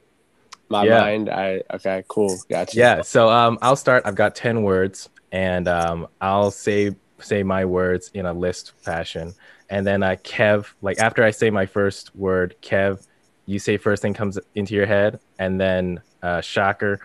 my 0.67 0.83
Yeah. 0.85 0.99
mind. 1.01 1.29
I 1.29 1.63
okay, 1.75 2.03
cool. 2.09 2.37
Gotcha. 2.49 2.75
yeah 2.77 3.01
so 3.03 3.29
um 3.29 3.57
i'll 3.61 3.75
start 3.77 4.03
i've 4.05 4.15
got 4.15 4.35
10 4.35 4.63
words 4.63 5.09
and 5.31 5.67
um 5.67 6.07
i'll 6.19 6.51
say 6.51 6.93
say 7.21 7.43
my 7.43 7.65
words 7.65 8.11
in 8.13 8.25
a 8.25 8.33
list 8.33 8.73
fashion. 8.81 9.33
And 9.69 9.85
then 9.85 10.03
uh 10.03 10.15
kev 10.23 10.67
like 10.81 10.99
after 10.99 11.23
i 11.23 11.31
say 11.31 11.49
my 11.49 11.65
first 11.65 12.15
word 12.15 12.55
kev 12.61 13.05
you 13.45 13.59
say 13.59 13.77
first 13.77 14.01
thing 14.01 14.13
comes 14.13 14.37
into 14.55 14.75
your 14.75 14.85
head. 14.85 15.19
And 15.37 15.59
then 15.59 16.01
uh 16.21 16.41
shocker 16.41 16.99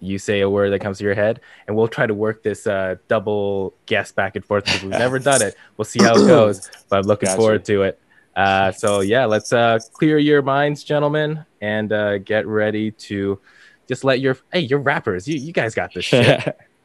you 0.00 0.18
say 0.18 0.40
a 0.40 0.50
word 0.50 0.70
that 0.70 0.80
comes 0.80 0.98
to 0.98 1.04
your 1.04 1.14
head. 1.14 1.40
And 1.66 1.74
we'll 1.76 1.88
try 1.88 2.06
to 2.06 2.14
work 2.14 2.42
this 2.42 2.66
uh 2.66 2.96
double 3.08 3.74
guess 3.86 4.12
back 4.12 4.36
and 4.36 4.44
forth 4.44 4.64
because 4.64 4.82
we've 4.82 4.90
never 4.90 5.18
done 5.18 5.42
it. 5.42 5.56
We'll 5.76 5.84
see 5.84 6.02
how 6.02 6.14
it 6.14 6.26
goes 6.26 6.70
but 6.88 6.98
i'm 6.98 7.06
looking 7.06 7.26
Gotcha. 7.26 7.36
forward 7.36 7.64
to 7.66 7.82
it. 7.82 8.00
Uh 8.34 8.72
so 8.72 9.00
yeah 9.00 9.24
let's 9.24 9.52
uh 9.52 9.78
clear 9.94 10.18
your 10.18 10.42
minds 10.42 10.84
gentlemen 10.84 11.44
and 11.60 11.92
uh 11.92 12.18
get 12.18 12.46
ready 12.46 12.90
to 12.92 13.40
just 13.88 14.04
let 14.04 14.20
your 14.20 14.36
hey 14.52 14.60
you're 14.60 14.78
rappers 14.78 15.26
you, 15.26 15.36
you 15.38 15.52
guys 15.52 15.74
got 15.74 15.94
this 15.94 16.04
shit 16.04 16.56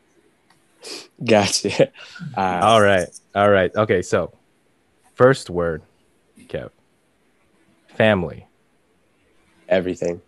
gotcha. 1.24 1.92
Uh, 2.36 2.60
all 2.64 2.82
right 2.82 3.08
all 3.36 3.50
right 3.50 3.76
okay 3.76 4.02
so 4.02 4.32
first 5.16 5.50
word 5.50 5.84
kev 6.48 6.70
family 7.88 8.48
everything. 9.70 10.22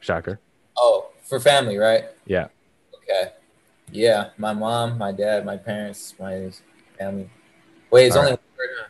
shocker 0.00 0.40
Oh, 0.76 1.10
for 1.22 1.38
family, 1.38 1.76
right? 1.78 2.04
yeah 2.26 2.48
Okay. 2.94 3.32
Yeah, 3.90 4.30
my 4.38 4.52
mom, 4.54 4.96
my 4.96 5.12
dad, 5.12 5.44
my 5.44 5.56
parents, 5.56 6.14
my 6.18 6.50
family. 6.98 7.28
Wait, 7.90 8.06
it's 8.06 8.16
All 8.16 8.22
only 8.22 8.32
right. 8.32 8.40
one 8.40 8.58
word, 8.58 8.76
huh? 8.78 8.88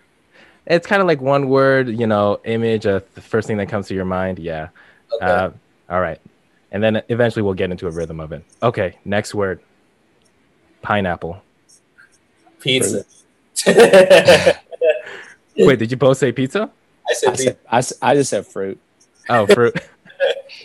it's 0.66 0.86
kind 0.86 1.02
of 1.02 1.08
like 1.08 1.20
one 1.20 1.48
word 1.48 1.88
you 1.88 2.06
know 2.06 2.40
image 2.44 2.86
uh, 2.86 3.00
the 3.14 3.20
first 3.20 3.48
thing 3.48 3.56
that 3.56 3.68
comes 3.68 3.88
to 3.88 3.94
your 3.94 4.04
mind 4.04 4.38
yeah 4.38 4.68
Okay. 5.12 5.26
uh, 5.26 5.50
all 5.88 6.00
right 6.00 6.20
and 6.72 6.82
then 6.82 7.00
eventually 7.08 7.42
we'll 7.42 7.54
get 7.54 7.70
into 7.70 7.86
a 7.86 7.90
rhythm 7.90 8.18
of 8.18 8.32
it 8.32 8.42
okay 8.62 8.98
next 9.04 9.34
word 9.34 9.60
pineapple 10.82 11.40
pizza. 12.60 13.04
Wait 15.56 15.78
did 15.78 15.90
you 15.90 15.96
both 15.96 16.18
say 16.18 16.32
pizza 16.32 16.70
I 17.08 17.14
said 17.14 17.28
I, 17.28 17.30
pizza. 17.32 17.44
said, 17.44 17.58
I, 17.70 17.78
s- 17.78 17.92
I 18.02 18.14
just 18.14 18.30
said 18.30 18.46
fruit. 18.46 18.80
oh 19.28 19.46
fruit 19.46 19.76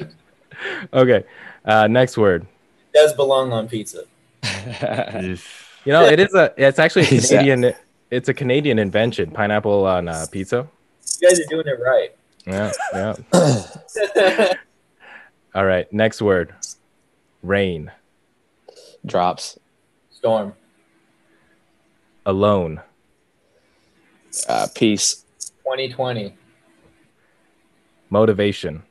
okay 0.94 1.24
uh 1.66 1.88
next 1.88 2.18
word 2.18 2.48
does 2.94 3.14
belong 3.14 3.52
on 3.54 3.68
pizza. 3.70 4.04
You 5.86 5.94
know, 5.94 6.04
it 6.04 6.20
is 6.20 6.34
a. 6.34 6.54
It's 6.58 6.80
actually 6.80 7.04
a 7.04 7.12
Yeah. 7.12 7.22
Canadian. 7.22 7.74
It's 8.12 8.28
a 8.28 8.34
Canadian 8.34 8.78
invention. 8.78 9.32
Pineapple 9.32 9.86
on 9.86 10.10
uh, 10.10 10.26
pizza. 10.30 10.68
You 11.22 11.30
guys 11.30 11.40
are 11.40 11.46
doing 11.46 11.64
it 11.66 11.80
right. 11.80 12.14
Yeah, 12.46 13.16
yeah. 14.14 14.54
All 15.58 15.66
right. 15.66 15.92
Next 15.92 16.22
word. 16.22 16.54
Rain. 17.42 17.92
Drops. 19.04 19.58
Storm. 20.12 20.54
Alone. 22.28 22.80
Uh, 24.48 24.68
peace. 24.76 25.26
2020. 25.64 26.38
Motivation. 28.12 28.84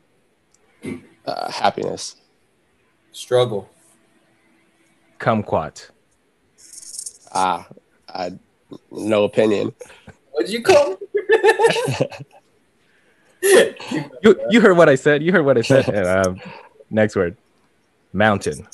Uh, 1.24 1.52
happiness. 1.52 2.16
Struggle. 3.12 3.70
Kumquat. 5.20 5.90
Ah, 7.32 7.68
I, 8.08 8.32
no 8.90 9.22
opinion. 9.22 9.72
What'd 10.32 10.50
you 10.50 10.64
call 10.64 10.98
me? 11.14 12.08
You 14.22 14.40
you 14.50 14.60
heard 14.60 14.76
what 14.76 14.88
I 14.88 14.94
said. 14.96 15.22
You 15.22 15.32
heard 15.32 15.44
what 15.44 15.56
I 15.56 15.62
said. 15.62 15.88
And, 15.96 16.06
um, 16.06 16.40
next 16.90 17.16
word. 17.16 17.36
Mountain. 18.12 18.66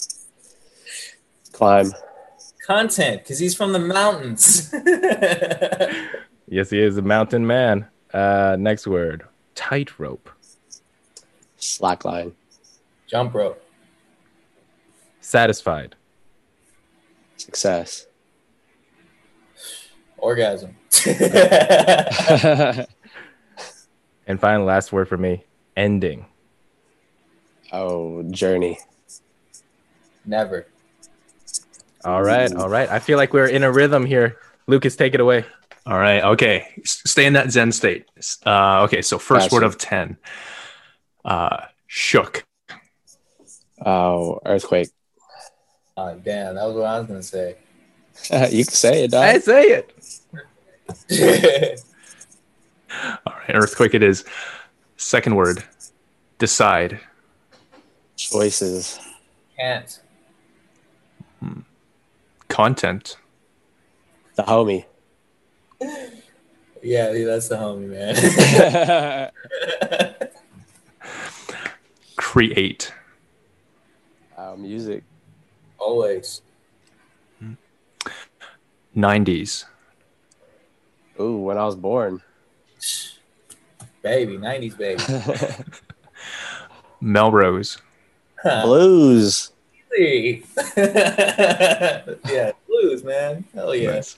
Climb. 1.52 1.92
Content, 2.66 3.22
because 3.22 3.38
he's 3.38 3.54
from 3.54 3.72
the 3.72 3.78
mountains. 3.78 4.72
Yes, 6.52 6.68
he 6.68 6.80
is 6.80 6.98
a 6.98 7.02
mountain 7.02 7.46
man. 7.46 7.86
Uh, 8.12 8.56
next 8.58 8.86
word. 8.86 9.24
Tightrope. 9.54 10.28
Slackline. 11.58 12.32
Jump 13.06 13.32
rope. 13.32 13.64
Satisfied. 15.22 15.94
Success. 17.38 18.06
Orgasm. 20.18 20.76
And 24.32 24.40
finally, 24.40 24.64
last 24.64 24.92
word 24.92 25.10
for 25.10 25.18
me. 25.18 25.44
Ending. 25.76 26.24
oh, 27.70 28.22
journey. 28.30 28.78
Never. 30.24 30.66
All 32.02 32.22
right, 32.22 32.50
all 32.54 32.70
right. 32.70 32.88
I 32.88 32.98
feel 32.98 33.18
like 33.18 33.34
we're 33.34 33.46
in 33.46 33.62
a 33.62 33.70
rhythm 33.70 34.06
here. 34.06 34.38
Lucas, 34.66 34.96
take 34.96 35.12
it 35.12 35.20
away. 35.20 35.44
All 35.84 35.98
right. 35.98 36.24
Okay. 36.24 36.66
Stay 36.82 37.26
in 37.26 37.34
that 37.34 37.50
Zen 37.50 37.72
state. 37.72 38.06
Uh, 38.46 38.84
okay. 38.84 39.02
So 39.02 39.18
first 39.18 39.50
Gotcha. 39.50 39.54
word 39.54 39.64
of 39.64 39.76
10. 39.76 40.16
Uh, 41.26 41.66
shook. 41.86 42.46
Oh, 43.84 44.40
earthquake. 44.46 44.88
Oh, 45.98 46.18
damn, 46.24 46.54
that 46.54 46.64
was 46.64 46.74
what 46.74 46.86
I 46.86 46.98
was 47.00 47.06
gonna 47.06 47.22
say. 47.22 47.56
you 48.50 48.64
can 48.64 48.72
say 48.72 49.04
it, 49.04 49.10
dog. 49.10 49.24
I 49.24 49.38
say 49.40 49.84
it. 51.10 51.82
All 53.26 53.34
right. 53.34 53.54
Earthquake 53.54 53.94
it 53.94 54.02
is. 54.02 54.24
Second 54.96 55.36
word. 55.36 55.64
Decide. 56.38 57.00
Choices. 58.16 58.98
Can't. 59.58 60.00
Content. 62.48 63.16
The 64.36 64.42
homie. 64.42 64.84
Yeah, 66.84 67.12
yeah, 67.12 67.26
that's 67.26 67.46
the 67.46 67.54
homie, 67.54 67.86
man. 67.86 69.30
Create. 72.16 72.92
uh, 74.36 74.56
music. 74.58 75.04
Always. 75.78 76.42
90s. 78.96 79.64
Ooh, 81.20 81.36
when 81.36 81.56
I 81.56 81.64
was 81.64 81.76
born. 81.76 82.20
Baby, 84.02 84.36
90s 84.36 84.76
baby. 84.76 85.02
Melrose. 87.00 87.78
Blues. 88.42 89.50
Yeah, 89.98 90.40
blues, 92.66 93.04
man. 93.04 93.44
Hell 93.54 93.74
yeah. 93.74 93.90
Nice. 93.92 94.16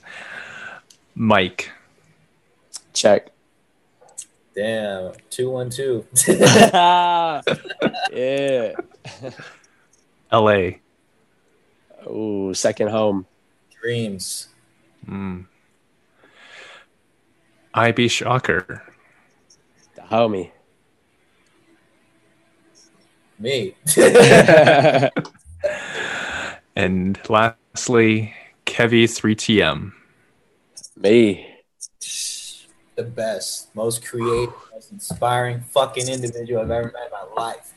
Mike. 1.15 1.69
Check. 2.93 3.27
Damn. 4.55 5.11
212. 5.29 6.05
yeah. 8.13 8.71
LA. 10.31 10.69
Ooh, 12.07 12.53
second 12.53 12.89
home. 12.89 13.25
Dreams. 13.81 14.47
Mm. 15.07 15.45
IB 17.75 18.07
Shocker. 18.07 18.83
The 19.95 20.01
homie. 20.01 20.51
Me. 23.37 23.75
And 26.75 27.17
lastly, 27.29 28.33
Kevy 28.65 29.05
3TM. 29.05 29.93
Me. 30.97 31.47
the 32.95 33.03
best, 33.03 33.73
most 33.73 34.05
creative, 34.05 34.53
most 34.73 34.91
inspiring 34.91 35.61
fucking 35.61 36.09
individual 36.09 36.61
I've 36.61 36.71
ever 36.71 36.91
met 36.91 37.05
in 37.05 37.11
my 37.11 37.43
life. 37.43 37.73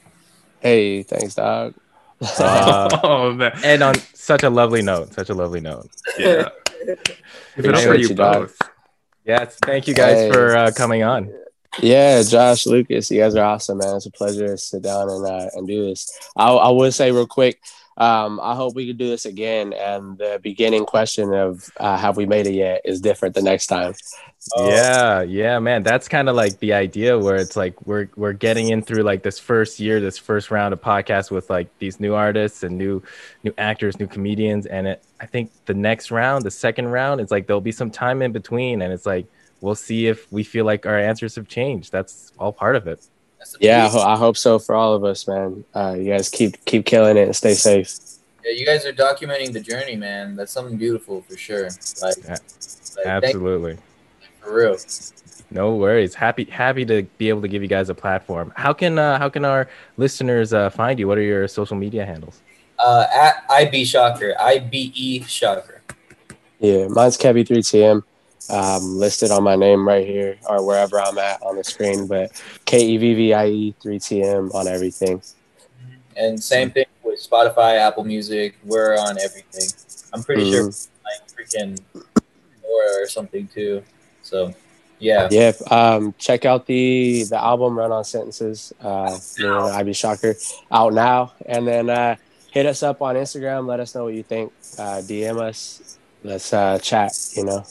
Hey, 0.61 1.05
thanks, 1.05 1.37
dog. 1.37 1.75
Uh, 2.21 2.89
oh, 3.05 3.33
man. 3.33 3.53
and 3.63 3.83
on 3.85 3.95
such 4.15 4.43
a 4.43 4.51
lovely 4.51 4.83
note, 4.83 5.15
such 5.15 5.31
a 5.31 5.35
lovely 5.35 5.61
note. 5.61 5.89
Yeah. 6.19 6.49
Give 6.85 6.89
it 6.89 6.99
up 6.99 7.09
for 7.55 7.61
Appreciate 7.61 8.01
you 8.01 8.09
you, 8.09 8.15
dog. 8.15 8.51
Yes, 9.29 9.57
thank 9.63 9.87
you 9.87 9.93
guys 9.95 10.17
Hey. 10.17 10.33
for 10.33 10.57
uh, 10.57 10.71
coming 10.75 11.03
on. 11.03 11.31
Yeah, 11.83 12.23
Josh, 12.23 12.67
Lucas, 12.67 13.11
you 13.11 13.21
guys 13.21 13.35
are 13.37 13.45
awesome, 13.45 13.77
man. 13.79 13.97
It's 13.97 14.07
a 14.07 14.11
pleasure 14.11 14.47
to 14.49 14.57
sit 14.57 14.83
down 14.83 15.11
and 15.11 15.27
uh, 15.27 15.51
and 15.55 15.69
do 15.69 15.85
this. 15.87 16.11
I, 16.35 16.49
I 16.49 16.71
would 16.71 16.95
say 16.95 17.13
real 17.13 17.27
quick, 17.27 17.61
um, 17.99 18.39
I 18.41 18.55
hope 18.55 18.77
we 18.77 18.87
could 18.87 18.97
do 18.97 19.09
this 19.09 19.27
again. 19.27 19.73
And 19.73 20.17
the 20.17 20.39
beginning 20.41 20.87
question 20.87 21.35
of 21.35 21.69
uh, 21.79 21.97
have 21.97 22.17
we 22.17 22.27
made 22.27 22.47
it 22.47 22.55
yet 22.55 22.81
is 22.85 23.01
different 23.01 23.35
the 23.35 23.43
next 23.43 23.67
time. 23.67 23.95
Oh. 24.57 24.69
Yeah, 24.71 25.23
yeah, 25.23 25.59
man. 25.59 25.83
That's 25.83 26.07
kind 26.07 26.29
of 26.29 26.37
like 26.37 26.61
the 26.61 26.73
idea 26.73 27.19
where 27.19 27.35
it's 27.37 27.57
like 27.57 27.87
we're 27.87 28.09
we're 28.15 28.33
getting 28.33 28.71
in 28.71 28.83
through 28.83 29.03
like 29.03 29.25
this 29.25 29.41
first 29.41 29.81
year, 29.81 30.01
this 30.01 30.17
first 30.17 30.53
round 30.53 30.73
of 30.73 30.81
podcasts 30.81 31.31
with 31.31 31.51
like 31.51 31.77
these 31.81 31.99
new 31.99 32.15
artists 32.15 32.63
and 32.63 32.79
new 32.79 33.03
new 33.43 33.53
actors, 33.59 33.99
new 33.99 34.07
comedians, 34.07 34.67
and 34.67 34.87
it, 34.87 35.03
I 35.21 35.27
think 35.27 35.51
the 35.67 35.75
next 35.75 36.13
round, 36.13 36.45
the 36.45 36.53
second 36.53 36.89
round, 36.89 37.21
it's 37.21 37.33
like 37.33 37.49
there'll 37.49 37.61
be 37.61 37.73
some 37.73 37.91
time 37.91 38.23
in 38.23 38.31
between, 38.31 38.81
and 38.81 38.93
it's 38.93 39.07
like 39.07 39.27
we'll 39.61 39.75
see 39.75 40.07
if 40.07 40.31
we 40.33 40.45
feel 40.45 40.65
like 40.65 40.87
our 40.87 40.99
answers 40.99 41.35
have 41.35 41.49
changed. 41.49 41.91
That's 41.91 42.33
all 42.39 42.53
part 42.53 42.77
of 42.77 42.87
it. 42.87 43.05
That's 43.39 43.53
the 43.53 43.59
Yeah, 43.61 43.87
I, 43.87 43.89
ho- 43.89 44.01
I 44.01 44.17
hope 44.17 44.37
so 44.37 44.59
for 44.59 44.75
all 44.75 44.95
of 44.95 45.05
us, 45.05 45.27
man. 45.27 45.65
Uh, 45.75 45.95
you 45.99 46.05
guys 46.13 46.29
keep 46.29 46.65
keep 46.65 46.85
killing 46.85 47.17
it 47.17 47.23
and 47.25 47.37
stay 47.37 47.55
safe. 47.55 47.95
Yeah, 48.45 48.53
you 48.53 48.67
guys 48.67 48.85
are 48.87 48.93
documenting 48.93 49.53
the 49.53 49.61
journey, 49.61 49.97
man. 49.97 50.37
That's 50.37 50.53
something 50.53 50.77
beautiful 50.77 51.23
for 51.23 51.37
sure. 51.37 51.69
Like, 52.03 52.17
Yeah, 52.25 52.37
like 52.97 53.07
Absolutely. 53.07 53.79
for 54.41 54.55
real. 54.55 54.77
No 55.51 55.75
worries. 55.77 56.15
Happy 56.15 56.45
happy 56.45 56.85
to 56.87 57.03
be 57.17 57.29
able 57.29 57.41
to 57.43 57.49
give 57.49 57.63
you 57.63 57.69
guys 57.69 57.89
a 57.89 57.95
platform. 57.95 58.53
How 58.57 58.73
can 58.73 58.99
uh, 58.99 59.19
how 59.19 59.29
can 59.29 59.45
our 59.45 59.69
listeners 59.97 60.53
uh, 60.53 60.69
find 60.71 60.99
you? 60.99 61.09
What 61.09 61.17
are 61.19 61.23
your 61.23 61.49
social 61.49 61.77
media 61.77 62.05
handles? 62.05 62.41
Uh, 62.79 63.07
at 63.13 63.45
IB 63.51 63.85
Shocker, 63.85 64.35
IBE 64.39 65.27
Shocker. 65.27 65.81
Yeah, 66.61 66.87
mine's 66.89 67.17
Kevy3TM. 67.17 68.03
Um, 68.51 68.99
listed 68.99 69.31
on 69.31 69.43
my 69.43 69.57
name 69.57 69.87
right 69.87 70.07
here 70.07 70.39
or 70.49 70.65
wherever 70.65 71.01
I'm 71.01 71.19
at 71.19 71.43
on 71.43 71.57
the 71.57 71.65
screen, 71.65 72.07
but 72.07 72.43
K 72.65 72.85
E 72.85 72.97
V 72.97 73.15
V 73.15 73.35
I 73.35 73.47
E 73.47 73.75
3TM 73.83 74.55
on 74.55 74.67
everything. 74.67 75.21
And 76.17 76.43
same 76.43 76.71
thing 76.71 76.87
with 77.05 77.21
Spotify, 77.21 77.77
Apple 77.77 78.05
Music. 78.05 78.57
We're 78.65 78.95
on 78.95 79.19
everything. 79.19 79.69
I'm 80.13 80.23
pretty 80.23 80.51
sure 80.51 80.65
like 80.65 81.29
freaking 81.29 81.79
or 81.95 83.03
or 83.03 83.07
something 83.07 83.47
too. 83.49 83.83
So 84.23 84.55
yeah. 84.99 85.29
Yeah, 85.31 85.53
um, 85.71 86.15
check 86.19 86.45
out 86.45 86.67
the 86.67 87.25
the 87.25 87.41
album 87.41 87.79
Run 87.79 87.93
on 87.93 88.05
Sentences, 88.05 88.73
uh, 88.81 89.17
me 89.39 89.47
and 89.47 89.75
IB 89.75 89.93
Shocker, 89.93 90.35
out 90.73 90.93
now, 90.93 91.33
and 91.47 91.67
then 91.67 91.91
uh, 91.91 92.17
hit 92.51 92.67
us 92.67 92.83
up 92.83 93.01
on 93.03 93.15
Instagram. 93.15 93.67
Let 93.67 93.81
us 93.81 93.95
know 93.95 94.05
what 94.05 94.15
you 94.15 94.23
think. 94.23 94.53
Uh, 94.79 95.01
DM 95.03 95.41
us. 95.41 95.99
Let's 96.25 96.53
uh, 96.53 96.79
chat. 96.79 97.13
You 97.37 97.45
know, 97.45 97.65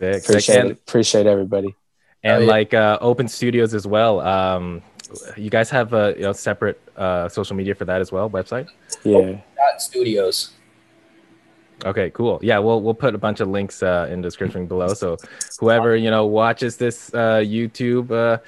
Sick, 0.00 0.14
sick. 0.14 0.24
appreciate 0.30 0.58
And- 0.60 0.70
it. 0.70 0.78
Appreciate 0.88 1.26
everybody. 1.26 1.74
and 2.22 2.36
Oh, 2.36 2.40
yeah. 2.40 2.46
like 2.56 2.74
uh, 2.74 2.98
open 3.00 3.28
studios 3.28 3.72
as 3.74 3.86
well 3.86 4.20
um 4.20 4.82
you 5.36 5.50
guys 5.50 5.70
have 5.70 5.92
a 5.92 6.14
you 6.16 6.22
know 6.22 6.32
separate 6.32 6.78
uh 6.96 7.28
social 7.28 7.56
media 7.56 7.74
for 7.74 7.84
that 7.86 8.00
as 8.00 8.12
well 8.12 8.28
website 8.30 8.66
Yeah, 9.04 9.40
Dot 9.56 9.80
Studios. 9.80 10.50
Okay, 11.84 12.10
cool. 12.10 12.38
Yeah, 12.42 12.58
we'll 12.58 12.82
we'll 12.82 12.94
put 12.94 13.14
a 13.14 13.18
bunch 13.18 13.40
of 13.40 13.48
links 13.48 13.82
uh, 13.82 14.06
in 14.10 14.20
the 14.20 14.26
description 14.28 14.66
below. 14.66 14.88
So 14.88 15.16
whoever 15.58 15.96
you 15.96 16.10
know 16.10 16.26
watches 16.26 16.76
this 16.76 17.12
uh, 17.14 17.40
YouTube 17.40 18.10
uh, 18.10 18.38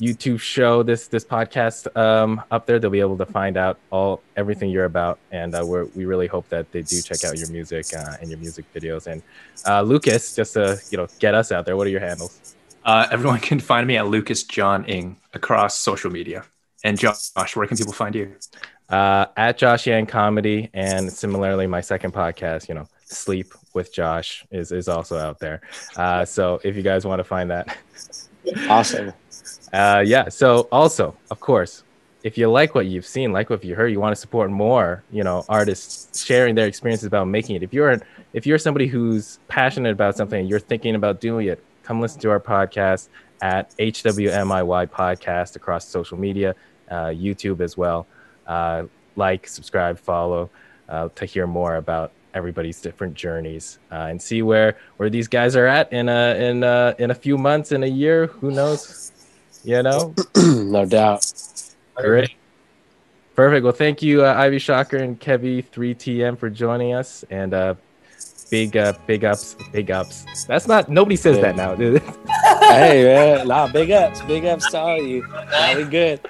YouTube 0.00 0.38
show, 0.38 0.82
this 0.82 1.08
this 1.08 1.24
podcast 1.24 1.94
um, 1.96 2.40
up 2.50 2.66
there, 2.66 2.78
they'll 2.78 2.90
be 2.90 3.00
able 3.00 3.18
to 3.18 3.26
find 3.26 3.56
out 3.56 3.78
all 3.90 4.22
everything 4.36 4.70
you're 4.70 4.84
about. 4.84 5.18
And 5.32 5.54
uh, 5.54 5.64
we 5.66 5.82
we 5.96 6.04
really 6.04 6.28
hope 6.28 6.48
that 6.50 6.70
they 6.70 6.82
do 6.82 7.02
check 7.02 7.24
out 7.24 7.36
your 7.36 7.50
music 7.50 7.86
uh, 7.96 8.16
and 8.20 8.30
your 8.30 8.38
music 8.38 8.64
videos. 8.72 9.06
And 9.06 9.22
uh, 9.66 9.82
Lucas, 9.82 10.36
just 10.36 10.54
to 10.54 10.80
you 10.90 10.98
know 10.98 11.08
get 11.18 11.34
us 11.34 11.50
out 11.50 11.66
there, 11.66 11.76
what 11.76 11.86
are 11.86 11.90
your 11.90 12.00
handles? 12.00 12.54
Everyone 12.86 13.40
can 13.40 13.60
find 13.60 13.86
me 13.86 13.96
at 13.96 14.06
Lucas 14.06 14.44
John 14.44 14.84
Ing 14.84 15.16
across 15.34 15.76
social 15.76 16.10
media. 16.10 16.44
And 16.84 16.96
Josh, 16.96 17.56
where 17.56 17.66
can 17.66 17.76
people 17.76 17.92
find 17.92 18.14
you? 18.14 18.36
Uh, 18.88 19.26
at 19.36 19.58
Josh 19.58 19.86
Yang 19.86 20.06
Comedy, 20.06 20.70
and 20.74 21.12
similarly, 21.12 21.66
my 21.66 21.80
second 21.80 22.12
podcast, 22.12 22.68
you 22.68 22.74
know, 22.74 22.88
Sleep 23.04 23.52
with 23.74 23.92
Josh, 23.92 24.46
is 24.50 24.72
is 24.72 24.88
also 24.88 25.18
out 25.18 25.38
there. 25.38 25.60
Uh, 25.96 26.24
so 26.24 26.60
if 26.64 26.76
you 26.76 26.82
guys 26.82 27.04
want 27.04 27.20
to 27.20 27.24
find 27.24 27.50
that, 27.50 27.76
Awesome. 28.68 29.12
uh, 29.72 30.02
yeah. 30.06 30.28
So 30.28 30.68
also, 30.72 31.16
of 31.30 31.40
course, 31.40 31.84
if 32.22 32.36
you 32.36 32.50
like 32.50 32.74
what 32.74 32.86
you've 32.86 33.06
seen, 33.06 33.32
like 33.32 33.50
what 33.50 33.64
you 33.64 33.74
heard, 33.74 33.88
you 33.88 34.00
want 34.00 34.14
to 34.14 34.20
support 34.20 34.50
more, 34.50 35.04
you 35.10 35.22
know, 35.22 35.44
artists 35.48 36.24
sharing 36.24 36.54
their 36.54 36.66
experiences 36.66 37.06
about 37.06 37.28
making 37.28 37.56
it. 37.56 37.62
If 37.62 37.72
you're 37.72 38.00
if 38.32 38.46
you're 38.46 38.58
somebody 38.58 38.86
who's 38.86 39.38
passionate 39.48 39.92
about 39.92 40.16
something 40.16 40.40
and 40.40 40.48
you're 40.48 40.60
thinking 40.60 40.94
about 40.94 41.20
doing 41.20 41.46
it, 41.46 41.62
come 41.82 42.00
listen 42.00 42.20
to 42.20 42.30
our 42.30 42.40
podcast 42.40 43.08
at 43.40 43.74
HWMIY 43.78 44.90
Podcast 44.90 45.54
across 45.56 45.86
social 45.86 46.18
media, 46.18 46.54
uh, 46.90 47.06
YouTube 47.06 47.60
as 47.60 47.76
well 47.76 48.06
uh, 48.48 48.84
like, 49.16 49.46
subscribe, 49.46 49.98
follow 49.98 50.50
uh, 50.88 51.08
to 51.14 51.24
hear 51.26 51.46
more 51.46 51.76
about 51.76 52.10
everybody's 52.34 52.80
different 52.80 53.14
journeys 53.14 53.78
uh, 53.90 54.06
and 54.10 54.20
see 54.20 54.42
where 54.42 54.76
where 54.98 55.10
these 55.10 55.26
guys 55.28 55.56
are 55.56 55.66
at 55.66 55.92
in 55.92 56.08
a 56.08 56.34
in 56.36 56.62
a, 56.62 56.94
in 56.98 57.10
a 57.10 57.14
few 57.14 57.36
months 57.38 57.72
in 57.72 57.82
a 57.82 57.86
year. 57.86 58.26
Who 58.26 58.50
knows? 58.50 59.12
You 59.64 59.82
know, 59.82 60.14
no 60.36 60.84
doubt. 60.86 61.30
great. 61.96 62.30
Perfect. 63.34 63.62
Well, 63.64 63.72
thank 63.72 64.02
you, 64.02 64.24
uh, 64.24 64.34
IB 64.34 64.58
Shocker 64.58 64.96
and 64.96 65.20
Kevy 65.20 65.64
3TM 65.64 66.38
for 66.38 66.50
joining 66.50 66.92
us, 66.94 67.24
and 67.30 67.54
uh, 67.54 67.74
big 68.50 68.76
uh, 68.76 68.94
big 69.06 69.24
ups, 69.24 69.56
big 69.72 69.90
ups. 69.90 70.44
That's 70.46 70.66
not 70.66 70.88
nobody 70.88 71.16
says 71.16 71.36
Yeah. 71.36 71.42
that 71.42 71.56
now. 71.56 71.74
dude. 71.74 72.02
hey 72.60 73.04
man, 73.04 73.48
nah, 73.48 73.66
big 73.70 73.90
ups, 73.90 74.22
big 74.22 74.44
ups 74.44 74.70
to 74.70 74.78
all 74.78 75.02
you. 75.02 75.26
Nah, 75.26 75.76
we 75.76 75.84
good. 75.84 76.20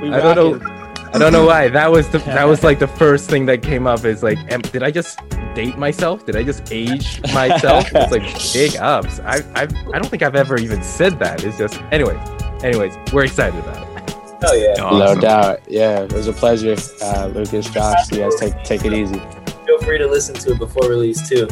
We 0.00 0.10
I 0.12 0.34
don't 0.34 0.60
know. 0.62 0.87
I 1.14 1.18
don't 1.18 1.32
know 1.32 1.46
why. 1.46 1.68
That 1.68 1.90
was 1.90 2.08
the 2.08 2.18
that 2.18 2.44
was 2.44 2.62
like 2.62 2.78
the 2.78 2.86
first 2.88 3.28
thing 3.30 3.46
that 3.46 3.62
came 3.62 3.86
up. 3.86 4.04
Is 4.04 4.22
like, 4.22 4.38
am, 4.52 4.60
did 4.60 4.82
I 4.82 4.90
just 4.90 5.18
date 5.54 5.78
myself? 5.78 6.24
Did 6.26 6.36
I 6.36 6.42
just 6.42 6.70
age 6.72 7.20
myself? 7.32 7.86
it's 7.94 8.12
like 8.12 8.52
big 8.52 8.76
ups. 8.80 9.20
I 9.20 9.36
I 9.54 9.62
I 9.62 9.98
don't 9.98 10.06
think 10.08 10.22
I've 10.22 10.36
ever 10.36 10.58
even 10.58 10.82
said 10.82 11.18
that. 11.20 11.44
It's 11.44 11.56
just 11.58 11.80
anyway. 11.92 12.16
Anyways, 12.62 12.94
we're 13.12 13.24
excited 13.24 13.58
about 13.60 13.82
it. 13.82 14.14
Oh 14.44 14.54
yeah. 14.54 14.74
No 14.98 15.20
doubt. 15.20 15.60
Yeah, 15.68 16.00
it 16.02 16.12
was 16.12 16.28
a 16.28 16.32
pleasure. 16.32 16.76
Uh, 17.02 17.26
Lucas, 17.34 17.68
Josh, 17.70 18.10
you 18.12 18.18
guys 18.18 18.34
take 18.36 18.62
take 18.64 18.84
it 18.84 18.92
easy. 18.92 19.20
Feel 19.66 19.78
free 19.80 19.98
to 19.98 20.06
listen 20.06 20.34
to 20.36 20.52
it 20.52 20.58
before 20.58 20.88
release 20.88 21.28
too. 21.28 21.48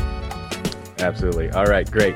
Absolutely. 0.99 1.51
All 1.51 1.67
right, 1.67 1.91
great. 1.91 2.15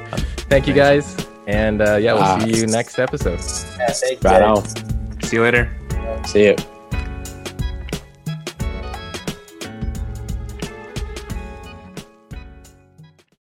Thank 0.49 0.67
you 0.67 0.75
guys, 0.75 1.17
and 1.47 1.83
uh, 1.83 1.97
yeah, 1.97 2.13
we'll 2.15 2.23
Ah. 2.23 2.39
see 2.41 2.57
you 2.57 2.67
next 2.67 2.99
episode. 2.99 3.39
Yeah, 3.79 3.91
thank 3.93 4.23
you. 4.23 4.29
Right 4.31 4.41
guys. 4.41 4.75
on. 4.75 5.23
See 5.23 5.37
you 5.37 5.43
later. 5.43 5.71
See 6.27 6.45
you. 6.47 6.57